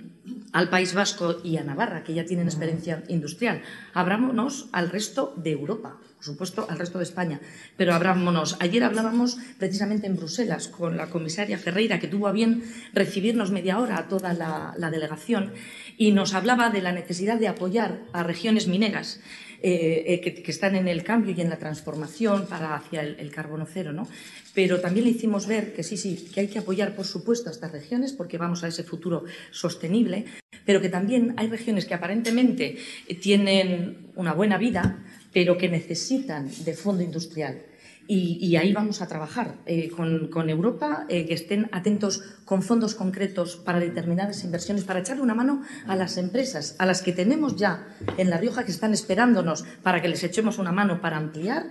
al 0.52 0.70
País 0.70 0.94
Vasco 0.94 1.40
y 1.42 1.56
a 1.56 1.64
Navarra, 1.64 2.04
que 2.04 2.14
ya 2.14 2.24
tienen 2.24 2.46
experiencia 2.46 3.04
industrial, 3.08 3.62
abrámonos 3.94 4.68
al 4.72 4.90
resto 4.90 5.34
de 5.36 5.52
Europa 5.52 5.98
por 6.18 6.24
supuesto, 6.24 6.66
al 6.68 6.80
resto 6.80 6.98
de 6.98 7.04
España. 7.04 7.40
Pero 7.76 7.94
abrámonos. 7.94 8.56
Ayer 8.58 8.82
hablábamos 8.82 9.38
precisamente 9.56 10.08
en 10.08 10.16
Bruselas 10.16 10.66
con 10.66 10.96
la 10.96 11.06
comisaria 11.06 11.58
Ferreira, 11.58 12.00
que 12.00 12.08
tuvo 12.08 12.26
a 12.26 12.32
bien 12.32 12.64
recibirnos 12.92 13.52
media 13.52 13.78
hora 13.78 13.98
a 13.98 14.08
toda 14.08 14.34
la, 14.34 14.90
delegación, 14.90 15.52
y 15.96 16.10
nos 16.10 16.34
hablaba 16.34 16.70
de 16.70 16.82
la 16.82 16.90
necesidad 16.90 17.38
de 17.38 17.46
apoyar 17.46 18.02
a 18.12 18.24
regiones 18.24 18.66
mineras. 18.66 19.20
Eh, 19.60 20.22
eh, 20.24 20.42
que, 20.42 20.50
están 20.52 20.76
en 20.76 20.86
el 20.86 21.02
cambio 21.02 21.34
y 21.36 21.40
en 21.40 21.50
la 21.50 21.58
transformación 21.58 22.46
para 22.46 22.76
hacia 22.76 23.02
el, 23.02 23.30
carbono 23.32 23.66
cero, 23.66 23.92
¿no? 23.92 24.06
Pero 24.54 24.80
también 24.80 25.04
le 25.04 25.10
hicimos 25.10 25.48
ver 25.48 25.74
que 25.74 25.82
sí, 25.82 25.96
sí, 25.96 26.30
que 26.32 26.40
hay 26.40 26.46
que 26.46 26.60
apoyar, 26.60 26.94
por 26.94 27.04
supuesto, 27.04 27.48
a 27.48 27.52
estas 27.52 27.72
regiones 27.72 28.12
porque 28.12 28.38
vamos 28.38 28.62
a 28.62 28.68
ese 28.68 28.84
futuro 28.84 29.24
sostenible, 29.50 30.26
pero 30.64 30.80
que 30.80 30.88
también 30.88 31.34
hay 31.38 31.48
regiones 31.48 31.86
que 31.86 31.94
aparentemente 31.94 32.78
tienen 33.20 34.12
una 34.14 34.32
buena 34.32 34.58
vida, 34.58 35.04
pero 35.38 35.54
que 35.56 35.68
necesitan 35.68 36.50
de 36.66 36.74
fondo 36.74 37.00
industrial. 37.04 37.62
Y, 38.08 38.56
ahí 38.56 38.72
vamos 38.72 39.02
a 39.02 39.06
trabajar 39.06 39.54
eh, 39.66 39.88
con, 39.88 40.50
Europa, 40.50 41.06
eh, 41.08 41.26
que 41.26 41.34
estén 41.34 41.68
atentos 41.70 42.24
con 42.44 42.60
fondos 42.62 42.96
concretos 42.96 43.54
para 43.54 43.78
determinadas 43.78 44.42
inversiones, 44.42 44.82
para 44.82 44.98
echarle 44.98 45.22
una 45.22 45.36
mano 45.36 45.62
a 45.86 45.94
las 45.94 46.16
empresas, 46.16 46.74
a 46.80 46.86
las 46.86 47.02
que 47.02 47.12
tenemos 47.12 47.54
ya 47.54 47.86
en 48.16 48.30
La 48.30 48.38
Rioja, 48.38 48.64
que 48.64 48.72
están 48.72 48.92
esperándonos 48.92 49.62
para 49.84 50.02
que 50.02 50.08
les 50.08 50.24
echemos 50.24 50.58
una 50.58 50.72
mano 50.72 51.00
para 51.00 51.18
ampliar, 51.18 51.66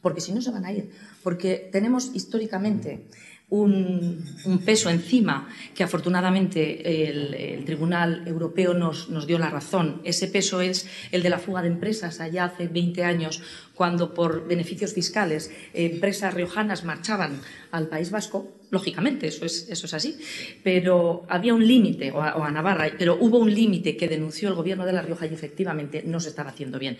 porque 0.00 0.20
si 0.20 0.32
no 0.32 0.42
se 0.42 0.50
van 0.50 0.64
a 0.64 0.72
ir. 0.72 0.90
Porque 1.22 1.68
tenemos 1.70 2.10
históricamente 2.12 3.06
un, 3.48 4.24
peso 4.64 4.90
encima 4.90 5.48
que 5.74 5.84
afortunadamente 5.84 7.08
el, 7.08 7.64
Tribunal 7.64 8.26
Europeo 8.26 8.74
nos, 8.74 9.26
dio 9.26 9.38
la 9.38 9.50
razón. 9.50 10.00
Ese 10.04 10.28
peso 10.28 10.60
es 10.60 10.88
el 11.12 11.22
de 11.22 11.30
la 11.30 11.38
fuga 11.38 11.62
de 11.62 11.68
empresas 11.68 12.20
allá 12.20 12.44
hace 12.44 12.66
20 12.66 13.04
años, 13.04 13.42
cuando 13.74 14.14
por 14.14 14.48
beneficios 14.48 14.94
fiscales 14.94 15.50
empresas 15.74 16.34
riojanas 16.34 16.84
marchaban 16.84 17.40
al 17.70 17.88
País 17.88 18.10
Vasco. 18.10 18.52
Lógicamente, 18.70 19.28
eso 19.28 19.44
es, 19.44 19.68
eso 19.70 19.86
es 19.86 19.94
así. 19.94 20.18
Pero 20.64 21.24
había 21.28 21.54
un 21.54 21.66
límite, 21.66 22.10
o, 22.10 22.20
a 22.20 22.50
Navarra, 22.50 22.90
pero 22.98 23.16
hubo 23.20 23.38
un 23.38 23.54
límite 23.54 23.96
que 23.96 24.08
denunció 24.08 24.48
el 24.48 24.54
Gobierno 24.54 24.84
de 24.84 24.92
La 24.92 25.02
Rioja 25.02 25.26
y 25.26 25.34
efectivamente 25.34 26.02
no 26.04 26.18
se 26.18 26.30
estaba 26.30 26.50
haciendo 26.50 26.78
bien. 26.80 26.98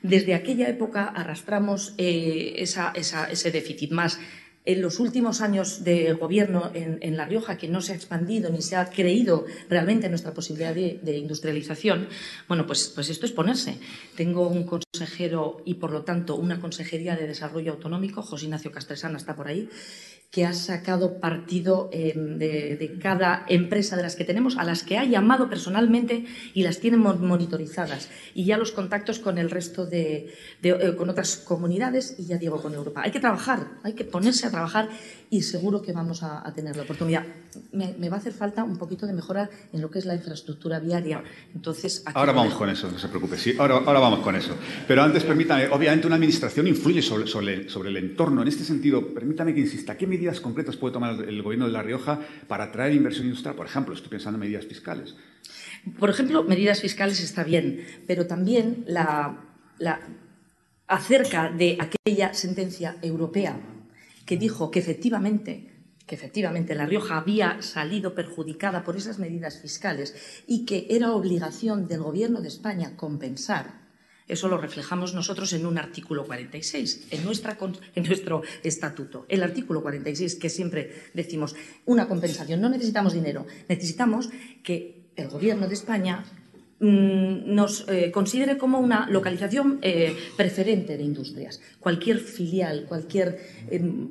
Desde 0.00 0.34
aquella 0.34 0.68
época 0.68 1.06
arrastramos 1.06 1.94
eh, 1.98 2.54
ese 2.58 3.50
déficit 3.50 3.90
más 3.90 4.20
en 4.68 4.82
los 4.82 5.00
últimos 5.00 5.40
años 5.40 5.82
de 5.82 6.12
gobierno 6.12 6.70
en, 6.74 7.16
La 7.16 7.24
Rioja, 7.24 7.56
que 7.56 7.68
no 7.68 7.80
se 7.80 7.92
ha 7.92 7.96
expandido 7.96 8.50
ni 8.50 8.60
se 8.60 8.76
ha 8.76 8.90
creído 8.90 9.46
realmente 9.70 10.06
en 10.06 10.12
nuestra 10.12 10.34
posibilidad 10.34 10.74
de, 10.74 11.16
industrialización, 11.16 12.06
bueno, 12.48 12.66
pues, 12.66 12.92
pues 12.94 13.08
esto 13.08 13.24
es 13.24 13.32
ponerse. 13.32 13.78
Tengo 14.14 14.46
un 14.46 14.64
consejero 14.64 15.62
y, 15.64 15.74
por 15.74 15.90
lo 15.90 16.02
tanto, 16.04 16.36
una 16.36 16.60
consejería 16.60 17.16
de 17.16 17.26
desarrollo 17.26 17.72
autonómico, 17.72 18.20
José 18.20 18.44
Ignacio 18.44 18.70
Castresana 18.70 19.16
está 19.16 19.34
por 19.34 19.48
ahí, 19.48 19.70
que 20.30 20.44
ha 20.44 20.52
sacado 20.52 21.20
partido 21.20 21.88
eh, 21.90 22.12
de, 22.14 22.98
cada 23.00 23.46
empresa 23.48 23.96
de 23.96 24.02
las 24.02 24.14
que 24.14 24.24
tenemos, 24.24 24.58
a 24.58 24.64
las 24.64 24.82
que 24.82 24.98
ha 24.98 25.04
llamado 25.04 25.48
personalmente 25.48 26.26
y 26.52 26.64
las 26.64 26.80
tiene 26.80 26.98
monitorizadas. 26.98 28.10
Y 28.34 28.44
ya 28.44 28.58
los 28.58 28.72
contactos 28.72 29.20
con 29.20 29.38
el 29.38 29.50
resto 29.50 29.86
de, 29.86 30.34
eh, 30.62 30.94
con 30.96 31.08
otras 31.08 31.38
comunidades 31.38 32.16
y 32.18 32.26
ya 32.26 32.36
digo 32.36 32.60
con 32.60 32.74
Europa. 32.74 33.02
Hay 33.04 33.10
que 33.10 33.20
trabajar, 33.20 33.68
hay 33.82 33.94
que 33.94 34.04
ponerse 34.04 34.46
a 34.46 34.50
trabajar 34.50 34.90
y 35.30 35.42
seguro 35.42 35.80
que 35.82 35.92
vamos 35.92 36.22
a, 36.22 36.52
tener 36.54 36.76
la 36.76 36.82
oportunidad. 36.82 37.24
Me, 37.72 38.08
va 38.08 38.16
a 38.16 38.18
hacer 38.18 38.32
falta 38.32 38.64
un 38.64 38.76
poquito 38.76 39.06
de 39.06 39.12
mejora 39.12 39.48
en 39.72 39.80
lo 39.80 39.90
que 39.90 39.98
es 39.98 40.06
la 40.06 40.14
infraestructura 40.14 40.78
viaria. 40.78 41.22
Entonces, 41.54 42.02
ahora 42.06 42.32
vamos 42.32 42.54
con 42.54 42.68
eso, 42.68 42.90
no 42.90 42.98
se 42.98 43.08
preocupe. 43.08 43.36
Sí, 43.36 43.54
ahora, 43.58 43.76
ahora 43.76 44.00
vamos 44.00 44.20
con 44.20 44.36
eso. 44.36 44.54
Pero 44.86 45.02
antes, 45.02 45.24
permítame, 45.24 45.68
obviamente 45.68 46.06
una 46.06 46.16
administración 46.16 46.66
influye 46.66 47.02
sobre, 47.02 47.26
sobre, 47.26 47.88
el 47.88 47.96
entorno. 47.96 48.42
En 48.42 48.48
este 48.48 48.64
sentido, 48.64 49.14
permítame 49.14 49.54
que 49.54 49.60
insista, 49.60 49.96
¿qué 49.96 50.06
medidas 50.18 50.40
concretas 50.40 50.76
puede 50.76 50.92
tomar 50.92 51.14
el 51.22 51.42
gobierno 51.42 51.66
de 51.66 51.72
La 51.72 51.82
Rioja 51.82 52.20
para 52.48 52.64
atraer 52.64 52.92
inversión 52.92 53.26
industrial? 53.26 53.54
Por 53.54 53.66
ejemplo, 53.66 53.94
estoy 53.94 54.10
pensando 54.10 54.36
en 54.36 54.40
medidas 54.40 54.66
fiscales. 54.66 55.14
Por 55.98 56.10
ejemplo, 56.10 56.42
medidas 56.42 56.80
fiscales 56.80 57.20
está 57.20 57.44
bien, 57.44 57.86
pero 58.06 58.26
también 58.26 58.84
la, 58.86 59.38
la 59.78 60.00
acerca 60.88 61.50
de 61.50 61.78
aquella 61.78 62.34
sentencia 62.34 62.96
europea 63.02 63.60
que 64.26 64.36
dijo 64.36 64.70
que 64.70 64.80
efectivamente 64.80 65.78
que 66.08 66.14
efectivamente 66.14 66.74
La 66.74 66.86
Rioja 66.86 67.18
había 67.18 67.60
salido 67.60 68.14
perjudicada 68.14 68.82
por 68.82 68.96
esas 68.96 69.18
medidas 69.18 69.60
fiscales 69.60 70.16
y 70.46 70.64
que 70.64 70.86
era 70.88 71.12
obligación 71.12 71.86
del 71.86 72.02
Gobierno 72.02 72.40
de 72.40 72.48
España 72.48 72.96
compensar. 72.96 73.87
Eso 74.28 74.48
lo 74.48 74.58
reflejamos 74.58 75.14
nosotros 75.14 75.52
en 75.54 75.66
un 75.66 75.78
artículo 75.78 76.24
46, 76.24 77.08
en, 77.10 77.24
nuestra, 77.24 77.56
en 77.94 78.04
nuestro 78.04 78.42
estatuto. 78.62 79.24
El 79.28 79.42
artículo 79.42 79.82
46, 79.82 80.34
que 80.36 80.50
siempre 80.50 80.92
decimos 81.14 81.56
una 81.86 82.06
compensación. 82.06 82.60
No 82.60 82.68
necesitamos 82.68 83.14
dinero, 83.14 83.46
necesitamos 83.68 84.28
que 84.62 85.08
el 85.16 85.28
Gobierno 85.28 85.66
de 85.66 85.74
España 85.74 86.24
mm, 86.78 87.54
nos 87.54 87.88
eh, 87.88 88.10
considere 88.12 88.58
como 88.58 88.78
una 88.78 89.08
localización 89.08 89.78
eh, 89.82 90.14
preferente 90.36 90.96
de 90.96 91.02
industrias. 91.02 91.60
Cualquier 91.80 92.20
filial, 92.20 92.84
cualquier 92.86 93.40
em, 93.70 94.08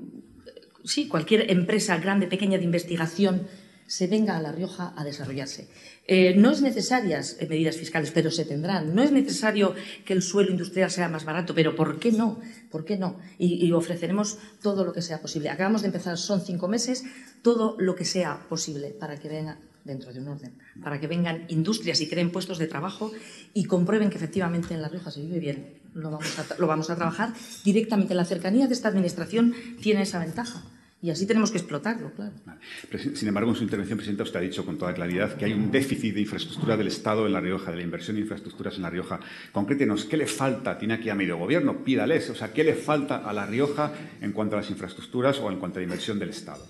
sí, 0.87 1.07
cualquier 1.07 1.51
empresa 1.51 1.97
grande, 1.97 2.27
pequeña 2.27 2.57
de 2.57 2.63
investigación 2.63 3.47
se 3.87 4.07
venga 4.07 4.37
a 4.37 4.41
La 4.41 4.51
Rioja 4.51 4.93
a 4.95 5.03
desarrollarse. 5.03 5.69
Eh, 6.05 6.35
no 6.35 6.51
es 6.51 6.61
necesarias 6.61 7.37
eh, 7.39 7.47
medidas 7.47 7.77
fiscales, 7.77 8.11
pero 8.11 8.29
se 8.31 8.45
tendrán. 8.45 8.93
No 8.93 9.01
es 9.01 9.11
necesario 9.11 9.73
que 10.05 10.13
el 10.13 10.21
suelo 10.21 10.51
industrial 10.51 10.91
sea 10.91 11.09
más 11.09 11.25
barato, 11.25 11.55
pero 11.55 11.75
¿por 11.75 11.99
qué 11.99 12.11
no? 12.11 12.39
¿Por 12.69 12.85
qué 12.85 12.97
no? 12.97 13.17
Y, 13.37 13.71
ofreceremos 13.71 14.37
todo 14.61 14.85
lo 14.85 14.93
que 14.93 15.01
sea 15.01 15.21
posible. 15.21 15.49
Acabamos 15.49 15.81
de 15.81 15.87
empezar, 15.87 16.17
son 16.17 16.41
cinco 16.41 16.67
meses, 16.67 17.03
todo 17.41 17.75
lo 17.79 17.95
que 17.95 18.05
sea 18.05 18.45
posible 18.49 18.89
para 18.89 19.17
que 19.17 19.29
venga 19.29 19.59
dentro 19.83 20.11
de 20.11 20.19
un 20.19 20.27
orden, 20.27 20.57
para 20.83 20.99
que 20.99 21.07
vengan 21.07 21.45
industrias 21.47 22.01
y 22.01 22.09
creen 22.09 22.31
puestos 22.31 22.57
de 22.57 22.67
trabajo 22.67 23.11
y 23.53 23.65
comprueben 23.65 24.09
que 24.09 24.17
efectivamente 24.17 24.73
en 24.73 24.81
La 24.81 24.89
Rioja 24.89 25.11
se 25.11 25.21
vive 25.21 25.39
bien. 25.39 25.79
Lo 25.93 26.11
vamos 26.11 26.37
a, 26.37 26.45
lo 26.59 26.67
vamos 26.67 26.89
a 26.89 26.95
trabajar 26.95 27.33
directamente. 27.63 28.13
La 28.13 28.25
cercanía 28.25 28.67
de 28.67 28.73
esta 28.73 28.89
administración 28.89 29.53
tiene 29.81 30.01
esa 30.01 30.19
ventaja. 30.19 30.63
Y 30.99 31.11
así 31.11 31.27
tenemos 31.27 31.51
que 31.51 31.59
explotarlo, 31.59 32.11
claro. 32.11 32.33
Sin 33.13 33.27
embargo, 33.27 33.51
en 33.51 33.55
su 33.55 33.63
intervención, 33.63 33.97
Presidenta, 33.97 34.23
usted 34.23 34.39
ha 34.39 34.41
dicho 34.41 34.65
con 34.65 34.79
toda 34.79 34.95
claridad 34.95 35.37
que 35.37 35.45
hay 35.45 35.53
un 35.53 35.69
déficit 35.69 36.15
de 36.15 36.21
infraestructura 36.21 36.75
del 36.75 36.87
Estado 36.87 37.27
en 37.27 37.33
La 37.33 37.39
Rioja, 37.39 37.69
de 37.69 37.77
la 37.77 37.83
inversión 37.83 38.17
en 38.17 38.23
infraestructuras 38.23 38.77
en 38.77 38.81
La 38.81 38.89
Rioja. 38.89 39.19
Concrétenos, 39.51 40.05
¿qué 40.05 40.17
le 40.17 40.25
falta? 40.25 40.79
Tiene 40.79 40.95
aquí 40.95 41.09
a 41.09 41.15
medio 41.15 41.37
gobierno, 41.37 41.83
pídales. 41.83 42.31
O 42.31 42.35
sea, 42.35 42.51
¿qué 42.51 42.63
le 42.63 42.73
falta 42.73 43.17
a 43.17 43.31
La 43.31 43.45
Rioja 43.45 43.93
en 44.21 44.31
cuanto 44.31 44.55
a 44.55 44.61
las 44.61 44.71
infraestructuras 44.71 45.37
o 45.39 45.51
en 45.51 45.59
cuanto 45.59 45.77
a 45.77 45.81
la 45.81 45.83
inversión 45.83 46.17
del 46.17 46.29
Estado? 46.29 46.65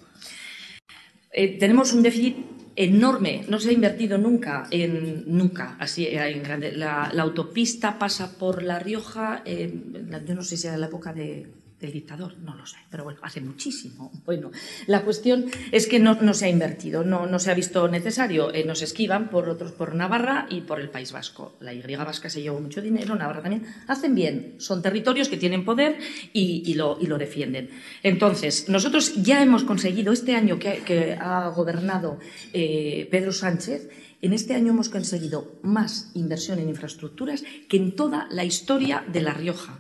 Eh, 1.31 1.57
tenemos 1.57 1.93
un 1.93 2.03
déficit 2.03 2.35
enorme, 2.75 3.45
no 3.47 3.59
se 3.59 3.69
ha 3.69 3.73
invertido 3.73 4.17
nunca, 4.17 4.67
en, 4.71 5.23
nunca, 5.25 5.77
así 5.79 6.05
en 6.05 6.43
grande. 6.43 6.73
La, 6.73 7.05
autopista 7.05 7.97
pasa 7.97 8.37
por 8.37 8.61
La 8.61 8.79
Rioja, 8.79 9.43
yo 9.45 10.35
no 10.35 10.43
sé 10.43 10.57
si 10.57 10.67
era 10.67 10.77
la 10.77 10.87
época 10.87 11.13
de 11.13 11.47
del 11.79 11.91
dictador, 11.91 12.37
no 12.39 12.55
lo 12.55 12.65
sé, 12.65 12.77
pero 12.89 13.03
bueno, 13.03 13.19
hace 13.23 13.41
muchísimo. 13.41 14.11
Bueno, 14.27 14.51
la 14.87 15.03
cuestión 15.03 15.45
es 15.71 15.87
que 15.87 15.99
no, 15.99 16.33
se 16.33 16.45
ha 16.45 16.49
invertido, 16.49 17.05
no, 17.05 17.27
no, 17.27 17.39
se 17.39 17.49
ha 17.49 17.53
visto 17.53 17.87
necesario. 17.87 18.53
Eh, 18.53 18.65
nos 18.65 18.81
esquivan 18.81 19.29
por 19.29 19.47
otros, 19.47 19.71
por 19.71 19.95
Navarra 19.95 20.47
y 20.49 20.61
por 20.61 20.81
el 20.81 20.89
País 20.89 21.13
Vasco. 21.13 21.55
La 21.61 21.73
Y 21.73 21.81
vasca 21.95 22.29
se 22.29 22.41
llevó 22.41 22.59
mucho 22.59 22.81
dinero, 22.81 23.15
Navarra 23.15 23.41
también. 23.41 23.65
Hacen 23.87 24.15
bien, 24.15 24.55
son 24.57 24.81
territorios 24.81 25.29
que 25.29 25.37
tienen 25.37 25.63
poder 25.63 25.97
y, 26.33 26.73
lo, 26.73 26.97
y 26.99 27.07
lo, 27.07 27.17
defienden. 27.17 27.69
Entonces, 28.03 28.67
nosotros 28.67 29.13
ya 29.23 29.41
hemos 29.41 29.63
conseguido, 29.63 30.11
este 30.11 30.35
año 30.35 30.59
que, 30.59 31.17
ha 31.17 31.47
gobernado 31.49 32.19
eh, 32.51 33.07
Pedro 33.09 33.31
Sánchez, 33.31 33.89
en 34.21 34.33
este 34.33 34.55
año 34.55 34.71
hemos 34.71 34.89
conseguido 34.89 35.59
más 35.61 36.11
inversión 36.15 36.59
en 36.59 36.67
infraestructuras 36.67 37.43
que 37.69 37.77
en 37.77 37.95
toda 37.95 38.27
la 38.29 38.43
historia 38.43 39.05
de 39.07 39.21
La 39.21 39.33
Rioja. 39.33 39.79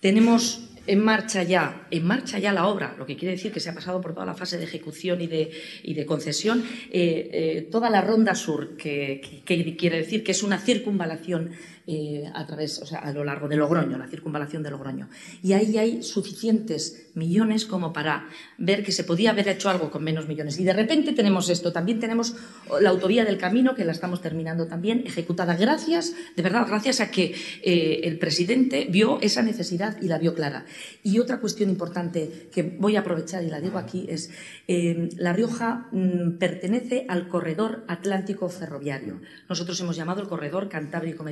Tenemos 0.00 0.71
en 0.86 1.04
marcha 1.04 1.42
ya, 1.42 1.86
en 1.90 2.04
marcha 2.06 2.38
ya 2.38 2.52
la 2.52 2.66
obra, 2.66 2.94
lo 2.98 3.06
que 3.06 3.16
quiere 3.16 3.34
decir 3.34 3.52
que 3.52 3.60
se 3.60 3.70
ha 3.70 3.74
pasado 3.74 4.00
por 4.00 4.14
toda 4.14 4.26
la 4.26 4.34
fase 4.34 4.58
de 4.58 4.64
ejecución 4.64 5.20
y 5.20 5.26
de, 5.26 6.06
concesión, 6.06 6.64
eh, 6.90 7.30
eh, 7.32 7.68
toda 7.70 7.88
la 7.90 8.00
ronda 8.00 8.34
sur, 8.34 8.76
que, 8.76 9.42
quiere 9.44 9.98
decir 9.98 10.24
que 10.24 10.32
es 10.32 10.42
una 10.42 10.58
circunvalación 10.58 11.52
eh, 11.86 12.30
a 12.34 12.46
través, 12.46 12.80
o 12.80 12.86
sea, 12.86 13.00
a 13.00 13.12
lo 13.12 13.24
largo 13.24 13.48
de 13.48 13.56
Logroño, 13.56 13.98
la 13.98 14.06
circunvalación 14.06 14.62
de 14.62 14.70
Logroño. 14.70 15.08
Y 15.42 15.52
ahí 15.52 15.78
hay 15.78 16.02
suficientes 16.02 17.10
millones 17.14 17.66
como 17.66 17.92
para 17.92 18.28
ver 18.58 18.84
que 18.84 18.92
se 18.92 19.04
podía 19.04 19.30
haber 19.30 19.48
hecho 19.48 19.68
algo 19.68 19.90
con 19.90 20.04
menos 20.04 20.28
millones. 20.28 20.58
Y 20.58 20.64
de 20.64 20.72
repente 20.72 21.12
tenemos 21.12 21.48
esto. 21.48 21.72
También 21.72 22.00
tenemos 22.00 22.34
la 22.80 22.90
autovía 22.90 23.24
del 23.24 23.38
camino, 23.38 23.74
que 23.74 23.84
la 23.84 23.92
estamos 23.92 24.20
terminando 24.20 24.66
también, 24.66 25.02
ejecutada 25.06 25.56
gracias, 25.56 26.14
de 26.36 26.42
verdad, 26.42 26.66
gracias 26.66 27.00
a 27.00 27.10
que 27.10 27.34
eh, 27.62 28.00
el 28.04 28.18
presidente 28.18 28.86
vio 28.88 29.20
esa 29.20 29.42
necesidad 29.42 30.00
y 30.00 30.08
la 30.08 30.18
vio 30.18 30.34
clara. 30.34 30.64
Y 31.02 31.18
otra 31.18 31.40
cuestión 31.40 31.70
importante 31.70 32.48
que 32.52 32.62
voy 32.62 32.96
a 32.96 33.00
aprovechar 33.00 33.42
y 33.44 33.48
la 33.48 33.60
digo 33.60 33.78
aquí 33.78 34.06
es, 34.08 34.30
eh, 34.68 35.10
La 35.16 35.32
Rioja 35.32 35.88
mm, 35.92 36.38
pertenece 36.38 37.06
al 37.08 37.28
corredor 37.28 37.84
atlántico 37.88 38.48
ferroviario. 38.48 39.20
Nosotros 39.48 39.80
hemos 39.80 39.96
llamado 39.96 40.20
el 40.20 40.28
corredor 40.28 40.68
cantábrico 40.68 41.24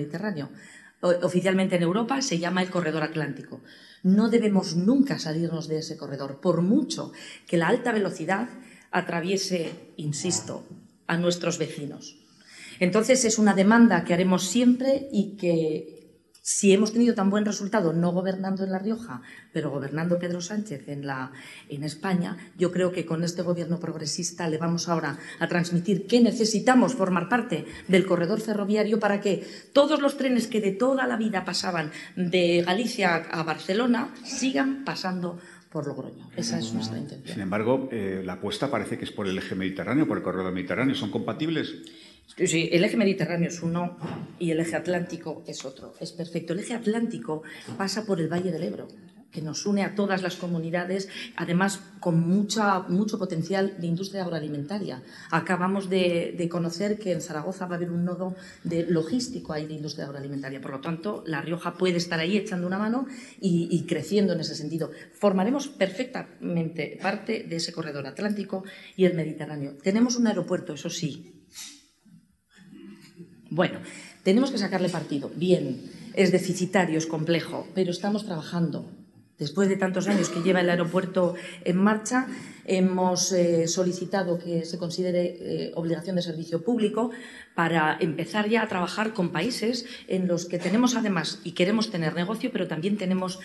oficialmente 1.01 1.76
en 1.76 1.82
Europa 1.82 2.22
se 2.22 2.38
llama 2.38 2.62
el 2.62 2.70
corredor 2.70 3.03
atlántico. 3.03 3.61
No 4.03 4.28
debemos 4.28 4.76
nunca 4.76 5.18
salirnos 5.18 5.68
de 5.68 5.78
ese 5.78 5.97
corredor, 5.97 6.41
por 6.41 6.62
mucho 6.62 7.12
que 7.47 7.57
la 7.59 7.68
alta 7.68 7.93
velocidad 7.93 8.49
atraviese, 8.91 9.72
insisto, 9.97 10.66
a 11.07 11.16
nuestros 11.16 11.59
vecinos. 11.59 12.16
Entonces 12.78 13.24
es 13.24 13.38
una 13.38 13.55
demanda 13.55 14.05
que 14.05 14.14
haremos 14.14 14.47
siempre 14.47 15.09
y 15.12 15.36
que 15.36 15.99
si 16.43 16.72
hemos 16.72 16.93
tenido 16.93 17.14
tan 17.14 17.30
buen 17.30 17.45
resultado 17.45 17.93
no 17.93 18.12
gobernando 18.12 18.64
en 18.64 18.72
La 18.72 18.78
Rioja, 18.78 19.22
pero 19.53 19.70
gobernando 19.70 20.18
Pedro 20.18 20.41
Sánchez 20.41 20.88
en, 20.88 21.07
la, 21.07 21.32
en 21.68 21.84
España, 21.84 22.36
yo 22.57 22.72
creo 22.72 22.93
que 22.93 23.05
con 23.07 23.24
este 23.24 23.43
gobierno 23.43 23.78
progresista 23.78 24.49
le 24.49 24.59
vamos 24.59 24.88
ahora 24.88 25.18
a 25.38 25.49
transmitir 25.49 26.07
que 26.07 26.20
necesitamos 26.20 26.95
formar 26.95 27.28
parte 27.28 27.66
del 27.88 28.07
corredor 28.07 28.41
ferroviario 28.41 28.99
para 28.99 29.20
que 29.20 29.47
todos 29.72 30.01
los 30.01 30.16
trenes 30.16 30.47
que 30.47 30.61
de 30.61 30.72
toda 30.72 31.07
la 31.07 31.16
vida 31.16 31.45
pasaban 31.45 31.91
de 32.16 32.62
Galicia 32.64 33.16
a 33.16 33.43
Barcelona 33.43 34.14
sigan 34.24 34.84
pasando 34.84 35.38
por 35.70 35.86
Logroño. 35.86 36.28
Esa 36.36 36.59
es 36.59 36.72
nuestra 36.72 36.99
intención. 36.99 37.32
Sin 37.32 37.43
embargo, 37.43 37.88
eh, 37.93 38.22
la 38.24 38.34
apuesta 38.34 38.70
parece 38.70 38.99
que 38.99 39.05
es 39.05 39.12
por 39.12 39.28
el 39.28 39.38
eje 39.38 39.55
mediterráneo, 39.55 40.09
por 40.09 40.16
el 40.18 40.22
corredor 40.24 40.53
mediterráneo. 40.53 40.97
¿Son 40.97 41.11
compatibles? 41.11 41.74
El 42.37 42.85
eje 42.85 42.97
mediterráneo 42.97 43.49
es 43.49 43.62
uno 43.62 43.97
y 44.39 44.51
el 44.51 44.61
eje 44.61 44.76
atlántico 44.76 45.43
es 45.47 45.64
otro. 45.64 45.95
Es 46.01 46.12
perfecto. 46.12 46.53
El 46.53 46.61
eje 46.61 46.74
atlántico 46.74 47.43
pasa 47.76 48.07
por 48.07 48.20
el 48.20 48.28
Valle 48.28 48.53
del 48.53 48.62
Ebro, 48.62 48.89
que 49.31 49.43
nos 49.43 49.66
une 49.66 49.83
a 49.83 49.95
todas 49.95 50.22
las 50.22 50.37
comunidades, 50.37 51.09
además 51.37 51.81
con 52.01 52.20
mucha, 52.20 52.81
mucho 52.81 53.18
potencial 53.18 53.76
de 53.78 53.87
industria 53.87 54.22
agroalimentaria. 54.22 55.03
Acabamos 55.31 55.91
de, 55.91 56.49
conocer 56.51 56.99
que 56.99 57.12
en 57.12 57.20
Zaragoza 57.20 57.66
va 57.66 57.74
a 57.74 57.76
haber 57.76 57.91
un 57.91 58.05
nodo 58.05 58.35
de 58.64 58.87
logístico 58.87 59.53
ahí 59.53 59.66
de 59.66 59.74
industria 59.74 60.07
agroalimentaria. 60.07 60.61
Por 60.61 60.72
lo 60.72 60.81
tanto, 60.81 61.22
La 61.26 61.43
Rioja 61.43 61.74
puede 61.74 61.97
estar 61.97 62.18
ahí 62.20 62.37
echando 62.37 62.66
una 62.66 62.78
mano 62.78 63.07
y 63.41 63.85
creciendo 63.87 64.33
en 64.33 64.41
ese 64.41 64.55
sentido. 64.55 64.91
Formaremos 65.12 65.68
perfectamente 65.68 66.99
parte 67.03 67.45
de 67.49 67.57
ese 67.57 67.72
corredor 67.72 68.07
atlántico 68.07 68.64
y 68.97 69.05
el 69.05 69.14
Mediterráneo. 69.14 69.76
Tenemos 69.83 70.16
un 70.16 70.26
aeropuerto, 70.26 70.74
eso 70.74 70.91
sí, 70.91 71.39
bueno, 73.51 73.80
tenemos 74.22 74.51
que 74.51 74.59
sacarle 74.59 74.88
partido. 74.88 75.30
Bien, 75.34 75.82
es 76.14 76.32
deficitario, 76.32 76.98
es 76.98 77.07
complejo, 77.07 77.66
pero 77.74 77.90
estamos 77.90 78.24
trabajando. 78.24 78.86
Después 79.38 79.70
de 79.70 79.76
tantos 79.76 80.07
años 80.07 80.28
que 80.28 80.42
lleva 80.42 80.61
el 80.61 80.68
aeropuerto 80.68 81.34
en 81.64 81.78
marcha, 81.78 82.26
hemos 82.66 83.32
eh, 83.32 83.66
solicitado 83.68 84.38
que 84.38 84.66
se 84.66 84.76
considere 84.76 85.38
eh, 85.40 85.72
obligación 85.74 86.16
de 86.16 86.22
servicio 86.22 86.62
público 86.62 87.11
para 87.55 87.96
empezar 87.98 88.51
ya 88.51 88.61
a 88.61 88.68
trabajar 88.68 89.14
con 89.14 89.32
países 89.32 89.86
en 90.09 90.28
los 90.28 90.44
que 90.44 90.59
tenemos 90.59 90.94
además 90.94 91.40
y 91.42 91.53
queremos 91.53 91.90
tener 91.90 92.14
negocio, 92.14 92.51
pero 92.53 92.68
también 92.68 92.98
tenemos 92.98 93.40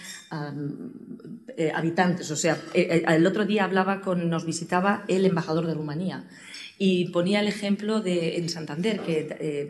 eh, 1.55 1.71
habitantes. 1.73 2.29
O 2.29 2.35
sea, 2.35 2.61
el 2.73 3.25
otro 3.25 3.45
día 3.45 3.63
hablaba 3.63 4.01
con, 4.01 4.29
nos 4.29 4.45
visitaba 4.45 5.05
el 5.07 5.25
embajador 5.25 5.65
de 5.65 5.75
Rumanía 5.75 6.25
y 6.77 7.09
ponía 7.09 7.39
el 7.39 7.47
ejemplo 7.47 8.01
de 8.01 8.37
en 8.37 8.49
Santander, 8.49 8.99
que 8.99 9.27
eh, 9.39 9.69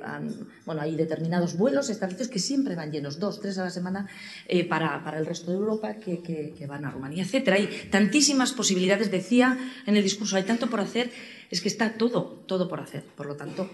bueno, 0.65 0.81
hay 0.81 0.95
determinados 0.95 1.55
vuelos 1.57 1.89
establecidos 1.89 2.29
que 2.29 2.39
siempre 2.39 2.75
van 2.75 2.91
llenos, 2.91 3.19
dos, 3.19 3.39
tres 3.39 3.57
a 3.57 3.63
la 3.63 3.69
semana, 3.69 4.07
eh, 4.47 4.65
para, 4.65 5.03
para, 5.03 5.19
el 5.19 5.25
resto 5.25 5.51
de 5.51 5.57
Europa 5.57 5.95
que, 5.95 6.21
que, 6.21 6.67
van 6.67 6.85
a 6.85 6.91
Rumanía, 6.91 7.23
etcétera. 7.23 7.57
Hay 7.57 7.69
tantísimas 7.91 8.53
posibilidades, 8.53 9.11
decía 9.11 9.57
en 9.85 9.97
el 9.97 10.03
discurso, 10.03 10.35
hay 10.35 10.43
tanto 10.43 10.67
por 10.67 10.79
hacer, 10.79 11.11
es 11.51 11.61
que 11.61 11.67
está 11.67 11.93
todo, 11.93 12.43
todo 12.47 12.67
por 12.67 12.79
hacer. 12.79 13.03
Por 13.15 13.27
lo 13.27 13.35
tanto, 13.35 13.69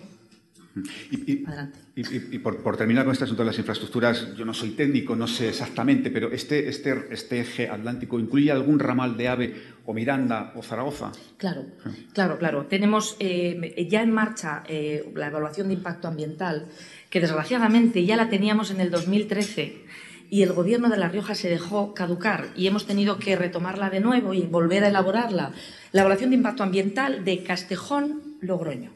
y, 1.95 2.37
por, 2.39 2.77
terminar 2.77 3.03
con 3.03 3.11
este 3.11 3.25
asunto 3.25 3.43
de 3.43 3.47
las 3.47 3.57
infraestructuras, 3.57 4.33
yo 4.37 4.45
no 4.45 4.53
soy 4.53 4.71
técnico, 4.71 5.15
no 5.15 5.27
sé 5.27 5.49
exactamente, 5.49 6.09
pero 6.11 6.31
este, 6.31 6.69
este, 6.69 7.07
este 7.11 7.41
eje 7.41 7.67
atlántico 7.67 8.19
incluye 8.19 8.51
algún 8.51 8.79
ramal 8.79 9.17
de 9.17 9.27
AVE 9.27 9.55
o 9.85 9.93
Miranda 9.93 10.53
o 10.55 10.61
Zaragoza. 10.61 11.11
Claro, 11.37 11.65
claro, 12.13 12.37
claro. 12.37 12.65
Tenemos 12.67 13.15
eh, 13.19 13.87
ya 13.89 14.01
en 14.01 14.11
marcha 14.11 14.63
eh, 14.67 15.11
la 15.15 15.27
evaluación 15.27 15.67
de 15.67 15.73
impacto 15.73 16.07
ambiental, 16.07 16.67
que 17.09 17.19
desgraciadamente 17.19 18.05
ya 18.05 18.15
la 18.15 18.29
teníamos 18.29 18.71
en 18.71 18.81
el 18.81 18.91
2013 18.91 19.85
y 20.29 20.43
el 20.43 20.53
gobierno 20.53 20.89
de 20.89 20.97
La 20.97 21.09
Rioja 21.09 21.35
se 21.35 21.49
dejó 21.49 21.93
caducar 21.93 22.47
y 22.55 22.67
hemos 22.67 22.87
tenido 22.87 23.19
que 23.19 23.35
retomarla 23.35 23.89
de 23.89 23.99
nuevo 23.99 24.33
y 24.33 24.43
volver 24.43 24.85
a 24.85 24.87
elaborarla. 24.87 25.51
La 25.91 26.01
evaluación 26.01 26.29
de 26.29 26.37
impacto 26.37 26.63
ambiental 26.63 27.25
de 27.25 27.43
Castejón-Logroño 27.43 28.91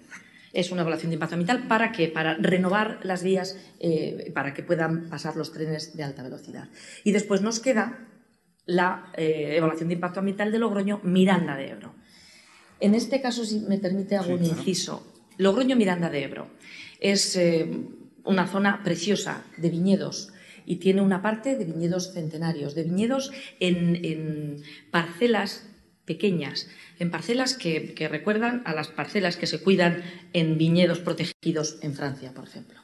es 0.53 0.71
una 0.71 0.81
evaluación 0.81 1.09
de 1.09 1.15
impacto 1.15 1.35
ambiental 1.35 1.67
para 1.67 1.91
qué? 1.91 2.07
Para 2.07 2.35
renovar 2.35 2.99
las 3.03 3.21
vías 3.21 3.57
eh, 3.81 4.31
para 4.33 4.53
que 4.53 4.63
puedan 4.63 5.09
pasar 5.09 5.35
los 5.35 5.51
trenes 5.51 5.97
de 5.97 6.03
alta 6.03 6.23
velocidad. 6.23 6.69
Y 7.03 7.11
después 7.11 7.41
nos 7.41 7.59
queda 7.59 7.99
la 8.65 9.11
eh, 9.15 9.55
evaluación 9.57 9.89
de 9.89 9.95
impacto 9.95 10.19
ambiental 10.19 10.51
de 10.51 10.59
Logroño 10.59 10.99
Miranda 11.03 11.55
de 11.55 11.69
Ebro. 11.69 11.93
En 12.79 12.95
este 12.95 13.21
caso, 13.21 13.45
si 13.45 13.59
me 13.59 13.77
permite 13.77 14.17
algún 14.17 14.43
inciso, 14.43 15.05
Logroño 15.37 15.75
Miranda 15.75 16.09
de 16.09 16.23
Ebro 16.23 16.47
es 16.99 17.35
eh, 17.35 17.69
una 18.23 18.47
zona 18.47 18.83
preciosa 18.83 19.43
de 19.57 19.69
viñedos 19.69 20.31
y 20.65 20.77
tiene 20.77 21.01
una 21.01 21.21
parte 21.21 21.55
de 21.55 21.65
viñedos 21.65 22.13
centenarios, 22.13 22.73
de 22.73 22.83
viñedos 22.83 23.31
en 23.59 24.63
parcelas 24.91 25.67
pequeñas, 26.05 26.67
en 26.99 27.11
parcelas 27.11 27.55
que, 27.55 28.07
recuerdan 28.09 28.61
a 28.65 28.73
las 28.73 28.87
parcelas 28.87 29.37
que 29.37 29.47
se 29.47 29.59
cuidan 29.59 30.03
en 30.33 30.57
viñedos 30.57 30.99
protegidos 30.99 31.77
en 31.81 31.93
Francia, 31.93 32.31
por 32.33 32.47
ejemplo. 32.47 32.79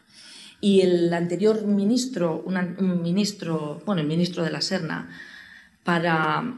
Y 0.59 0.82
el 0.82 1.13
anterior 1.13 1.65
ministro, 1.65 2.43
un 2.45 3.01
ministro, 3.01 3.82
bueno, 3.86 4.01
el 4.01 4.07
ministro 4.07 4.43
de 4.43 4.51
la 4.51 4.61
Serna, 4.61 5.09
para, 5.84 6.57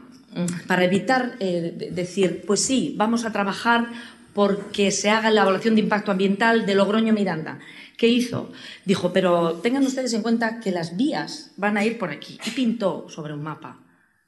para 0.66 0.84
evitar 0.84 1.36
eh, 1.40 1.90
decir, 1.92 2.44
pues 2.46 2.64
sí, 2.64 2.94
vamos 2.96 3.24
a 3.24 3.32
trabajar 3.32 3.88
porque 4.34 4.90
se 4.90 5.10
haga 5.10 5.30
la 5.30 5.42
evaluación 5.42 5.76
de 5.76 5.82
impacto 5.82 6.10
ambiental 6.10 6.66
de 6.66 6.74
Logroño 6.74 7.12
Miranda. 7.12 7.60
¿Qué 7.96 8.08
hizo? 8.08 8.50
Dijo, 8.84 9.12
pero 9.12 9.54
tengan 9.62 9.86
ustedes 9.86 10.12
en 10.12 10.22
cuenta 10.22 10.58
que 10.58 10.72
las 10.72 10.96
vías 10.96 11.52
van 11.56 11.76
a 11.76 11.84
ir 11.84 11.98
por 11.98 12.10
aquí. 12.10 12.38
Y 12.44 12.50
pintó 12.50 13.08
sobre 13.08 13.32
un 13.32 13.42
mapa, 13.42 13.80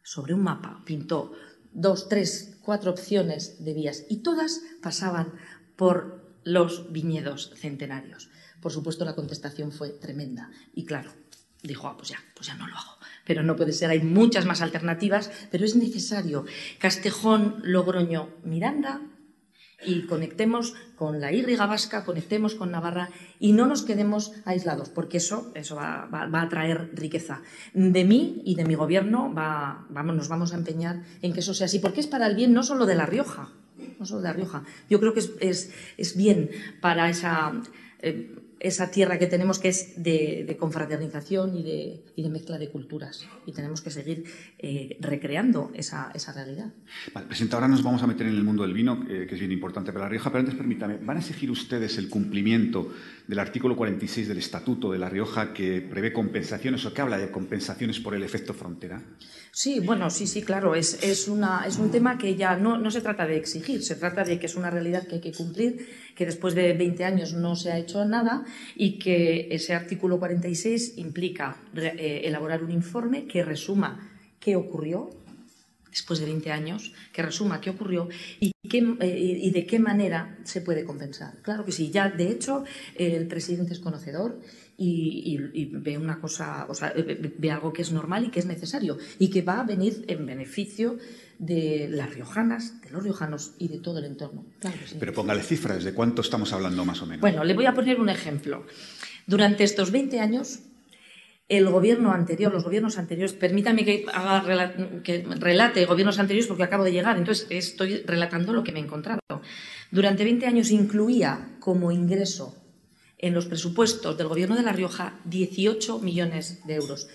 sobre 0.02 0.34
un 0.34 0.42
mapa, 0.42 0.82
pintó 0.84 1.32
dos, 1.72 2.08
tres, 2.08 2.58
cuatro 2.62 2.92
opciones 2.92 3.64
de 3.64 3.74
vías 3.74 4.04
y 4.08 4.18
todas 4.18 4.62
pasaban 4.80 5.32
por 5.74 6.24
los 6.44 6.92
viñedos 6.92 7.52
centenarios. 7.56 8.30
Por 8.60 8.72
supuesto, 8.72 9.04
la 9.04 9.14
contestación 9.14 9.72
fue 9.72 9.90
tremenda 9.90 10.50
y 10.72 10.84
claro, 10.84 11.12
dijo, 11.62 11.88
ah, 11.88 11.96
pues 11.96 12.10
ya, 12.10 12.18
pues 12.34 12.46
ya 12.46 12.54
no 12.54 12.68
lo 12.68 12.76
hago. 12.76 12.95
Pero 13.26 13.42
no 13.42 13.56
puede 13.56 13.72
ser, 13.72 13.90
hay 13.90 14.00
muchas 14.00 14.46
más 14.46 14.62
alternativas, 14.62 15.30
pero 15.50 15.64
es 15.64 15.76
necesario. 15.76 16.46
Castejón, 16.78 17.56
Logroño, 17.62 18.30
Miranda, 18.44 19.02
y 19.84 20.02
conectemos 20.02 20.74
con 20.96 21.20
la 21.20 21.32
írriga 21.32 21.66
vasca, 21.66 22.04
conectemos 22.04 22.54
con 22.54 22.70
Navarra 22.70 23.10
y 23.38 23.52
no 23.52 23.66
nos 23.66 23.82
quedemos 23.82 24.32
aislados, 24.44 24.88
porque 24.88 25.18
eso, 25.18 25.52
eso 25.54 25.76
va, 25.76 26.08
a 26.10 26.48
traer 26.48 26.90
riqueza. 26.94 27.42
De 27.74 28.04
mí 28.04 28.42
y 28.44 28.54
de 28.54 28.64
mi 28.64 28.74
gobierno 28.74 29.32
va, 29.34 29.84
vamos, 29.90 30.16
nos 30.16 30.28
vamos 30.28 30.52
a 30.52 30.56
empeñar 30.56 31.02
en 31.20 31.32
que 31.32 31.40
eso 31.40 31.52
sea 31.52 31.66
así, 31.66 31.78
porque 31.78 32.00
es 32.00 32.06
para 32.06 32.26
el 32.26 32.36
bien 32.36 32.54
no 32.54 32.62
solo 32.62 32.86
de 32.86 32.94
La 32.94 33.06
Rioja, 33.06 33.50
no 33.98 34.06
solo 34.06 34.22
de 34.22 34.28
La 34.28 34.32
Rioja. 34.32 34.64
Yo 34.88 34.98
creo 34.98 35.12
que 35.12 35.20
es, 35.40 35.72
es, 35.96 36.16
bien 36.16 36.50
para 36.80 37.10
esa... 37.10 37.52
Eh, 38.00 38.34
esa 38.58 38.90
tierra 38.90 39.18
que 39.18 39.26
tenemos 39.26 39.58
que 39.58 39.68
es 39.68 40.02
de, 40.02 40.56
confraternización 40.58 41.56
y 41.56 41.62
de, 41.62 42.04
de, 42.16 42.28
mezcla 42.28 42.58
de 42.58 42.68
culturas. 42.68 43.26
Y 43.44 43.52
tenemos 43.52 43.80
que 43.80 43.90
seguir 43.90 44.24
eh, 44.58 44.96
recreando 45.00 45.70
esa, 45.74 46.10
esa, 46.14 46.32
realidad. 46.32 46.72
Vale, 47.12 47.26
Presidenta, 47.26 47.56
ahora 47.56 47.68
nos 47.68 47.82
vamos 47.82 48.02
a 48.02 48.06
meter 48.06 48.26
en 48.26 48.34
el 48.34 48.42
mundo 48.42 48.62
del 48.62 48.72
vino, 48.72 49.04
eh, 49.08 49.26
que 49.28 49.34
es 49.34 49.40
bien 49.40 49.52
importante 49.52 49.92
para 49.92 50.06
La 50.06 50.08
Rioja, 50.08 50.30
pero 50.30 50.40
antes 50.40 50.54
permítame, 50.54 50.96
¿van 50.98 51.18
a 51.18 51.20
exigir 51.20 51.50
ustedes 51.50 51.98
el 51.98 52.08
cumplimiento 52.08 52.92
del 53.26 53.38
artículo 53.38 53.76
46 53.76 54.28
del 54.28 54.38
Estatuto 54.38 54.90
de 54.90 54.98
La 54.98 55.08
Rioja 55.08 55.52
que 55.52 55.82
prevé 55.82 56.12
compensaciones 56.12 56.84
o 56.86 56.94
que 56.94 57.02
habla 57.02 57.18
de 57.18 57.30
compensaciones 57.30 58.00
por 58.00 58.14
el 58.14 58.22
efecto 58.22 58.54
frontera? 58.54 59.02
Sí, 59.52 59.80
bueno, 59.80 60.10
sí, 60.10 60.26
sí, 60.26 60.42
claro. 60.42 60.74
Es, 60.74 61.02
es, 61.02 61.28
una, 61.28 61.64
es 61.66 61.78
un 61.78 61.90
tema 61.90 62.18
que 62.18 62.36
ya 62.36 62.56
no, 62.56 62.76
no 62.76 62.90
se 62.90 63.00
trata 63.00 63.26
de 63.26 63.36
exigir, 63.36 63.82
se 63.82 63.96
trata 63.96 64.22
de 64.22 64.38
que 64.38 64.46
es 64.46 64.54
una 64.54 64.70
realidad 64.70 65.06
que 65.06 65.14
hay 65.14 65.20
que 65.22 65.32
cumplir, 65.32 65.88
que 66.16 66.26
después 66.26 66.54
de 66.54 66.72
20 66.72 67.04
años 67.04 67.34
no 67.34 67.54
se 67.54 67.70
ha 67.70 67.78
hecho 67.78 68.04
nada 68.04 68.44
y 68.74 68.98
que 68.98 69.48
ese 69.50 69.74
artículo 69.74 70.18
46 70.18 70.94
implica 70.96 71.58
eh, 71.76 72.22
elaborar 72.24 72.64
un 72.64 72.72
informe 72.72 73.26
que 73.26 73.44
resuma 73.44 74.10
qué 74.40 74.56
ocurrió 74.56 75.10
después 75.90 76.18
de 76.18 76.26
20 76.26 76.50
años, 76.50 76.92
que 77.12 77.22
resuma 77.22 77.60
qué 77.60 77.70
ocurrió 77.70 78.08
y, 78.40 78.52
eh, 78.62 79.40
y 79.42 79.50
de 79.50 79.66
qué 79.66 79.78
manera 79.78 80.38
se 80.44 80.60
puede 80.60 80.84
compensar. 80.84 81.34
Claro 81.42 81.64
que 81.64 81.72
sí, 81.72 81.90
ya 81.90 82.10
de 82.10 82.30
hecho 82.30 82.64
el 82.96 83.26
presidente 83.28 83.74
es 83.74 83.80
conocedor 83.80 84.40
y, 84.78 85.66
ve 85.72 85.96
una 85.98 86.20
cosa, 86.20 86.66
o 86.68 86.74
sea, 86.74 86.92
ve 86.94 87.50
algo 87.50 87.72
que 87.72 87.82
es 87.82 87.92
normal 87.92 88.26
y 88.26 88.30
que 88.30 88.40
es 88.40 88.46
necesario 88.46 88.98
y 89.18 89.30
que 89.30 89.42
va 89.42 89.60
a 89.60 89.64
venir 89.64 90.04
en 90.08 90.26
beneficio 90.26 90.98
de 91.38 91.88
las 91.90 92.14
riojanas, 92.14 92.80
de 92.82 92.90
los 92.90 93.02
riojanos 93.02 93.54
y 93.58 93.68
de 93.68 93.78
todo 93.78 93.98
el 93.98 94.06
entorno. 94.06 94.44
Pero 94.98 95.12
póngale 95.12 95.42
cifras, 95.42 95.84
¿de 95.84 95.92
cuánto 95.92 96.22
estamos 96.22 96.52
hablando 96.52 96.84
más 96.84 97.02
o 97.02 97.06
menos? 97.06 97.20
Bueno, 97.20 97.44
le 97.44 97.54
voy 97.54 97.66
a 97.66 97.74
poner 97.74 98.00
un 98.00 98.08
ejemplo. 98.08 98.66
Durante 99.26 99.64
estos 99.64 99.90
20 99.90 100.20
años 100.20 100.60
el 101.48 101.68
gobierno 101.68 102.12
anterior, 102.12 102.52
los 102.52 102.64
gobiernos 102.64 102.98
anteriores, 102.98 103.32
permítame 103.32 103.84
que, 103.84 104.04
haga, 104.12 104.74
que 105.04 105.24
relate 105.38 105.86
gobiernos 105.86 106.18
anteriores 106.18 106.48
porque 106.48 106.64
acabo 106.64 106.82
de 106.82 106.92
llegar, 106.92 107.16
entonces 107.16 107.46
estoy 107.50 108.02
relatando 108.02 108.52
lo 108.52 108.64
que 108.64 108.72
me 108.72 108.80
he 108.80 108.82
encontrado. 108.82 109.20
Durante 109.92 110.24
20 110.24 110.46
años 110.46 110.70
incluía 110.70 111.56
como 111.60 111.92
ingreso 111.92 112.56
en 113.18 113.32
los 113.32 113.46
presupuestos 113.46 114.18
del 114.18 114.26
Gobierno 114.26 114.56
de 114.56 114.62
La 114.62 114.72
Rioja 114.72 115.20
18 115.24 116.00
millones 116.00 116.66
de 116.66 116.74
euros. 116.74 117.08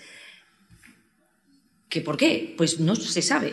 ¿Qué 1.90 2.00
por 2.00 2.16
qué? 2.16 2.54
Pues 2.56 2.80
no 2.80 2.96
se 2.96 3.20
sabe, 3.20 3.52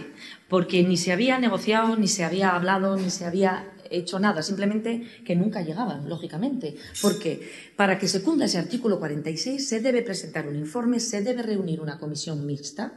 porque 0.50 0.84
ni 0.84 0.97
se 0.97 1.12
había 1.12 1.39
negociado, 1.39 1.95
ni 1.95 2.08
se 2.08 2.24
había 2.26 2.56
hablado, 2.56 2.97
ni 2.97 3.10
se 3.10 3.26
había 3.26 3.72
hecho 3.89 4.20
nada, 4.20 4.41
simplemente 4.41 5.08
que 5.26 5.36
nunca 5.36 5.62
llegaban, 5.62 6.10
lógicamente. 6.10 6.76
Porque 7.02 7.50
para 7.76 7.97
que 7.97 8.08
se 8.08 8.22
cumpla 8.22 8.45
ese 8.45 8.58
artículo 8.58 9.00
46 9.00 9.68
se 9.68 9.80
debe 9.80 10.02
presentar 10.02 10.47
un 10.47 10.56
informe, 10.56 11.00
se 11.00 11.22
debe 11.22 11.43
reunir 11.43 11.82
una 11.82 12.00
comisión 12.00 12.45
mixta, 12.45 12.93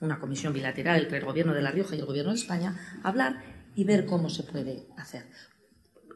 una 0.00 0.18
comisión 0.18 0.52
bilateral 0.52 1.02
entre 1.02 1.18
el 1.18 1.24
Gobierno 1.24 1.54
de 1.54 1.62
La 1.62 1.70
Rioja 1.70 1.96
y 1.96 2.00
el 2.00 2.06
Gobierno 2.06 2.32
de 2.32 2.38
España, 2.38 3.00
hablar 3.02 3.42
y 3.74 3.84
ver 3.84 4.06
cómo 4.06 4.28
se 4.28 4.42
puede 4.42 4.86
hacer. 4.96 5.24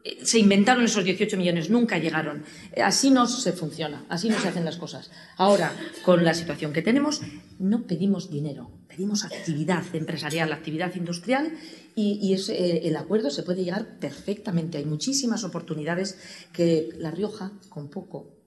Eh, 0.03 0.25
se 0.25 0.39
inventaron 0.39 0.83
esos 0.83 1.03
18 1.03 1.37
millones, 1.37 1.69
nunca 1.69 1.97
llegaron. 1.97 2.43
Eh, 2.73 2.81
así 2.81 3.11
no 3.11 3.27
se 3.27 3.53
funciona, 3.53 4.03
así 4.09 4.29
no 4.29 4.39
se 4.39 4.47
hacen 4.47 4.65
las 4.65 4.77
cosas. 4.77 5.11
Ahora, 5.37 5.73
con 6.03 6.23
la 6.23 6.33
situación 6.33 6.73
que 6.73 6.81
tenemos, 6.81 7.21
no 7.59 7.83
pedimos 7.83 8.29
dinero, 8.29 8.71
pedimos 8.91 9.23
actividad 9.23 9.83
empresarial, 9.93 10.51
actividad 10.51 10.93
industrial 10.95 11.53
y, 11.95 12.33
eh, 12.33 12.81
el 12.83 12.95
acuerdo 12.97 13.29
se 13.29 13.43
puede 13.43 13.63
llegar 13.63 13.99
perfectamente. 13.99 14.77
Hay 14.77 14.85
muchísimas 14.85 15.43
oportunidades 15.43 16.19
que 16.51 16.89
La 16.97 17.11
Rioja, 17.11 17.53
con 17.69 17.89
poco, 17.89 18.37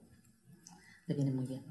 le 1.07 1.15
viene 1.15 1.31
muy 1.31 1.45
bien. 1.47 1.61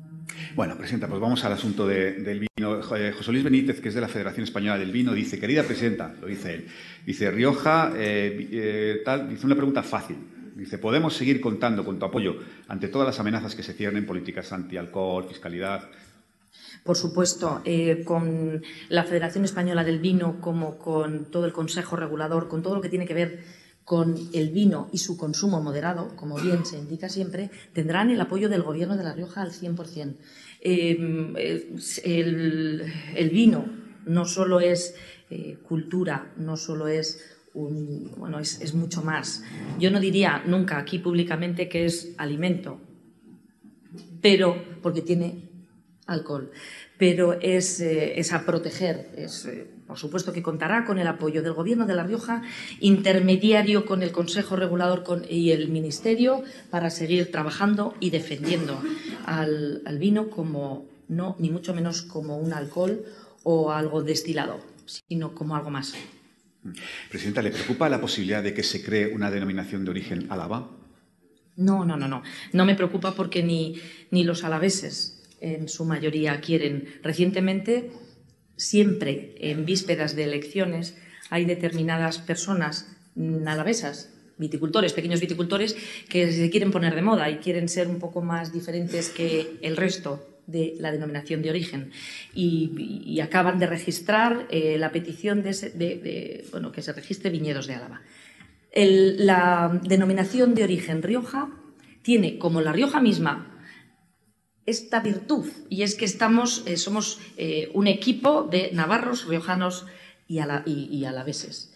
Bueno, 0.55 0.77
Presidenta, 0.77 1.09
pues 1.09 1.21
vamos 1.21 1.45
al 1.45 1.53
asunto 1.53 1.87
del 1.87 2.47
vino. 2.57 2.83
José 2.83 3.33
Luis 3.33 3.45
Benítez, 3.45 3.81
que 3.81 3.89
es 3.89 3.95
de 3.95 4.01
la 4.01 4.09
Federación 4.09 4.45
Española 4.45 4.79
del 4.79 4.93
Vino, 4.93 5.13
dice, 5.13 5.39
querida 5.39 5.65
Presidenta, 5.65 6.15
lo 6.21 6.27
dice 6.29 6.55
él, 6.55 6.67
dice, 7.05 7.31
Rioja, 7.31 7.93
eh, 7.97 8.49
eh, 8.53 9.03
tal, 9.05 9.29
dice 9.29 9.47
una 9.47 9.57
pregunta 9.57 9.83
fácil. 9.83 10.17
Dice, 10.55 10.79
¿podemos 10.79 11.17
seguir 11.17 11.41
contando 11.41 11.85
con 11.85 11.99
tu 11.99 12.05
apoyo 12.07 12.37
ante 12.69 12.87
todas 12.87 13.07
las 13.07 13.19
amenazas 13.19 13.57
que 13.57 13.65
se 13.65 13.73
ciernen, 13.73 14.07
políticas 14.07 14.53
anti-alcohol, 14.53 15.27
fiscalidad? 15.27 15.91
Por 16.85 16.97
supuesto, 16.99 17.63
eh, 17.65 18.05
con 18.05 18.63
la 18.91 19.05
Federación 19.05 19.45
Española 19.45 19.85
del 19.85 20.01
Vino, 20.01 20.41
como 20.43 20.79
con 20.79 21.31
todo 21.31 21.47
el 21.47 21.53
Consejo 21.53 21.97
Regulador, 21.97 22.47
con 22.47 22.63
todo 22.63 22.75
lo 22.75 22.83
que 22.83 22.91
tiene 22.91 23.07
que 23.07 23.15
ver 23.15 23.43
con 23.85 24.17
el 24.33 24.51
vino 24.51 24.89
y 24.93 24.99
su 24.99 25.17
consumo 25.17 25.63
moderado, 25.63 26.15
como 26.17 26.37
bien 26.37 26.65
se 26.65 26.79
indica 26.79 27.09
siempre, 27.09 27.51
tendrán 27.73 28.11
el 28.11 28.21
apoyo 28.21 28.49
del 28.49 28.63
Gobierno 28.63 28.97
de 28.97 29.05
La 29.05 29.15
Rioja 29.15 29.43
al 29.43 29.53
100%. 29.53 30.17
Eh, 30.61 30.97
el, 32.05 33.31
vino 33.31 33.67
no 34.07 34.25
solo 34.25 34.61
es 34.61 34.95
eh, 35.31 35.59
cultura, 35.63 36.33
no 36.37 36.57
solo 36.57 36.89
es 36.89 37.21
un, 37.53 38.11
bueno, 38.17 38.41
es, 38.41 38.75
mucho 38.75 39.03
más. 39.03 39.43
Yo 39.79 39.91
no 39.91 40.01
diría 40.01 40.43
nunca 40.47 40.79
aquí 40.79 40.99
públicamente 40.99 41.69
que 41.69 41.85
es 41.85 42.15
alimento, 42.19 42.79
pero 44.21 44.57
porque 44.83 45.03
tiene 45.03 45.54
alcohol, 46.07 46.51
pero 46.99 47.35
es, 47.41 47.81
eh, 47.81 48.19
es 48.19 48.33
a 48.33 48.45
proteger, 48.45 49.11
es 49.17 49.49
por 49.87 49.99
supuesto 49.99 50.33
que 50.33 50.43
contará 50.43 50.85
con 50.85 50.99
el 50.99 51.07
apoyo 51.07 51.43
del 51.43 51.53
Gobierno 51.53 51.87
de 51.87 51.95
La 51.95 52.05
Rioja, 52.05 52.43
intermediario 52.81 53.85
con 53.85 54.03
el 54.03 54.13
Consejo 54.13 54.57
Regulador 54.57 55.05
y 55.29 55.51
el 55.51 55.69
Ministerio 55.69 56.43
para 56.71 56.91
seguir 56.91 57.31
trabajando 57.31 57.95
y 58.01 58.11
defendiendo 58.11 58.81
al, 59.27 59.83
vino 59.99 60.31
como 60.31 60.87
no, 61.09 61.37
ni 61.39 61.51
mucho 61.51 61.75
menos 61.75 62.03
como 62.03 62.39
un 62.39 62.53
alcohol 62.53 63.05
o 63.43 63.73
algo 63.73 64.03
destilado, 64.03 64.59
sino 64.87 65.35
como 65.35 65.55
algo 65.55 65.71
más. 65.71 65.95
Presidenta, 67.11 67.43
¿le 67.43 67.51
preocupa 67.51 67.91
la 67.91 68.01
posibilidad 68.01 68.43
de 68.43 68.55
que 68.55 68.63
se 68.63 68.83
cree 68.83 69.15
una 69.15 69.31
denominación 69.31 69.85
de 69.85 69.91
origen 69.91 70.27
Álava? 70.31 70.71
No, 71.57 71.85
no, 71.85 71.97
no, 71.97 72.09
no. 72.09 72.23
No 72.53 72.65
me 72.65 72.75
preocupa 72.75 73.15
porque 73.15 73.43
ni, 73.43 73.79
ni 74.11 74.25
los 74.25 74.45
alaveses 74.45 75.14
en 75.45 75.69
su 75.69 75.85
mayoría 75.85 76.41
quieren. 76.41 76.89
Recientemente 77.03 77.91
siempre 78.57 79.35
en 79.39 79.65
vísperas 79.65 80.17
de 80.17 80.25
elecciones 80.25 80.97
hay 81.31 81.45
determinadas 81.45 82.19
personas 82.19 82.89
alavesas, 83.47 84.13
viticultores, 84.39 84.93
pequeños 84.93 85.21
viticultores, 85.21 85.77
que 86.09 86.33
se 86.33 86.51
quieren 86.51 86.71
poner 86.71 86.95
de 86.95 87.03
moda 87.03 87.31
y 87.31 87.37
quieren 87.37 87.69
ser 87.69 87.89
un 87.89 87.99
poco 87.99 88.23
más 88.23 88.53
diferentes 88.53 89.09
que 89.11 89.59
el 89.63 89.77
resto 89.77 90.27
de 90.47 90.75
la 90.79 90.93
denominación 90.93 91.41
de 91.43 91.51
origen 91.51 91.91
y, 92.35 93.21
acaban 93.21 93.59
de 93.59 93.67
registrar 93.67 94.47
eh, 94.51 94.77
la 94.79 94.93
petición 94.93 95.43
de, 95.43 96.45
bueno, 96.51 96.73
que 96.73 96.83
se 96.83 96.93
registre 96.93 97.31
viñedos 97.31 97.67
de 97.67 97.75
Álava. 97.75 98.03
la 98.75 99.81
denominación 99.85 100.55
de 100.55 100.65
origen 100.65 101.03
Rioja 101.03 101.51
tiene, 102.03 102.39
como 102.39 102.61
la 102.61 102.73
Rioja 102.73 103.01
misma, 103.01 103.54
esta 104.67 105.01
virtud 105.01 105.47
y 105.69 105.83
es 105.83 105.95
que 105.95 106.05
estamos, 106.05 106.63
eh, 106.67 106.77
somos 106.77 107.21
eh, 107.37 107.71
un 107.75 107.87
equipo 107.87 108.45
de 108.45 108.71
navarros, 108.73 109.27
riojanos 109.27 109.87
y, 110.27 110.39
y, 110.39 111.05
alaveses. 111.05 111.73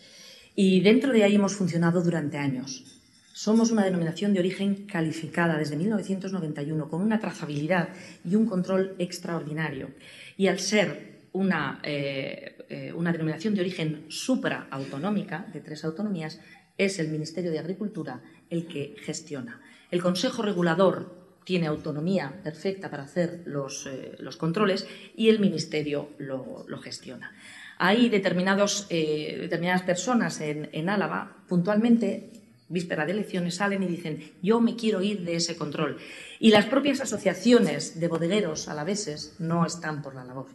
Y 0.54 0.80
dentro 0.80 1.12
de 1.12 1.24
ahí 1.24 1.34
hemos 1.34 1.54
funcionado 1.54 2.02
durante 2.02 2.38
años. 2.38 2.84
Somos 3.32 3.70
una 3.70 3.84
denominación 3.84 4.32
de 4.32 4.40
origen 4.40 4.86
calificada 4.86 5.58
desde 5.58 5.76
1991 5.76 6.88
con 6.88 7.02
una 7.02 7.20
trazabilidad 7.20 7.90
y 8.24 8.34
un 8.34 8.46
control 8.46 8.96
extraordinario. 8.98 9.90
Y 10.36 10.48
al 10.48 10.58
ser 10.58 11.28
una, 11.32 11.80
eh, 11.84 12.92
una 12.96 13.12
denominación 13.12 13.54
de 13.54 13.60
origen 13.60 14.06
supraautonómica 14.08 15.46
de 15.52 15.60
tres 15.60 15.84
autonomías, 15.84 16.40
es 16.78 16.98
el 16.98 17.08
Ministerio 17.08 17.50
de 17.50 17.58
Agricultura 17.58 18.22
el 18.50 18.66
que 18.66 18.96
gestiona. 19.04 19.60
El 19.90 20.02
Consejo 20.02 20.42
Regulador 20.42 21.27
tiene 21.48 21.66
autonomía 21.66 22.42
perfecta 22.44 22.90
para 22.90 23.04
hacer 23.04 23.40
los, 23.46 23.86
eh, 23.86 24.18
controles 24.36 24.86
y 25.16 25.30
el 25.30 25.40
Ministerio 25.40 26.10
lo, 26.18 26.66
gestiona. 26.78 27.32
Hay 27.78 28.10
determinados, 28.10 28.86
eh, 28.90 29.38
determinadas 29.40 29.80
personas 29.80 30.42
en, 30.42 30.68
en 30.72 30.90
Álava, 30.90 31.38
puntualmente, 31.48 32.28
víspera 32.68 33.06
de 33.06 33.12
elecciones, 33.12 33.54
salen 33.54 33.82
y 33.82 33.86
dicen 33.86 34.32
yo 34.42 34.60
me 34.60 34.76
quiero 34.76 35.00
ir 35.00 35.24
de 35.24 35.36
ese 35.36 35.56
control. 35.56 35.96
Y 36.38 36.50
las 36.50 36.66
propias 36.66 37.00
asociaciones 37.00 37.98
de 37.98 38.08
bodegueros 38.08 38.68
alaveses 38.68 39.34
no 39.38 39.64
están 39.64 40.02
por 40.02 40.14
la 40.14 40.24
labor. 40.24 40.48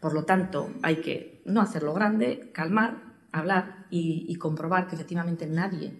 Por 0.00 0.12
lo 0.12 0.24
tanto, 0.24 0.72
hay 0.82 0.96
que 0.96 1.40
no 1.44 1.60
hacerlo 1.60 1.94
grande, 1.94 2.50
calmar, 2.52 2.96
hablar 3.30 3.86
y 3.92 4.34
comprobar 4.34 4.88
que 4.88 4.96
efectivamente 4.96 5.46
nadie 5.46 5.92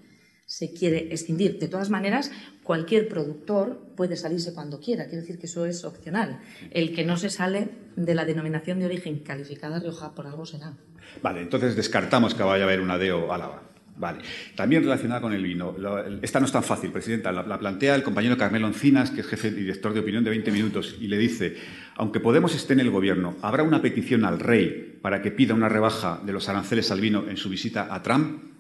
se 0.53 0.71
quiere 0.71 1.09
extinguir. 1.11 1.59
De 1.59 1.67
todas 1.67 1.89
maneras, 1.89 2.31
cualquier 2.63 3.09
productor 3.09 3.81
puede 3.97 4.17
salirse 4.17 4.53
cuando 4.53 4.81
quiera, 4.81 5.05
quiere 5.05 5.23
decir 5.23 5.39
que 5.39 5.47
eso 5.47 5.65
es 5.65 5.83
opcional. 5.83 6.41
El 6.71 6.95
que 6.95 7.07
no 7.07 7.17
se 7.17 7.31
sale 7.31 7.71
de 7.97 8.15
la 8.15 8.27
denominación 8.27 8.79
de 8.79 8.85
origen 8.85 9.21
calificada 9.21 9.79
Rioja 9.79 10.15
por 10.15 10.27
algo 10.27 10.45
será. 10.45 10.75
Vale, 11.23 11.41
entonces 11.41 11.75
descartamos 11.75 12.35
que 12.35 12.43
vaya 12.43 12.65
a 12.65 12.67
haber 12.67 12.83
un 12.83 12.91
ADEO 12.91 13.33
Álava. 13.33 13.63
Vale. 13.97 14.21
También 14.55 14.83
relacionada 14.83 15.23
con 15.23 15.33
el 15.33 15.43
vino. 15.43 15.75
Esta 16.21 16.39
no 16.39 16.45
es 16.45 16.53
tan 16.53 16.63
fácil, 16.63 16.93
Presidenta. 16.93 17.33
La, 17.33 17.59
plantea 17.59 17.95
el 17.95 18.03
compañero 18.03 18.37
Carmelo 18.37 18.67
Encinas, 18.67 19.11
que 19.11 19.23
es 19.23 19.27
jefe 19.27 19.49
y 19.49 19.53
director 19.53 19.95
de 19.95 20.01
opinión 20.01 20.23
de 20.23 20.31
20 20.31 20.51
minutos, 20.53 20.97
y 21.01 21.09
le 21.09 21.17
dice, 21.17 21.57
aunque 21.97 22.21
Podemos 22.21 22.55
esté 22.55 22.75
en 22.75 22.81
el 22.81 22.91
Gobierno, 22.91 23.37
¿habrá 23.41 23.63
una 23.63 23.81
petición 23.81 24.27
al 24.27 24.39
rey 24.39 24.99
para 25.01 25.23
que 25.23 25.31
pida 25.31 25.55
una 25.55 25.71
rebaja 25.71 26.21
de 26.27 26.35
los 26.35 26.51
aranceles 26.51 26.91
al 26.91 27.01
vino 27.01 27.27
en 27.27 27.39
su 27.39 27.49
visita 27.49 27.89
a 27.95 28.03
Trump? 28.03 28.53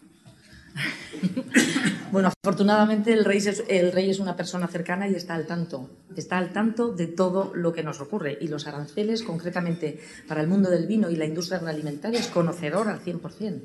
Bueno, 2.12 2.28
afortunadamente 2.28 3.14
el 3.14 3.24
rey, 3.24 3.38
es, 3.38 3.64
el 3.68 3.90
rey 3.90 4.10
es 4.10 4.18
una 4.18 4.36
persona 4.36 4.68
cercana 4.68 5.08
y 5.08 5.14
está 5.14 5.34
al 5.34 5.46
tanto, 5.46 5.88
está 6.14 6.36
al 6.36 6.52
tanto 6.52 6.92
de 6.92 7.06
todo 7.06 7.52
lo 7.54 7.72
que 7.72 7.82
nos 7.82 8.02
ocurre. 8.02 8.36
Y 8.38 8.48
los 8.48 8.66
aranceles, 8.66 9.22
concretamente 9.22 9.98
para 10.28 10.42
el 10.42 10.46
mundo 10.46 10.68
del 10.68 10.86
vino 10.86 11.08
y 11.08 11.16
la 11.16 11.24
industria 11.24 11.56
agroalimentaria, 11.56 12.20
es 12.20 12.26
conocedor 12.26 12.90
al 12.90 13.00
100%. 13.00 13.62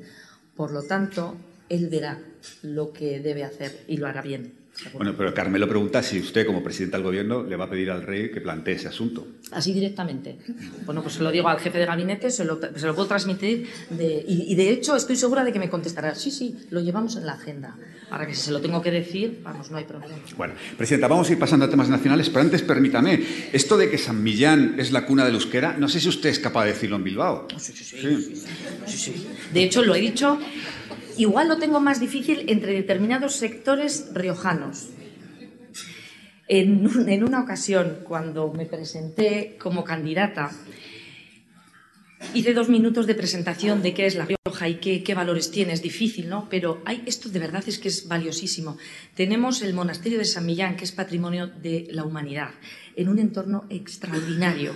Por 0.56 0.72
lo 0.72 0.82
tanto, 0.82 1.36
él 1.68 1.90
verá 1.90 2.22
lo 2.62 2.90
que 2.94 3.20
debe 3.20 3.44
hacer 3.44 3.84
y 3.86 3.98
lo 3.98 4.06
hará 4.06 4.22
bien. 4.22 4.57
Bueno, 4.92 5.14
pero 5.16 5.34
Carmelo 5.34 5.68
pregunta 5.68 6.02
si 6.02 6.20
usted, 6.20 6.46
como 6.46 6.62
presidente 6.62 6.96
del 6.96 7.04
Gobierno, 7.04 7.42
le 7.42 7.56
va 7.56 7.64
a 7.64 7.70
pedir 7.70 7.90
al 7.90 8.02
rey 8.02 8.30
que 8.30 8.40
plantee 8.40 8.74
ese 8.74 8.88
asunto. 8.88 9.26
Así 9.50 9.72
directamente. 9.72 10.38
Bueno, 10.86 11.02
pues 11.02 11.14
se 11.14 11.22
lo 11.22 11.30
digo 11.30 11.48
al 11.48 11.58
jefe 11.58 11.78
de 11.78 11.86
gabinete, 11.86 12.30
se 12.30 12.44
lo, 12.44 12.60
puedo 12.60 13.06
transmitir. 13.06 13.68
y, 13.90 14.54
de 14.54 14.70
hecho, 14.70 14.94
estoy 14.96 15.16
segura 15.16 15.44
de 15.44 15.52
que 15.52 15.58
me 15.58 15.68
contestará. 15.68 16.14
Sí, 16.14 16.30
sí, 16.30 16.56
lo 16.70 16.80
llevamos 16.80 17.16
en 17.16 17.26
la 17.26 17.32
agenda. 17.32 17.76
Ahora 18.10 18.26
que 18.26 18.34
si 18.34 18.42
se 18.42 18.52
lo 18.52 18.60
tengo 18.60 18.80
que 18.80 18.90
decir, 18.90 19.40
vamos, 19.42 19.70
no 19.70 19.76
hay 19.76 19.84
problema. 19.84 20.14
Bueno, 20.36 20.54
Presidenta, 20.76 21.08
vamos 21.08 21.28
a 21.28 21.32
ir 21.32 21.38
pasando 21.38 21.66
a 21.66 21.70
temas 21.70 21.88
nacionales, 21.88 22.30
pero 22.30 22.40
antes 22.40 22.62
permítame, 22.62 23.22
esto 23.52 23.76
de 23.76 23.90
que 23.90 23.98
San 23.98 24.22
Millán 24.22 24.76
es 24.78 24.92
la 24.92 25.04
cuna 25.04 25.26
del 25.26 25.34
euskera, 25.34 25.76
no 25.76 25.88
sé 25.88 26.00
si 26.00 26.08
usted 26.08 26.30
es 26.30 26.38
capaz 26.38 26.64
de 26.64 26.72
decirlo 26.72 26.96
en 26.96 27.04
Bilbao. 27.04 27.48
sí, 27.58 27.72
sí. 27.72 27.84
sí. 27.84 28.96
sí 28.96 29.26
de 29.52 29.62
hecho, 29.62 29.82
lo 29.82 29.94
he 29.94 30.00
dicho 30.00 30.38
Igual 31.18 31.48
lo 31.48 31.58
tengo 31.58 31.80
más 31.80 31.98
difícil 31.98 32.44
entre 32.46 32.72
determinados 32.72 33.34
sectores 33.34 34.10
riojanos. 34.14 34.88
En, 36.50 36.88
una 37.24 37.42
ocasión, 37.42 37.98
cuando 38.04 38.50
me 38.50 38.64
presenté 38.64 39.58
como 39.60 39.84
candidata, 39.84 40.50
hice 42.32 42.54
dos 42.54 42.70
minutos 42.70 43.06
de 43.06 43.14
presentación 43.14 43.82
de 43.82 43.92
qué 43.92 44.06
es 44.06 44.14
La 44.14 44.24
Rioja 44.24 44.66
y 44.66 44.76
qué, 44.76 45.14
valores 45.14 45.50
tiene. 45.50 45.74
Es 45.74 45.82
difícil, 45.82 46.30
¿no? 46.30 46.48
Pero 46.48 46.80
hay, 46.86 47.02
esto 47.04 47.28
de 47.28 47.38
verdad 47.38 47.62
es 47.66 47.78
que 47.78 47.88
es 47.88 48.08
valiosísimo. 48.08 48.78
Tenemos 49.14 49.60
el 49.60 49.74
monasterio 49.74 50.16
de 50.16 50.24
San 50.24 50.46
Millán, 50.46 50.76
que 50.76 50.84
es 50.84 50.92
patrimonio 50.92 51.48
de 51.48 51.88
la 51.90 52.04
humanidad, 52.04 52.52
en 52.96 53.10
un 53.10 53.18
entorno 53.18 53.66
extraordinario 53.68 54.72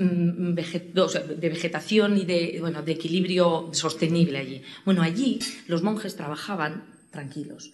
de 0.00 1.48
vegetación 1.48 2.16
y 2.16 2.24
de, 2.24 2.56
bueno, 2.60 2.82
de 2.82 2.92
equilibrio 2.92 3.68
sostenible 3.72 4.38
allí. 4.38 4.62
Bueno, 4.84 5.02
allí 5.02 5.38
los 5.66 5.82
monjes 5.82 6.16
trabajaban 6.16 6.84
tranquilos 7.10 7.72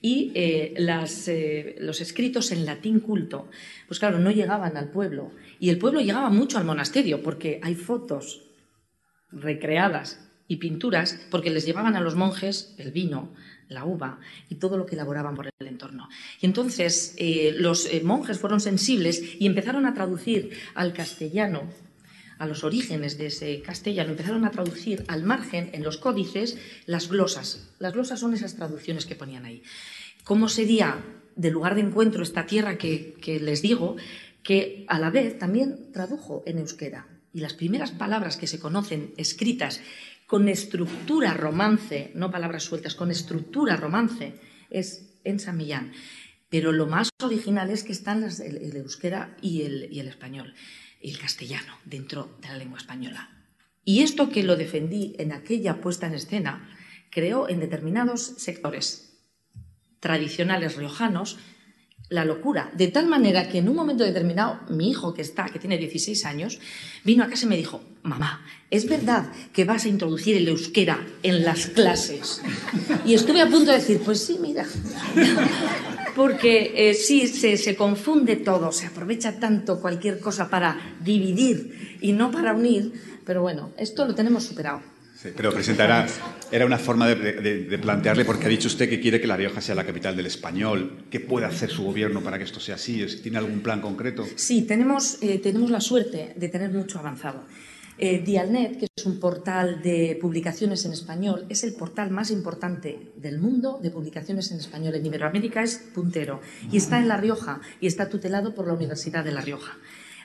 y 0.00 0.32
eh, 0.34 0.74
eh, 0.76 1.76
los 1.80 2.00
escritos 2.00 2.52
en 2.52 2.66
latín 2.66 3.00
culto, 3.00 3.48
pues 3.86 4.00
claro, 4.00 4.18
no 4.18 4.30
llegaban 4.30 4.76
al 4.76 4.90
pueblo. 4.90 5.32
Y 5.60 5.70
el 5.70 5.78
pueblo 5.78 6.00
llegaba 6.00 6.30
mucho 6.30 6.58
al 6.58 6.64
monasterio, 6.64 7.22
porque 7.22 7.60
hay 7.62 7.74
fotos 7.74 8.44
recreadas 9.30 10.28
y 10.46 10.56
pinturas, 10.56 11.26
porque 11.30 11.50
les 11.50 11.66
llevaban 11.66 11.96
a 11.96 12.00
los 12.00 12.16
monjes 12.16 12.74
el 12.78 12.92
vino, 12.92 13.34
la 13.68 13.84
uva 13.84 14.20
y 14.48 14.56
todo 14.56 14.76
lo 14.76 14.86
que 14.86 14.94
elaboraban 14.94 15.34
por 15.34 15.46
el 15.46 15.66
entorno. 15.66 16.08
Y 16.40 16.46
entonces 16.46 17.14
eh, 17.18 17.54
los 17.56 17.88
monjes 18.02 18.38
fueron 18.38 18.60
sensibles 18.60 19.22
y 19.38 19.46
empezaron 19.46 19.86
a 19.86 19.94
traducir 19.94 20.50
al 20.74 20.92
castellano 20.92 21.68
a 22.38 22.46
los 22.46 22.64
orígenes 22.64 23.18
de 23.18 23.26
ese 23.26 23.60
castellano, 23.62 24.10
empezaron 24.10 24.44
a 24.44 24.50
traducir 24.50 25.04
al 25.08 25.24
margen, 25.24 25.70
en 25.72 25.82
los 25.82 25.98
códices, 25.98 26.56
las 26.86 27.08
glosas. 27.08 27.68
Las 27.78 27.92
glosas 27.92 28.20
son 28.20 28.34
esas 28.34 28.54
traducciones 28.54 29.06
que 29.06 29.16
ponían 29.16 29.44
ahí. 29.44 29.62
¿Cómo 30.24 30.48
sería 30.48 31.04
de 31.36 31.50
lugar 31.50 31.74
de 31.74 31.82
encuentro 31.82 32.22
esta 32.22 32.46
tierra 32.46 32.78
que, 32.78 33.40
les 33.42 33.62
digo, 33.62 33.96
que 34.42 34.84
a 34.88 34.98
la 34.98 35.10
vez 35.10 35.38
también 35.38 35.92
tradujo 35.92 36.42
en 36.46 36.58
euskera? 36.58 37.08
Y 37.32 37.40
las 37.40 37.54
primeras 37.54 37.90
palabras 37.90 38.36
que 38.36 38.46
se 38.46 38.58
conocen 38.58 39.12
escritas 39.16 39.80
con 40.28 40.48
estructura 40.48 41.34
romance, 41.34 42.12
no 42.14 42.30
palabras 42.30 42.62
sueltas, 42.62 42.94
con 42.94 43.10
estructura 43.10 43.74
romance, 43.74 44.34
es 44.70 45.18
en 45.24 45.40
San 45.40 45.56
Millán. 45.56 45.90
Pero 46.48 46.70
lo 46.70 46.86
más 46.86 47.10
original 47.20 47.70
es 47.70 47.82
que 47.82 47.90
están 47.90 48.22
el, 48.22 48.76
euskera 48.76 49.36
y 49.42 49.62
el 49.62 50.06
español 50.06 50.54
el 51.00 51.18
castellano 51.18 51.74
dentro 51.84 52.36
de 52.40 52.48
la 52.48 52.56
lengua 52.56 52.78
española. 52.78 53.30
Y 53.84 54.00
esto 54.02 54.28
que 54.28 54.42
lo 54.42 54.56
defendí 54.56 55.14
en 55.18 55.32
aquella 55.32 55.80
puesta 55.80 56.06
en 56.06 56.14
escena 56.14 56.68
creó 57.10 57.48
en 57.48 57.60
determinados 57.60 58.22
sectores 58.22 59.18
tradicionales 60.00 60.76
riojanos 60.76 61.38
la 62.10 62.24
locura, 62.24 62.70
de 62.74 62.88
tal 62.88 63.06
manera 63.06 63.48
que 63.48 63.58
en 63.58 63.68
un 63.68 63.76
momento 63.76 64.02
determinado 64.02 64.60
mi 64.70 64.90
hijo 64.90 65.12
que 65.12 65.22
está, 65.22 65.46
que 65.46 65.58
tiene 65.58 65.76
16 65.76 66.24
años, 66.24 66.58
vino 67.04 67.22
a 67.22 67.28
casa 67.28 67.44
y 67.44 67.48
me 67.48 67.56
dijo, 67.56 67.82
mamá, 68.02 68.44
¿es 68.70 68.88
verdad 68.88 69.30
que 69.52 69.64
vas 69.64 69.84
a 69.84 69.88
introducir 69.88 70.36
el 70.36 70.48
euskera 70.48 71.06
en 71.22 71.44
las 71.44 71.66
clases? 71.66 72.40
Y 73.04 73.12
estuve 73.12 73.42
a 73.42 73.48
punto 73.48 73.72
de 73.72 73.78
decir, 73.78 74.00
pues 74.02 74.20
sí, 74.20 74.38
mira, 74.40 74.64
porque 76.16 76.72
eh, 76.74 76.94
sí, 76.94 77.26
se, 77.26 77.76
confunde 77.76 78.36
todo, 78.36 78.72
se 78.72 78.86
aprovecha 78.86 79.38
tanto 79.38 79.80
cualquier 79.80 80.18
cosa 80.18 80.48
para 80.48 80.96
dividir 81.04 81.98
y 82.00 82.12
no 82.12 82.30
para 82.30 82.54
unir, 82.54 82.92
pero 83.26 83.42
bueno, 83.42 83.72
esto 83.76 84.06
lo 84.06 84.14
tenemos 84.14 84.44
superado. 84.44 84.80
Sí, 85.20 85.30
pero 85.36 85.52
presentará, 85.52 86.06
era 86.52 86.64
una 86.64 86.78
forma 86.78 87.08
de, 87.08 87.78
plantearle, 87.82 88.24
porque 88.24 88.46
ha 88.46 88.48
dicho 88.48 88.68
usted 88.68 88.88
que 88.88 89.00
quiere 89.00 89.20
que 89.20 89.26
La 89.26 89.36
Rioja 89.36 89.60
sea 89.60 89.74
la 89.74 89.84
capital 89.84 90.16
del 90.16 90.26
español. 90.26 91.06
¿Qué 91.10 91.18
puede 91.18 91.44
hacer 91.44 91.70
su 91.70 91.82
gobierno 91.82 92.22
para 92.22 92.38
que 92.38 92.44
esto 92.44 92.60
sea 92.60 92.76
así? 92.76 93.04
¿Tiene 93.20 93.38
algún 93.38 93.58
plan 93.58 93.80
concreto? 93.80 94.24
Sí, 94.36 94.62
tenemos, 94.62 95.18
eh, 95.20 95.40
tenemos 95.40 95.70
la 95.70 95.80
suerte 95.80 96.34
de 96.36 96.48
tener 96.48 96.70
mucho 96.70 97.00
avanzado. 97.00 97.42
Eh, 98.00 98.22
Dialnet, 98.24 98.78
que 98.78 98.86
es 98.96 99.06
un 99.06 99.18
portal 99.18 99.82
de 99.82 100.16
publicaciones 100.20 100.84
en 100.84 100.92
español, 100.92 101.46
es 101.48 101.64
el 101.64 101.74
portal 101.74 102.12
más 102.12 102.30
importante 102.30 103.10
del 103.16 103.40
mundo 103.40 103.80
de 103.82 103.90
publicaciones 103.90 104.52
en 104.52 104.58
español. 104.58 104.94
En 104.94 105.04
Iberoamérica 105.04 105.64
es 105.64 105.78
puntero 105.92 106.40
y 106.70 106.76
está 106.76 107.00
en 107.00 107.08
La 107.08 107.16
Rioja 107.16 107.60
y 107.80 107.88
está 107.88 108.08
tutelado 108.08 108.54
por 108.54 108.68
la 108.68 108.74
Universidad 108.74 109.24
de 109.24 109.32
La 109.32 109.40
Rioja. 109.40 109.78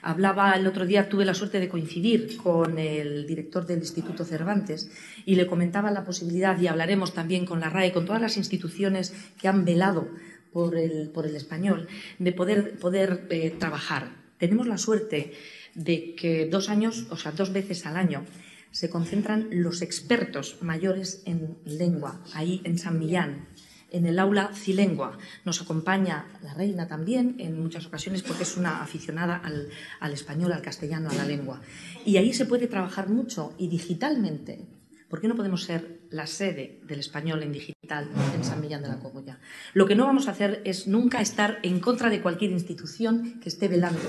Hablaba 0.04 0.52
el 0.52 0.68
otro 0.68 0.86
día, 0.86 1.08
tuve 1.08 1.24
la 1.24 1.34
suerte 1.34 1.62
de 1.62 1.70
coincidir 1.70 2.36
con 2.36 2.78
el 2.78 3.26
director 3.26 3.66
del 3.66 3.80
Instituto 3.80 4.26
Cervantes 4.26 4.92
y 5.26 5.36
le 5.36 5.48
comentaba 5.48 5.92
la 5.92 6.04
posibilidad, 6.04 6.60
y 6.60 6.68
hablaremos 6.68 7.14
también 7.14 7.46
con 7.46 7.62
la 7.62 7.70
RAE, 7.70 7.94
con 7.94 8.06
todas 8.06 8.22
las 8.22 8.36
instituciones 8.36 9.14
que 9.40 9.48
han 9.48 9.64
velado 9.64 10.10
por 10.52 10.78
el, 10.78 11.12
español, 11.36 11.88
de 12.20 12.32
poder, 12.34 12.78
poder 12.78 13.28
eh, 13.30 13.56
trabajar. 13.58 14.12
Tenemos 14.38 14.68
la 14.68 14.78
suerte 14.78 15.34
de 15.74 16.16
que 16.16 16.48
dos 16.48 16.70
años, 16.70 17.08
o 17.10 17.16
sea, 17.16 17.32
dos 17.32 17.54
veces 17.54 17.86
al 17.86 17.96
año, 17.96 18.26
se 18.72 18.90
concentran 18.90 19.48
los 19.52 19.82
expertos 19.82 20.58
mayores 20.62 21.22
en 21.26 21.58
lengua, 21.64 22.22
ahí 22.34 22.60
en 22.66 22.78
San 22.78 23.00
Millán, 23.00 23.48
en 23.94 24.06
el 24.06 24.20
aula 24.20 24.50
Cilengua. 24.54 25.18
Nos 25.46 25.62
acompaña 25.62 26.26
la 26.42 26.54
reina 26.54 26.88
también 26.88 27.36
en 27.40 27.62
muchas 27.62 27.86
ocasiones 27.86 28.24
porque 28.24 28.44
es 28.44 28.58
una 28.58 28.82
aficionada 28.82 29.38
al, 29.38 30.14
español, 30.14 30.52
al 30.52 30.62
castellano, 30.62 31.10
a 31.10 31.14
la 31.14 31.26
lengua. 31.26 31.62
Y 32.06 32.18
ahí 32.18 32.34
se 32.34 32.46
puede 32.46 32.68
trabajar 32.68 33.08
mucho 33.08 33.54
y 33.58 33.70
digitalmente. 33.70 34.66
¿Por 35.08 35.22
qué 35.22 35.28
no 35.28 35.36
podemos 35.36 35.64
ser 35.64 36.02
la 36.10 36.26
sede 36.26 36.82
del 36.88 37.00
español 37.00 37.44
en 37.44 37.52
digital 37.52 38.10
en 38.36 38.44
San 38.44 38.60
Millán 38.60 38.82
de 38.82 38.88
la 38.88 38.98
Cogolla? 38.98 39.40
Lo 39.76 39.86
que 39.86 39.94
no 39.94 40.08
vamos 40.08 40.28
a 40.28 40.32
hacer 40.32 40.64
es 40.66 40.88
nunca 40.88 41.22
estar 41.22 41.60
en 41.62 41.80
contra 41.80 42.10
de 42.10 42.20
cualquier 42.20 42.50
institución 42.50 43.40
que 43.40 43.50
esté 43.50 43.68
velando 43.68 44.02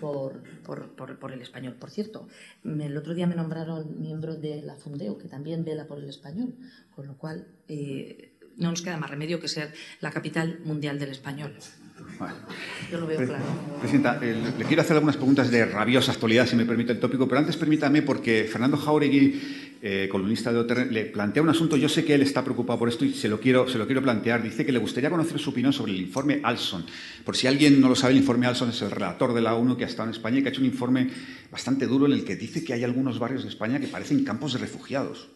por, 0.00 0.40
por, 0.64 1.32
el 1.32 1.42
español. 1.42 1.74
Por 1.74 1.90
cierto, 1.90 2.26
el 2.64 2.96
otro 2.96 3.12
día 3.12 3.26
me 3.26 3.34
nombraron 3.34 4.00
miembro 4.00 4.34
de 4.34 4.62
la 4.62 4.76
Fundeo, 4.76 5.18
que 5.18 5.28
también 5.28 5.62
vela 5.62 5.86
por 5.86 5.98
el 5.98 6.08
español, 6.08 6.54
con 6.94 7.06
lo 7.06 7.18
cual 7.18 7.46
eh, 7.68 8.35
no 8.56 8.70
nos 8.70 8.82
queda 8.82 8.96
más 8.96 9.10
remedio 9.10 9.40
que 9.40 9.48
ser 9.48 9.74
la 10.00 10.10
capital 10.10 10.60
mundial 10.64 10.98
del 10.98 11.10
español. 11.10 11.52
Yo 12.90 12.98
lo 12.98 13.06
veo 13.06 13.18
claro. 13.26 13.44
Presidenta, 13.80 14.18
eh, 14.22 14.52
le 14.58 14.64
quiero 14.64 14.82
hacer 14.82 14.94
algunas 14.94 15.16
preguntas 15.16 15.50
de 15.50 15.64
rabiosa 15.66 16.12
actualidad, 16.12 16.46
si 16.46 16.56
me 16.56 16.64
permite 16.64 16.92
el 16.92 17.00
tópico, 17.00 17.28
pero 17.28 17.40
antes 17.40 17.56
permítame, 17.56 18.02
porque 18.02 18.48
Fernando 18.50 18.76
Jauregui, 18.76 19.40
eh, 19.82 20.08
columnista 20.10 20.52
de 20.52 20.58
OTR, 20.58 20.90
le 20.90 21.06
plantea 21.06 21.42
un 21.42 21.48
asunto, 21.48 21.76
yo 21.76 21.88
sé 21.88 22.04
que 22.04 22.14
él 22.14 22.22
está 22.22 22.42
preocupado 22.42 22.78
por 22.78 22.88
esto 22.88 23.04
y 23.04 23.12
se 23.12 23.28
lo, 23.28 23.40
quiero, 23.40 23.68
se 23.68 23.78
lo 23.78 23.86
quiero 23.86 24.02
plantear. 24.02 24.42
Dice 24.42 24.64
que 24.64 24.72
le 24.72 24.78
gustaría 24.78 25.10
conocer 25.10 25.38
su 25.38 25.50
opinión 25.50 25.72
sobre 25.72 25.92
el 25.92 26.00
informe 26.00 26.40
Alson. 26.42 26.84
Por 27.24 27.36
si 27.36 27.46
alguien 27.46 27.80
no 27.80 27.88
lo 27.88 27.94
sabe, 27.94 28.12
el 28.12 28.18
informe 28.18 28.46
Alson 28.46 28.70
es 28.70 28.80
el 28.82 28.90
relator 28.90 29.34
de 29.34 29.42
la 29.42 29.54
ONU 29.54 29.76
que 29.76 29.84
ha 29.84 29.88
estado 29.88 30.08
en 30.08 30.14
España 30.14 30.38
y 30.38 30.42
que 30.42 30.48
ha 30.48 30.52
hecho 30.52 30.60
un 30.60 30.66
informe 30.66 31.10
bastante 31.50 31.86
duro 31.86 32.06
en 32.06 32.12
el 32.12 32.24
que 32.24 32.36
dice 32.36 32.64
que 32.64 32.72
hay 32.72 32.84
algunos 32.84 33.18
barrios 33.18 33.42
de 33.42 33.48
España 33.48 33.78
que 33.80 33.88
parecen 33.88 34.24
campos 34.24 34.54
de 34.54 34.60
refugiados. 34.60 35.28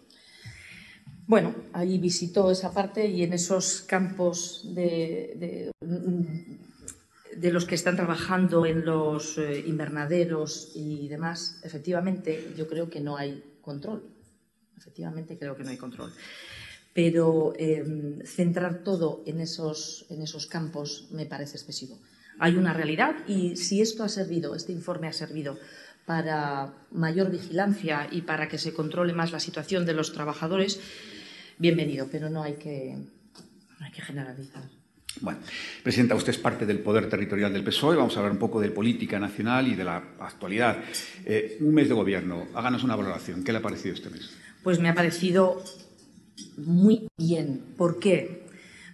Bueno, 1.31 1.55
ahí 1.73 1.97
visitó 1.99 2.51
esa 2.51 2.75
parte 2.75 3.07
y 3.07 3.23
en 3.23 3.33
esos 3.33 3.83
campos 3.83 4.63
de, 4.75 5.71
de, 7.37 7.53
los 7.53 7.67
que 7.67 7.77
están 7.77 7.95
trabajando 7.95 8.67
en 8.67 8.85
los 8.85 9.39
eh, 9.39 9.63
invernaderos 9.65 10.73
y 10.75 11.07
demás, 11.07 11.61
efectivamente 11.63 12.53
yo 12.57 12.67
creo 12.67 12.91
que 12.91 12.99
no 12.99 13.17
hay 13.17 13.45
control. 13.61 14.03
Efectivamente 14.77 15.39
creo 15.39 15.55
que 15.55 15.63
no 15.63 15.71
hay 15.71 15.77
control. 15.77 16.13
Pero 16.93 17.53
em, 17.57 18.19
centrar 18.25 18.83
todo 18.83 19.23
en 19.25 19.39
esos, 19.39 20.07
en 20.11 20.23
esos 20.23 20.47
campos 20.47 21.11
me 21.13 21.27
parece 21.27 21.59
excesivo. 21.59 22.01
Hay 22.41 22.57
una 22.57 22.73
realidad 22.73 23.15
y 23.29 23.55
si 23.55 23.81
esto 23.81 24.03
ha 24.03 24.09
servido, 24.09 24.57
este 24.57 24.73
informe 24.73 25.07
ha 25.07 25.13
servido 25.13 25.59
para 26.07 26.75
mayor 26.91 27.31
vigilancia 27.31 28.09
y 28.11 28.23
para 28.23 28.49
que 28.49 28.59
se 28.59 28.75
controle 28.75 29.13
más 29.13 29.31
la 29.31 29.39
situación 29.39 29.87
de 29.87 29.95
los 29.95 30.13
trabajadores, 30.13 30.81
bienvenido, 31.61 32.09
pero 32.11 32.31
no 32.31 32.43
hay 32.43 32.55
que, 32.55 32.97
hay 33.81 33.93
que 33.93 34.01
generalizar. 34.01 34.63
Bueno, 35.21 35.41
Presidenta, 35.83 36.15
usted 36.15 36.31
es 36.31 36.39
parte 36.39 36.65
del 36.65 36.79
poder 36.79 37.09
territorial 37.09 37.53
del 37.53 37.63
PSOE. 37.63 37.97
Vamos 37.97 38.17
a 38.17 38.21
hablar 38.21 38.33
un 38.33 38.39
poco 38.39 38.61
de 38.61 38.71
política 38.71 39.19
nacional 39.19 39.69
y 39.69 39.75
de 39.75 39.85
la 39.85 39.97
actualidad. 40.21 40.79
Eh, 41.27 41.59
un 41.61 41.75
mes 41.75 41.89
de 41.89 41.95
gobierno, 41.95 42.47
háganos 42.55 42.83
una 42.83 42.97
valoración. 42.97 43.45
¿Qué 43.45 43.53
le 43.53 43.59
ha 43.59 43.63
parecido 43.63 43.95
este 43.95 44.09
mes? 44.09 44.31
Pues 44.63 44.79
me 44.81 44.89
ha 44.89 44.95
parecido 44.95 45.63
muy 46.57 47.09
bien. 47.19 47.75
¿Por 47.77 47.99
qué? 47.99 48.47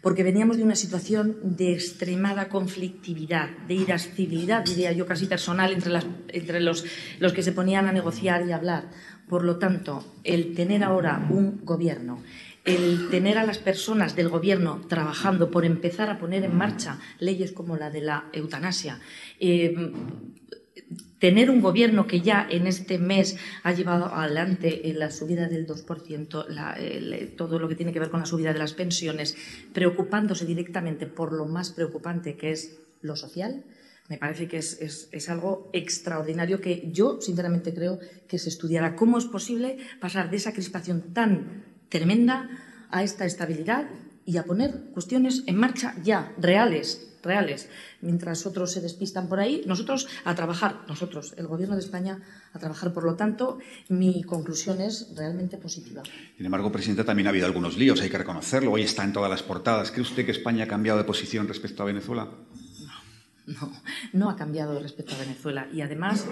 Porque 0.02 0.22
veníamos 0.22 0.56
de 0.56 0.62
una 0.62 0.76
situación 0.76 1.36
de 1.56 1.72
extremada 1.72 2.48
conflictividad, 2.48 3.50
de 3.68 3.74
irascibilidad, 3.74 4.64
diría 4.64 4.92
yo, 4.92 5.06
casi 5.06 5.26
personal, 5.26 5.72
entre, 5.72 5.92
las, 5.92 6.06
entre 6.28 6.60
los, 6.60 6.84
los 7.20 7.32
que 7.32 7.42
se 7.42 7.52
ponían 7.52 7.86
a 7.86 7.92
negociar 7.92 8.46
y 8.46 8.52
hablar. 8.52 8.90
Por 9.28 9.44
lo 9.44 9.58
tanto, 9.58 10.04
el 10.22 10.54
tener 10.54 10.84
ahora 10.84 11.26
un 11.28 11.64
gobierno 11.64 12.22
el 12.66 13.08
tener 13.10 13.38
a 13.38 13.46
las 13.46 13.58
personas 13.58 14.16
del 14.16 14.28
gobierno 14.28 14.82
trabajando 14.88 15.50
por 15.50 15.64
empezar 15.64 16.10
a 16.10 16.18
poner 16.18 16.44
en 16.44 16.56
marcha 16.56 16.98
leyes 17.20 17.52
como 17.52 17.76
la 17.76 17.90
de 17.90 18.00
la 18.00 18.28
eutanasia, 18.32 19.00
eh, 19.38 19.92
tener 21.18 21.48
un 21.48 21.60
gobierno 21.60 22.06
que 22.06 22.20
ya 22.20 22.46
en 22.50 22.66
este 22.66 22.98
mes 22.98 23.38
ha 23.62 23.72
llevado 23.72 24.06
adelante 24.06 24.82
la 24.96 25.10
subida 25.10 25.48
del 25.48 25.66
2%, 25.66 27.36
todo 27.36 27.58
lo 27.58 27.68
que 27.68 27.74
tiene 27.74 27.92
que 27.92 28.00
ver 28.00 28.10
con 28.10 28.20
la 28.20 28.26
subida 28.26 28.52
de 28.52 28.58
las 28.58 28.74
pensiones, 28.74 29.36
preocupándose 29.72 30.44
directamente 30.44 31.06
por 31.06 31.32
lo 31.32 31.46
más 31.46 31.70
preocupante 31.70 32.36
que 32.36 32.50
es 32.50 32.78
lo 33.00 33.16
social, 33.16 33.64
Me 34.08 34.18
parece 34.18 34.46
que 34.46 34.58
es, 34.58 35.08
es, 35.10 35.28
algo 35.28 35.68
extraordinario 35.72 36.60
que 36.60 36.88
yo, 36.92 37.20
sinceramente, 37.20 37.74
creo 37.74 37.98
que 38.28 38.38
se 38.38 38.50
estudiará. 38.50 38.94
¿Cómo 38.94 39.18
es 39.18 39.24
posible 39.24 39.78
pasar 40.00 40.30
de 40.30 40.36
esa 40.36 40.52
crispación 40.52 41.12
tan 41.12 41.75
tremenda 41.88 42.48
a 42.90 43.02
esta 43.02 43.24
estabilidad 43.24 43.88
y 44.24 44.38
a 44.38 44.44
poner 44.44 44.90
cuestiones 44.92 45.44
en 45.46 45.56
marcha 45.56 45.94
ya, 46.02 46.32
reales, 46.38 47.06
reales. 47.22 47.68
Mientras 48.00 48.46
otros 48.46 48.72
se 48.72 48.80
despistan 48.80 49.28
por 49.28 49.38
ahí, 49.38 49.62
nosotros 49.66 50.08
a 50.24 50.34
trabajar, 50.34 50.84
nosotros, 50.88 51.34
el 51.36 51.46
Gobierno 51.46 51.76
de 51.76 51.82
España, 51.82 52.20
a 52.52 52.58
trabajar. 52.58 52.92
Por 52.92 53.04
lo 53.04 53.14
tanto, 53.14 53.58
mi 53.88 54.22
conclusión 54.24 54.80
es 54.80 55.14
realmente 55.16 55.58
positiva. 55.58 56.02
Sin 56.36 56.46
embargo, 56.46 56.72
Presidenta, 56.72 57.04
también 57.04 57.26
ha 57.26 57.30
habido 57.30 57.46
algunos 57.46 57.76
líos, 57.76 58.00
hay 58.00 58.10
que 58.10 58.18
reconocerlo. 58.18 58.72
Hoy 58.72 58.82
está 58.82 59.04
en 59.04 59.12
todas 59.12 59.30
las 59.30 59.42
portadas. 59.42 59.90
¿Cree 59.90 60.02
usted 60.02 60.24
que 60.24 60.32
España 60.32 60.64
ha 60.64 60.68
cambiado 60.68 60.98
de 60.98 61.04
posición 61.04 61.46
respecto 61.46 61.82
a 61.82 61.86
Venezuela? 61.86 62.28
No, 63.46 63.60
no, 63.60 63.72
no 64.12 64.30
ha 64.30 64.36
cambiado 64.36 64.80
respecto 64.80 65.14
a 65.14 65.18
Venezuela. 65.18 65.68
Y 65.72 65.82
además, 65.82 66.26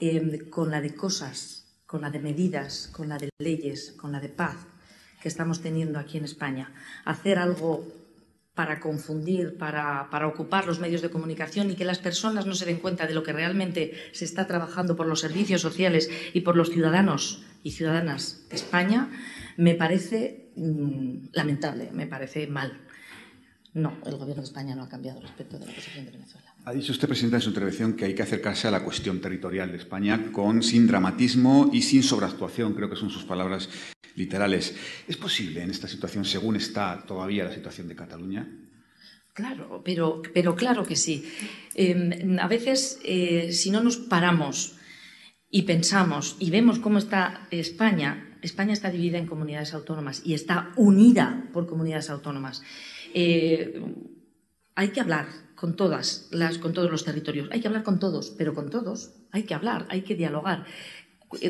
eh, 0.00 0.48
con 0.50 0.70
la 0.70 0.80
de 0.80 0.94
cosas, 0.94 1.64
con 1.86 2.02
la 2.02 2.10
de 2.10 2.18
medidas, 2.18 2.88
con 2.92 3.08
la 3.08 3.16
de 3.16 3.30
leyes, 3.38 3.94
con 3.96 4.12
la 4.12 4.20
de 4.20 4.28
paz, 4.28 4.56
que 5.20 5.28
estamos 5.28 5.60
teniendo 5.60 5.98
aquí 5.98 6.18
en 6.18 6.24
España. 6.24 6.72
Hacer 7.04 7.38
algo 7.38 7.86
para 8.58 8.80
confundir, 8.80 9.56
para, 9.56 10.26
ocupar 10.26 10.66
los 10.66 10.80
medios 10.80 11.00
de 11.00 11.10
comunicación 11.10 11.70
y 11.70 11.76
que 11.76 11.84
las 11.84 12.00
personas 12.00 12.44
no 12.44 12.56
se 12.56 12.66
den 12.66 12.78
cuenta 12.78 13.06
de 13.06 13.14
lo 13.14 13.22
que 13.22 13.32
realmente 13.32 13.94
se 14.10 14.24
está 14.24 14.48
trabajando 14.48 14.96
por 14.96 15.06
los 15.06 15.20
servicios 15.20 15.60
sociales 15.60 16.10
y 16.32 16.40
por 16.40 16.56
los 16.56 16.70
ciudadanos 16.70 17.44
y 17.62 17.70
ciudadanas 17.70 18.48
de 18.50 18.56
España, 18.56 19.10
me 19.56 19.76
parece 19.76 20.50
mm, 20.56 21.28
lamentable, 21.34 21.90
me 21.92 22.08
parece 22.08 22.48
mal. 22.48 22.80
No, 23.74 23.96
el 24.04 24.16
Gobierno 24.16 24.42
de 24.42 24.48
España 24.48 24.74
no 24.74 24.82
ha 24.82 24.88
cambiado 24.88 25.20
respecto 25.20 25.56
de 25.56 25.66
la 25.66 25.72
posición 25.72 26.06
de 26.06 26.10
Venezuela. 26.10 26.52
Ha 26.64 26.72
dicho 26.72 26.90
usted, 26.90 27.06
Presidenta, 27.06 27.36
en 27.36 27.42
su 27.42 27.50
intervención 27.50 27.92
que 27.92 28.06
hay 28.06 28.14
que 28.16 28.24
acercarse 28.24 28.66
a 28.66 28.72
la 28.72 28.82
cuestión 28.82 29.20
territorial 29.20 29.70
de 29.70 29.78
España 29.78 30.32
con 30.32 30.64
sin 30.64 30.88
dramatismo 30.88 31.70
y 31.72 31.82
sin 31.82 32.02
sobreactuación, 32.02 32.74
creo 32.74 32.90
que 32.90 32.96
son 32.96 33.10
sus 33.10 33.24
palabras 33.24 33.68
literales. 34.18 34.74
¿Es 35.06 35.16
posible 35.16 35.62
en 35.62 35.70
esta 35.70 35.88
situación, 35.88 36.24
según 36.24 36.56
está 36.56 37.04
todavía 37.06 37.44
la 37.44 37.54
situación 37.54 37.88
de 37.88 37.96
Cataluña? 37.96 38.46
Claro, 39.32 39.82
pero, 39.84 40.20
pero 40.34 40.56
claro 40.56 40.84
que 40.84 40.96
sí. 40.96 41.24
Em, 41.74 42.38
a 42.40 42.48
veces, 42.48 42.98
eh, 43.04 43.52
si 43.52 43.70
no 43.70 43.80
nos 43.82 43.96
paramos 43.96 44.74
y 45.48 45.62
pensamos 45.62 46.36
y 46.40 46.50
vemos 46.50 46.80
cómo 46.80 46.98
está 46.98 47.46
España, 47.50 48.36
España 48.42 48.72
está 48.72 48.90
dividida 48.90 49.18
en 49.18 49.26
comunidades 49.26 49.74
autónomas 49.74 50.22
y 50.24 50.34
está 50.34 50.72
unida 50.76 51.48
por 51.52 51.68
comunidades 51.68 52.10
autónomas. 52.10 52.62
Eh, 53.14 53.80
hay 54.74 54.88
que 54.88 55.00
hablar 55.00 55.26
con 55.54 55.76
todas 55.76 56.28
las, 56.32 56.58
con 56.58 56.72
todos 56.72 56.90
los 56.90 57.04
territorios. 57.04 57.48
Hay 57.52 57.60
que 57.60 57.68
hablar 57.68 57.84
con 57.84 57.98
todos, 57.98 58.30
pero 58.36 58.54
con 58.54 58.70
todos 58.70 59.14
hay 59.30 59.44
que 59.44 59.54
hablar, 59.54 59.86
hay 59.88 60.02
que 60.02 60.16
dialogar. 60.16 60.66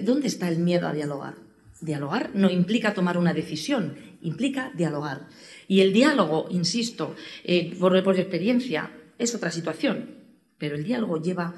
¿Dónde 0.02 0.26
está 0.26 0.48
el 0.48 0.58
miedo 0.58 0.88
a 0.88 0.92
dialogar? 0.92 1.47
Dialogar 1.80 2.30
no 2.34 2.50
implica 2.50 2.94
tomar 2.94 3.18
una 3.18 3.32
decisión, 3.32 3.96
implica 4.20 4.72
dialogar. 4.74 5.28
Y 5.68 5.80
el 5.80 5.92
diálogo, 5.92 6.48
insisto, 6.50 7.14
eh, 7.44 7.76
por, 7.78 7.96
experiencia, 8.18 8.90
es 9.18 9.34
otra 9.34 9.50
situación, 9.50 10.10
pero 10.58 10.74
el 10.74 10.84
diálogo 10.84 11.22
lleva 11.22 11.54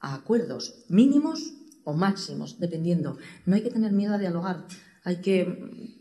a 0.00 0.14
acuerdos 0.14 0.84
mínimos 0.88 1.54
o 1.84 1.92
máximos, 1.92 2.58
dependiendo. 2.58 3.18
No 3.44 3.56
hay 3.56 3.62
que 3.62 3.70
tener 3.70 3.92
miedo 3.92 4.14
a 4.14 4.18
dialogar, 4.18 4.64
hay 5.04 5.16
que 5.16 5.98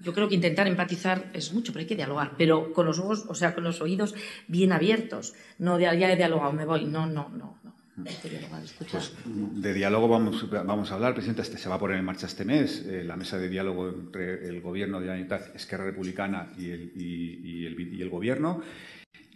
yo 0.00 0.14
creo 0.14 0.28
que 0.28 0.36
intentar 0.36 0.66
empatizar 0.66 1.30
es 1.34 1.52
mucho, 1.52 1.72
pero 1.72 1.80
hay 1.80 1.86
que 1.86 1.96
dialogar, 1.96 2.34
pero 2.38 2.72
con 2.72 2.86
los 2.86 2.98
ojos, 2.98 3.26
o 3.28 3.34
sea, 3.34 3.54
con 3.54 3.64
los 3.64 3.80
oídos 3.80 4.14
bien 4.46 4.72
abiertos. 4.72 5.34
No 5.58 5.78
ya 5.78 5.92
he 5.92 6.16
dialogado, 6.16 6.52
me 6.52 6.64
voy. 6.64 6.84
No, 6.84 7.06
no, 7.06 7.28
no. 7.30 7.58
No. 7.98 8.90
Pues, 8.90 9.12
de 9.26 9.74
diálogo 9.74 10.08
vamos, 10.08 10.48
vamos 10.50 10.90
a 10.90 10.94
hablar, 10.94 11.14
Presidenta. 11.14 11.42
Este, 11.42 11.58
se 11.58 11.68
va 11.68 11.74
a 11.76 11.78
poner 11.78 11.98
en 11.98 12.04
marcha 12.04 12.26
este 12.26 12.44
mes 12.44 12.84
eh, 12.86 13.04
la 13.04 13.16
mesa 13.16 13.38
de 13.38 13.48
diálogo 13.48 13.88
entre 13.88 14.48
el 14.48 14.60
Gobierno 14.60 15.00
de 15.00 15.06
la 15.06 15.14
Unidad 15.14 15.54
Esquerra 15.54 15.84
Republicana 15.84 16.52
y 16.56 16.70
el, 16.70 16.92
y, 16.96 17.66
el, 17.66 17.94
y 17.94 18.02
el 18.02 18.10
Gobierno. 18.10 18.62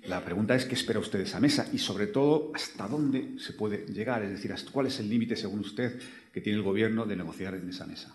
La 0.06 0.24
pregunta 0.24 0.56
es 0.56 0.64
qué 0.64 0.74
espera 0.74 0.98
usted 0.98 1.20
de 1.20 1.26
esa 1.26 1.38
mesa 1.38 1.68
y, 1.72 1.78
sobre 1.78 2.08
todo, 2.08 2.50
hasta 2.54 2.88
dónde 2.88 3.38
se 3.38 3.52
puede 3.52 3.86
llegar. 3.86 4.24
Es 4.24 4.30
decir, 4.30 4.52
cuál 4.72 4.86
es 4.88 4.98
el 4.98 5.08
límite, 5.08 5.36
según 5.36 5.60
usted, 5.60 6.00
que 6.32 6.40
tiene 6.40 6.58
el 6.58 6.64
Gobierno 6.64 7.06
de 7.06 7.14
negociar 7.14 7.54
en 7.54 7.68
esa 7.68 7.86
mesa. 7.86 8.12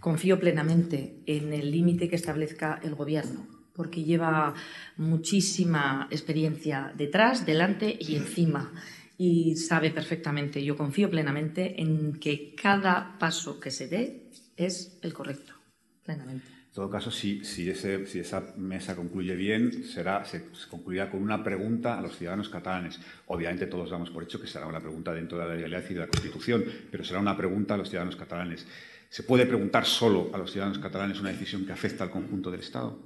Confío 0.00 0.40
plenamente 0.40 1.20
en 1.26 1.52
el 1.52 1.70
límite 1.70 2.08
que 2.08 2.16
establezca 2.16 2.80
el 2.82 2.96
Gobierno, 2.96 3.46
porque 3.74 4.02
lleva 4.02 4.54
muchísima 4.96 6.08
experiencia 6.10 6.92
detrás, 6.96 7.46
delante 7.46 7.96
y 8.00 8.16
encima. 8.16 8.72
Y 9.22 9.54
sabe 9.56 9.90
perfectamente, 9.90 10.64
yo 10.64 10.78
confío 10.78 11.10
plenamente 11.10 11.82
en 11.82 12.18
que 12.18 12.54
cada 12.54 13.18
paso 13.18 13.60
que 13.60 13.70
se 13.70 13.86
dé 13.86 14.30
es 14.56 14.98
el 15.02 15.12
correcto, 15.12 15.52
plenamente. 16.02 16.46
En 16.48 16.72
todo 16.72 16.88
caso, 16.88 17.10
si, 17.10 17.44
si, 17.44 17.68
esa 17.68 18.40
mesa 18.56 18.96
concluye 18.96 19.36
bien, 19.36 19.84
será, 19.84 20.24
se, 20.24 20.46
concluirá 20.70 21.10
con 21.10 21.20
una 21.22 21.44
pregunta 21.44 21.98
a 21.98 22.00
los 22.00 22.16
ciudadanos 22.16 22.48
catalanes. 22.48 22.98
Obviamente 23.26 23.66
todos 23.66 23.90
damos 23.90 24.08
por 24.08 24.22
hecho 24.22 24.40
que 24.40 24.46
será 24.46 24.66
una 24.66 24.80
pregunta 24.80 25.12
dentro 25.12 25.36
de 25.36 25.44
la 25.44 25.54
legalidad 25.54 25.84
y 25.90 25.92
de 25.92 26.00
la 26.00 26.08
Constitución, 26.08 26.64
pero 26.90 27.04
será 27.04 27.20
una 27.20 27.36
pregunta 27.36 27.74
a 27.74 27.76
los 27.76 27.90
ciudadanos 27.90 28.16
catalanes. 28.16 28.66
¿Se 29.10 29.22
puede 29.22 29.44
preguntar 29.44 29.84
solo 29.84 30.30
a 30.32 30.38
los 30.38 30.50
ciudadanos 30.50 30.78
catalanes 30.78 31.20
una 31.20 31.28
decisión 31.28 31.66
que 31.66 31.72
afecta 31.72 32.04
al 32.04 32.10
conjunto 32.10 32.50
del 32.50 32.60
Estado? 32.60 32.98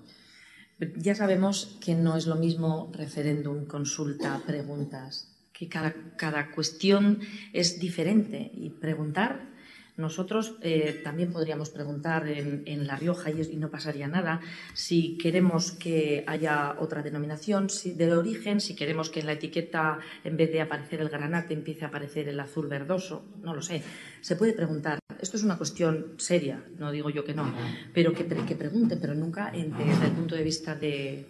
Ya 0.97 1.17
sabemos 1.17 1.77
que 1.85 1.97
no 1.97 2.17
es 2.17 2.29
lo 2.29 2.37
mismo 2.37 2.93
referéndum, 2.95 3.67
consulta, 3.67 4.41
preguntas, 4.47 5.34
que 5.55 5.69
cada, 5.69 5.95
cada 6.19 6.51
cuestión 6.51 7.21
es 7.55 7.81
diferente 7.81 8.51
y 8.53 8.69
preguntar 8.69 9.55
nosotros 9.97 10.57
eh, 10.61 11.01
también 11.05 11.31
podríamos 11.31 11.71
preguntar 11.71 12.27
en, 12.27 12.87
La 12.87 12.97
Rioja 12.97 13.31
y, 13.31 13.57
no 13.57 13.71
pasaría 13.71 14.09
nada 14.09 14.41
si 14.73 15.17
queremos 15.19 15.71
que 15.71 16.25
haya 16.27 16.75
otra 16.81 17.03
denominación 17.03 17.69
de 17.85 18.13
origen, 18.13 18.61
si 18.61 18.75
queremos 18.75 19.09
que 19.09 19.21
en 19.21 19.27
la 19.27 19.33
etiqueta 19.35 20.01
en 20.25 20.37
vez 20.37 20.51
de 20.51 20.61
aparecer 20.61 21.01
el 21.01 21.09
granate 21.09 21.55
empiece 21.55 21.85
a 21.85 21.89
aparecer 21.89 22.29
el 22.29 22.41
azul 22.41 22.67
verdoso, 22.67 23.25
no 23.43 23.55
lo 23.55 23.63
sé. 23.63 23.83
Se 24.21 24.35
puede 24.35 24.53
preguntar. 24.53 24.99
Esto 25.21 25.37
es 25.37 25.45
una 25.45 25.57
cuestión 25.57 26.15
seria, 26.17 26.65
no 26.77 26.91
digo 26.91 27.09
yo 27.09 27.25
que 27.25 27.33
no, 27.33 27.55
pero 27.95 28.13
que, 28.13 28.27
que 28.27 28.57
pregunten, 28.57 28.99
pero 29.01 29.15
nunca 29.15 29.53
desde 29.53 30.07
el 30.07 30.13
punto 30.13 30.35
de 30.35 30.43
vista 30.43 30.75
de, 30.75 31.25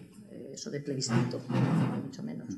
eso 0.55 0.71
de 0.71 0.81
plebiscito, 0.81 1.41
mucho 2.03 2.23
menos. 2.23 2.49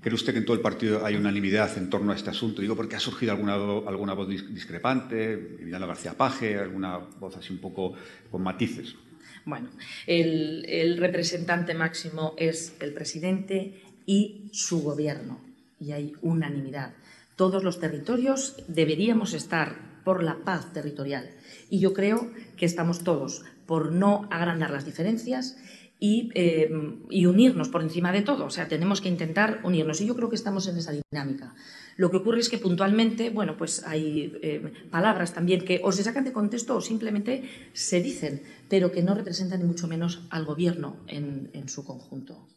¿Cree 0.00 0.14
usted 0.14 0.32
que 0.32 0.38
en 0.38 0.44
todo 0.44 0.56
el 0.56 0.62
partido 0.62 1.04
hay 1.04 1.16
unanimidad 1.16 1.76
en 1.76 1.90
torno 1.90 2.12
a 2.12 2.16
este 2.16 2.30
asunto? 2.30 2.62
Digo 2.62 2.74
porque 2.76 2.96
ha 2.96 3.00
surgido 3.00 3.32
alguna, 3.32 3.54
alguna 3.54 4.14
voz 4.14 4.28
discrepante, 4.28 5.34
Emiliano 5.60 5.86
García 5.86 6.14
Paje, 6.14 6.58
alguna 6.58 6.98
voz 6.98 7.36
así 7.36 7.52
un 7.52 7.58
poco 7.58 7.94
con 8.30 8.42
matices. 8.42 8.94
Bueno, 9.44 9.70
el, 10.06 10.64
el 10.68 10.98
representante 10.98 11.74
máximo 11.74 12.34
es 12.38 12.74
el 12.80 12.92
presidente 12.92 13.82
y 14.06 14.48
su 14.52 14.82
gobierno, 14.82 15.40
y 15.80 15.92
hay 15.92 16.12
unanimidad. 16.22 16.94
Todos 17.36 17.64
los 17.64 17.80
territorios 17.80 18.56
deberíamos 18.68 19.34
estar 19.34 19.92
por 20.04 20.22
la 20.22 20.36
paz 20.44 20.72
territorial. 20.72 21.30
Y 21.70 21.78
yo 21.78 21.92
creo 21.92 22.30
que 22.56 22.66
estamos 22.66 23.04
todos 23.04 23.42
por 23.66 23.92
no 23.92 24.28
agrandar 24.30 24.70
las 24.70 24.84
diferencias 24.84 25.56
eh, 26.04 26.68
y, 27.10 27.26
unirnos 27.26 27.68
por 27.68 27.80
encima 27.80 28.10
de 28.10 28.22
todo. 28.22 28.46
O 28.46 28.50
sea, 28.50 28.66
tenemos 28.66 29.00
que 29.00 29.08
intentar 29.08 29.60
unirnos. 29.62 30.00
Y 30.00 30.06
yo 30.06 30.16
creo 30.16 30.28
que 30.28 30.34
estamos 30.34 30.66
en 30.66 30.76
esa 30.76 30.90
dinámica. 30.90 31.54
Lo 31.96 32.10
que 32.10 32.16
ocurre 32.16 32.40
es 32.40 32.48
que 32.48 32.58
puntualmente, 32.58 33.30
bueno, 33.30 33.56
pues 33.56 33.86
hay 33.86 34.32
eh, 34.42 34.72
palabras 34.90 35.32
también 35.32 35.64
que 35.64 35.80
o 35.84 35.92
se 35.92 36.02
sacan 36.02 36.24
de 36.24 36.32
contexto 36.32 36.74
o 36.74 36.80
simplemente 36.80 37.44
se 37.72 38.02
dicen, 38.02 38.42
pero 38.68 38.90
que 38.90 39.04
no 39.04 39.14
representan 39.14 39.60
ni 39.60 39.66
mucho 39.66 39.86
menos 39.86 40.22
al 40.30 40.44
gobierno 40.44 40.96
en, 41.06 41.68
su 41.68 41.84
conjunto. 41.84 42.48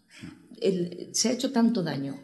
se 1.11 1.29
ha 1.29 1.31
hecho 1.31 1.51
tanto 1.51 1.83
daño 1.83 2.19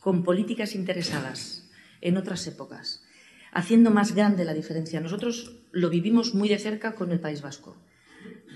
con 0.00 0.24
políticas 0.24 0.74
interesadas 0.74 1.70
en 2.00 2.16
otras 2.16 2.44
épocas, 2.48 3.04
haciendo 3.52 3.92
más 3.92 4.16
grande 4.16 4.44
la 4.44 4.54
diferencia. 4.54 5.00
Nosotros 5.00 5.60
lo 5.70 5.90
vivimos 5.90 6.34
muy 6.34 6.48
de 6.48 6.58
cerca 6.58 6.96
con 6.96 7.12
el 7.12 7.20
País 7.20 7.40
Vasco 7.40 7.76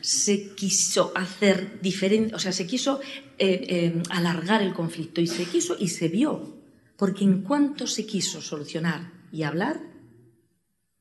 se 0.00 0.54
quiso 0.54 1.12
hacer 1.14 1.80
diferente, 1.80 2.34
o 2.34 2.38
sea, 2.38 2.52
se 2.52 2.66
quiso 2.66 3.00
eh, 3.38 3.66
eh, 3.68 4.02
alargar 4.10 4.62
el 4.62 4.74
conflicto 4.74 5.20
y 5.20 5.26
se 5.26 5.44
quiso 5.44 5.76
y 5.78 5.88
se 5.88 6.08
vio, 6.08 6.56
porque 6.96 7.24
en 7.24 7.42
cuanto 7.42 7.86
se 7.86 8.06
quiso 8.06 8.40
solucionar 8.40 9.12
y 9.32 9.42
hablar, 9.42 9.80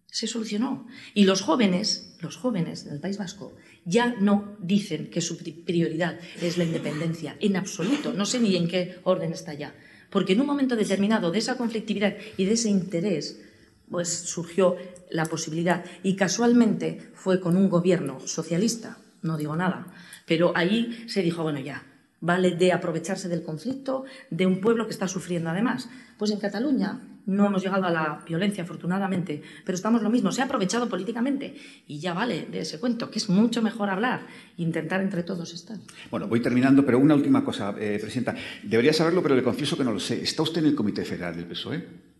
se 0.07 0.27
solucionó. 0.27 0.87
Y 1.13 1.25
los 1.25 1.41
jóvenes, 1.41 2.15
los 2.21 2.37
jóvenes 2.37 2.85
del 2.85 2.99
País 2.99 3.17
Vasco, 3.17 3.53
ya 3.83 4.15
no 4.19 4.55
dicen 4.59 5.09
que 5.09 5.21
su 5.21 5.37
prioridad 5.37 6.19
es 6.41 6.57
la 6.57 6.63
independencia, 6.63 7.35
en 7.39 7.57
absoluto, 7.57 8.13
no 8.13 8.25
sé 8.25 8.39
ni 8.39 8.55
en 8.55 8.67
qué 8.67 8.99
orden 9.03 9.33
está 9.33 9.53
ya, 9.53 9.75
porque 10.09 10.33
en 10.33 10.41
un 10.41 10.47
momento 10.47 10.75
determinado 10.75 11.31
de 11.31 11.39
esa 11.39 11.57
conflictividad 11.57 12.15
y 12.37 12.45
de 12.45 12.53
ese 12.53 12.69
interés, 12.69 13.41
pues 13.89 14.09
surgió 14.09 14.75
la 15.09 15.25
posibilidad. 15.25 15.83
Y 16.03 16.15
casualmente 16.15 17.11
fue 17.13 17.39
con 17.39 17.55
un 17.55 17.69
gobierno 17.69 18.19
socialista, 18.25 18.97
no 19.21 19.37
digo 19.37 19.55
nada, 19.55 19.87
pero 20.25 20.53
ahí 20.55 21.05
se 21.07 21.21
dijo, 21.21 21.43
bueno, 21.43 21.59
ya, 21.59 21.83
vale 22.19 22.51
de 22.51 22.71
aprovecharse 22.71 23.27
del 23.27 23.43
conflicto 23.43 24.05
de 24.29 24.45
un 24.45 24.61
pueblo 24.61 24.85
que 24.85 24.93
está 24.93 25.07
sufriendo 25.07 25.49
además. 25.49 25.89
Pues 26.17 26.31
en 26.31 26.39
Cataluña 26.39 27.01
no 27.25 27.45
hemos 27.45 27.63
llegado 27.63 27.85
a 27.85 27.91
la 27.91 28.23
violencia, 28.25 28.63
afortunadamente, 28.63 29.41
pero 29.65 29.75
estamos 29.75 30.01
lo 30.01 30.09
mismo. 30.09 30.31
Se 30.31 30.41
ha 30.41 30.45
aprovechado 30.45 30.89
políticamente 30.89 31.55
y 31.87 31.99
ya 31.99 32.13
vale 32.13 32.47
de 32.49 32.59
ese 32.59 32.79
cuento, 32.79 33.09
que 33.11 33.19
es 33.19 33.29
mucho 33.29 33.61
mejor 33.61 33.89
hablar 33.89 34.25
e 34.57 34.61
intentar 34.61 35.01
entre 35.01 35.23
todos 35.23 35.53
estar. 35.53 35.77
Bueno, 36.11 36.27
voy 36.27 36.41
terminando, 36.41 36.85
pero 36.85 36.99
una 36.99 37.15
última 37.15 37.43
cosa, 37.43 37.75
eh, 37.79 37.97
Presidenta. 38.01 38.35
Debería 38.63 38.93
saberlo, 38.93 39.21
pero 39.21 39.35
le 39.35 39.43
confieso 39.43 39.77
que 39.77 39.83
no 39.83 39.91
lo 39.91 39.99
sé. 39.99 40.21
¿Está 40.21 40.43
usted 40.43 40.61
en 40.61 40.67
el 40.67 40.75
Comité 40.75 41.05
Federal 41.05 41.35
del 41.35 41.45
PSOE? 41.45 42.12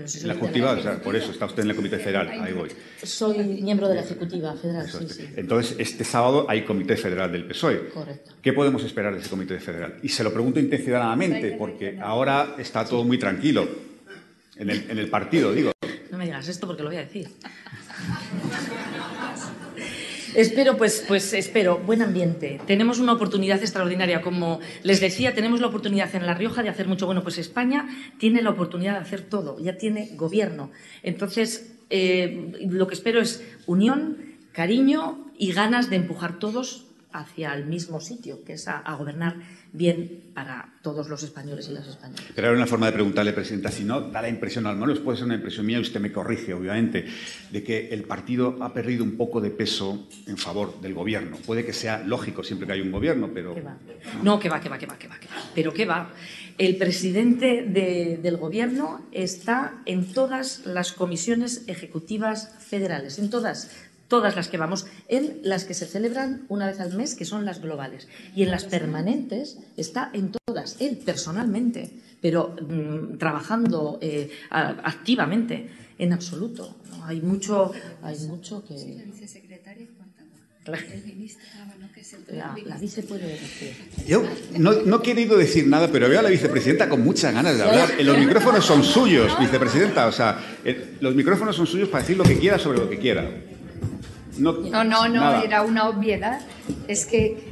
En 0.00 0.28
la 0.28 0.34
Ejecutiva, 0.34 0.72
o 0.72 0.82
sea, 0.82 1.00
por 1.00 1.16
eso 1.16 1.30
está 1.30 1.46
usted 1.46 1.62
en 1.62 1.70
el 1.70 1.76
Comité 1.76 1.98
Federal, 1.98 2.28
ahí 2.28 2.52
voy. 2.52 2.70
Soy 3.02 3.38
miembro 3.38 3.88
de 3.88 3.96
la 3.96 4.00
Ejecutiva 4.02 4.54
Federal, 4.54 4.88
sí, 4.88 5.08
sí. 5.08 5.28
Entonces, 5.36 5.76
este 5.78 6.04
sábado 6.04 6.46
hay 6.48 6.62
Comité 6.62 6.96
Federal 6.96 7.30
del 7.30 7.46
PSOE. 7.46 7.88
Correcto. 7.88 8.32
¿Qué 8.42 8.52
podemos 8.52 8.82
esperar 8.84 9.14
de 9.14 9.20
ese 9.20 9.30
Comité 9.30 9.58
Federal? 9.58 9.98
Y 10.02 10.08
se 10.08 10.24
lo 10.24 10.32
pregunto 10.32 10.60
intencionadamente, 10.60 11.56
porque 11.58 11.98
ahora 12.00 12.56
está 12.58 12.84
todo 12.84 13.04
muy 13.04 13.18
tranquilo. 13.18 13.68
En 14.56 14.68
el, 14.68 14.90
en 14.90 14.98
el 14.98 15.08
partido, 15.08 15.54
digo. 15.54 15.72
No 16.10 16.18
me 16.18 16.26
digas 16.26 16.46
esto 16.48 16.66
porque 16.66 16.82
lo 16.82 16.90
voy 16.90 16.98
a 16.98 17.00
decir. 17.00 17.28
Espero, 20.34 20.76
pues, 20.76 21.04
pues 21.08 21.32
espero, 21.32 21.78
buen 21.78 22.02
ambiente. 22.02 22.60
Tenemos 22.66 23.00
una 23.00 23.12
oportunidad 23.12 23.60
extraordinaria. 23.60 24.22
Como 24.22 24.60
les 24.82 25.00
decía, 25.00 25.34
tenemos 25.34 25.60
la 25.60 25.66
oportunidad 25.66 26.14
en 26.14 26.26
La 26.26 26.34
Rioja 26.34 26.62
de 26.62 26.68
hacer 26.68 26.86
mucho. 26.86 27.06
Bueno, 27.06 27.22
pues 27.22 27.38
España 27.38 27.88
tiene 28.18 28.42
la 28.42 28.50
oportunidad 28.50 28.92
de 28.92 29.00
hacer 29.00 29.22
todo, 29.22 29.58
ya 29.58 29.76
tiene 29.76 30.10
gobierno. 30.14 30.70
Entonces, 31.02 31.76
eh, 31.90 32.52
lo 32.70 32.86
que 32.86 32.94
espero 32.94 33.20
es 33.20 33.44
unión, 33.66 34.18
cariño 34.52 35.26
y 35.36 35.52
ganas 35.52 35.90
de 35.90 35.96
empujar 35.96 36.38
todos 36.38 36.89
hacia 37.12 37.54
el 37.54 37.66
mismo 37.66 38.00
sitio, 38.00 38.44
que 38.44 38.54
es 38.54 38.68
a, 38.68 38.82
gobernar 38.96 39.36
bien 39.72 40.30
para 40.34 40.74
todos 40.82 41.08
los 41.08 41.22
españoles 41.22 41.68
y 41.68 41.72
las 41.72 41.86
españolas. 41.86 42.24
Pero 42.34 42.48
ahora 42.48 42.58
una 42.58 42.66
forma 42.66 42.86
de 42.86 42.92
preguntarle, 42.92 43.32
Presidenta, 43.32 43.70
si 43.70 43.84
no, 43.84 44.00
da 44.00 44.22
la 44.22 44.28
impresión, 44.28 44.66
al 44.66 44.76
menos 44.76 44.98
puede 44.98 45.18
ser 45.18 45.26
una 45.26 45.36
impresión 45.36 45.66
mía, 45.66 45.78
y 45.78 45.82
usted 45.82 46.00
me 46.00 46.12
corrige, 46.12 46.54
obviamente, 46.54 47.06
de 47.50 47.62
que 47.62 47.88
el 47.88 48.04
partido 48.04 48.56
ha 48.60 48.72
perdido 48.72 49.04
un 49.04 49.16
poco 49.16 49.40
de 49.40 49.50
peso 49.50 50.08
en 50.26 50.36
favor 50.36 50.80
del 50.80 50.94
gobierno. 50.94 51.36
Puede 51.46 51.64
que 51.64 51.72
sea 51.72 52.02
lógico 52.02 52.42
siempre 52.42 52.66
que 52.66 52.74
hay 52.74 52.80
un 52.80 52.90
gobierno, 52.90 53.30
pero... 53.32 53.54
No, 54.22 54.38
que 54.38 54.48
va, 54.48 54.60
que 54.60 54.68
va, 54.68 54.78
que 54.78 54.86
va, 54.86 54.98
que 54.98 55.08
va, 55.08 55.18
que 55.18 55.28
va. 55.28 55.34
Pero 55.54 55.72
que 55.72 55.86
va. 55.86 56.10
El 56.58 56.76
presidente 56.76 57.62
del 57.62 58.36
gobierno 58.36 59.06
está 59.12 59.80
en 59.86 60.12
todas 60.12 60.66
las 60.66 60.92
comisiones 60.92 61.64
ejecutivas 61.68 62.54
federales, 62.58 63.18
en 63.18 63.30
todas 63.30 63.70
todas 64.10 64.36
las 64.36 64.48
que 64.48 64.58
vamos, 64.58 64.86
en 65.08 65.38
las 65.42 65.64
que 65.64 65.72
se 65.72 65.86
celebran 65.86 66.44
una 66.48 66.66
vez 66.66 66.80
al 66.80 66.92
mes, 66.94 67.14
que 67.14 67.24
son 67.24 67.46
las 67.46 67.62
globales, 67.62 68.08
y 68.34 68.42
en 68.42 68.50
las 68.50 68.64
permanentes 68.64 69.58
está 69.78 70.10
en 70.12 70.32
todas, 70.32 70.76
él 70.80 70.98
personalmente, 70.98 71.90
pero 72.20 72.54
mm, 72.60 73.16
trabajando 73.16 73.98
eh, 74.02 74.30
activamente, 74.50 75.70
en 75.96 76.12
absoluto. 76.12 76.76
Hay 77.04 77.20
mucho, 77.20 77.72
hay 78.02 78.18
mucho 78.26 78.64
que. 78.64 79.06
La, 82.32 82.54
la, 82.64 82.76
vice 82.76 83.02
puede 83.02 83.26
decir. 83.26 83.74
Yo 84.06 84.22
no, 84.58 84.72
no, 84.72 84.96
he 84.96 85.02
querido 85.02 85.36
decir 85.36 85.66
nada, 85.66 85.88
pero 85.90 86.08
veo 86.08 86.20
a 86.20 86.22
la 86.22 86.28
vicepresidenta 86.28 86.88
con 86.88 87.02
muchas 87.02 87.32
ganas 87.32 87.56
de 87.56 87.64
hablar. 87.64 87.90
Los 88.02 88.18
micrófonos 88.18 88.64
son 88.64 88.84
suyos, 88.84 89.36
vicepresidenta. 89.40 90.06
O 90.06 90.12
sea, 90.12 90.38
los 91.00 91.14
micrófonos 91.14 91.56
son 91.56 91.66
suyos 91.66 91.88
para 91.88 92.02
decir 92.02 92.16
lo 92.16 92.24
que 92.24 92.38
quiera 92.38 92.58
sobre 92.58 92.78
lo 92.78 92.90
que 92.90 92.98
quiera. 92.98 93.28
No, 94.40 94.84
no, 94.84 95.08
no, 95.08 95.42
era 95.42 95.62
una 95.62 95.88
obviedad. 95.88 96.40
Es 96.88 97.06
que 97.06 97.50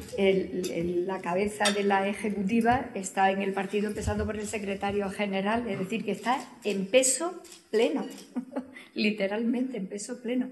la 1.06 1.20
cabeza 1.20 1.70
de 1.70 1.84
la 1.84 2.08
ejecutiva 2.08 2.86
está 2.94 3.30
en 3.30 3.42
el 3.42 3.52
partido, 3.52 3.88
empezando 3.88 4.26
por 4.26 4.36
el 4.36 4.46
secretario 4.46 5.08
general, 5.10 5.68
es 5.68 5.78
decir, 5.78 6.04
que 6.04 6.12
está 6.12 6.38
en 6.64 6.86
peso 6.86 7.40
pleno, 7.70 8.04
literalmente 8.94 9.76
en 9.76 9.86
peso 9.86 10.20
pleno. 10.20 10.48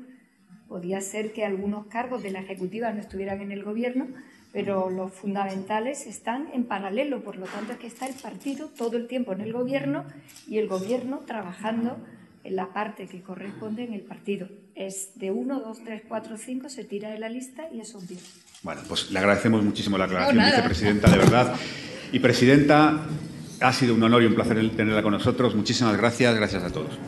Podía 0.68 1.01
ser 1.01 1.32
que 1.32 1.45
algunos 1.45 1.87
cargos 1.87 2.22
de 2.22 2.30
la 2.30 2.41
ejecutiva 2.41 2.93
no 2.93 3.01
estuvieran 3.01 3.41
en 3.41 3.53
el 3.53 3.64
gobierno, 3.64 4.09
pero 4.53 4.91
los 4.91 5.12
fundamentales 5.12 6.07
están 6.07 6.49
en 6.53 6.64
paralelo, 6.64 7.22
por 7.22 7.37
lo 7.37 7.47
tanto 7.47 7.72
es 7.72 7.78
que 7.78 7.87
está 7.87 8.07
el 8.07 8.14
partido 8.14 8.68
todo 8.68 8.97
el 8.97 9.07
tiempo 9.07 9.32
en 9.32 9.41
el 9.41 9.53
gobierno 9.53 10.05
y 10.49 10.59
el 10.59 10.68
gobierno 10.68 11.20
trabajando 11.26 11.99
la 12.51 12.73
parte 12.73 13.07
que 13.07 13.23
corresponde 13.23 13.85
en 13.85 13.93
el 13.93 14.03
partido. 14.03 14.49
Es 14.75 15.19
de 15.19 15.31
1, 15.31 15.61
2, 15.61 15.79
3, 15.85 16.03
4, 16.09 16.37
5, 16.37 16.69
se 16.69 16.85
tira 16.85 17.11
de 17.11 17.19
la 17.19 17.29
lista 17.29 17.65
y 17.73 17.81
eso 17.81 18.01
10. 18.01 18.21
Bueno, 18.63 18.83
pues 18.89 19.11
le 19.11 19.19
agradecemos 19.19 19.63
muchísimo 19.63 19.97
la 19.99 20.05
aclaración, 20.05 20.45
vicepresidenta, 20.45 21.11
de 21.11 21.19
verdad. 21.19 21.55
Y 22.13 22.19
presidenta, 22.19 23.07
ha 23.61 23.73
sido 23.73 23.95
un 23.95 24.03
honor 24.03 24.23
y 24.23 24.27
un 24.27 24.35
placer 24.35 24.59
tenerla 24.77 25.03
con 25.03 25.13
nosotros. 25.13 25.55
Muchísimas 25.55 25.97
gracias, 25.97 26.35
gracias 26.35 26.63
a 26.63 26.71
todos. 26.71 26.99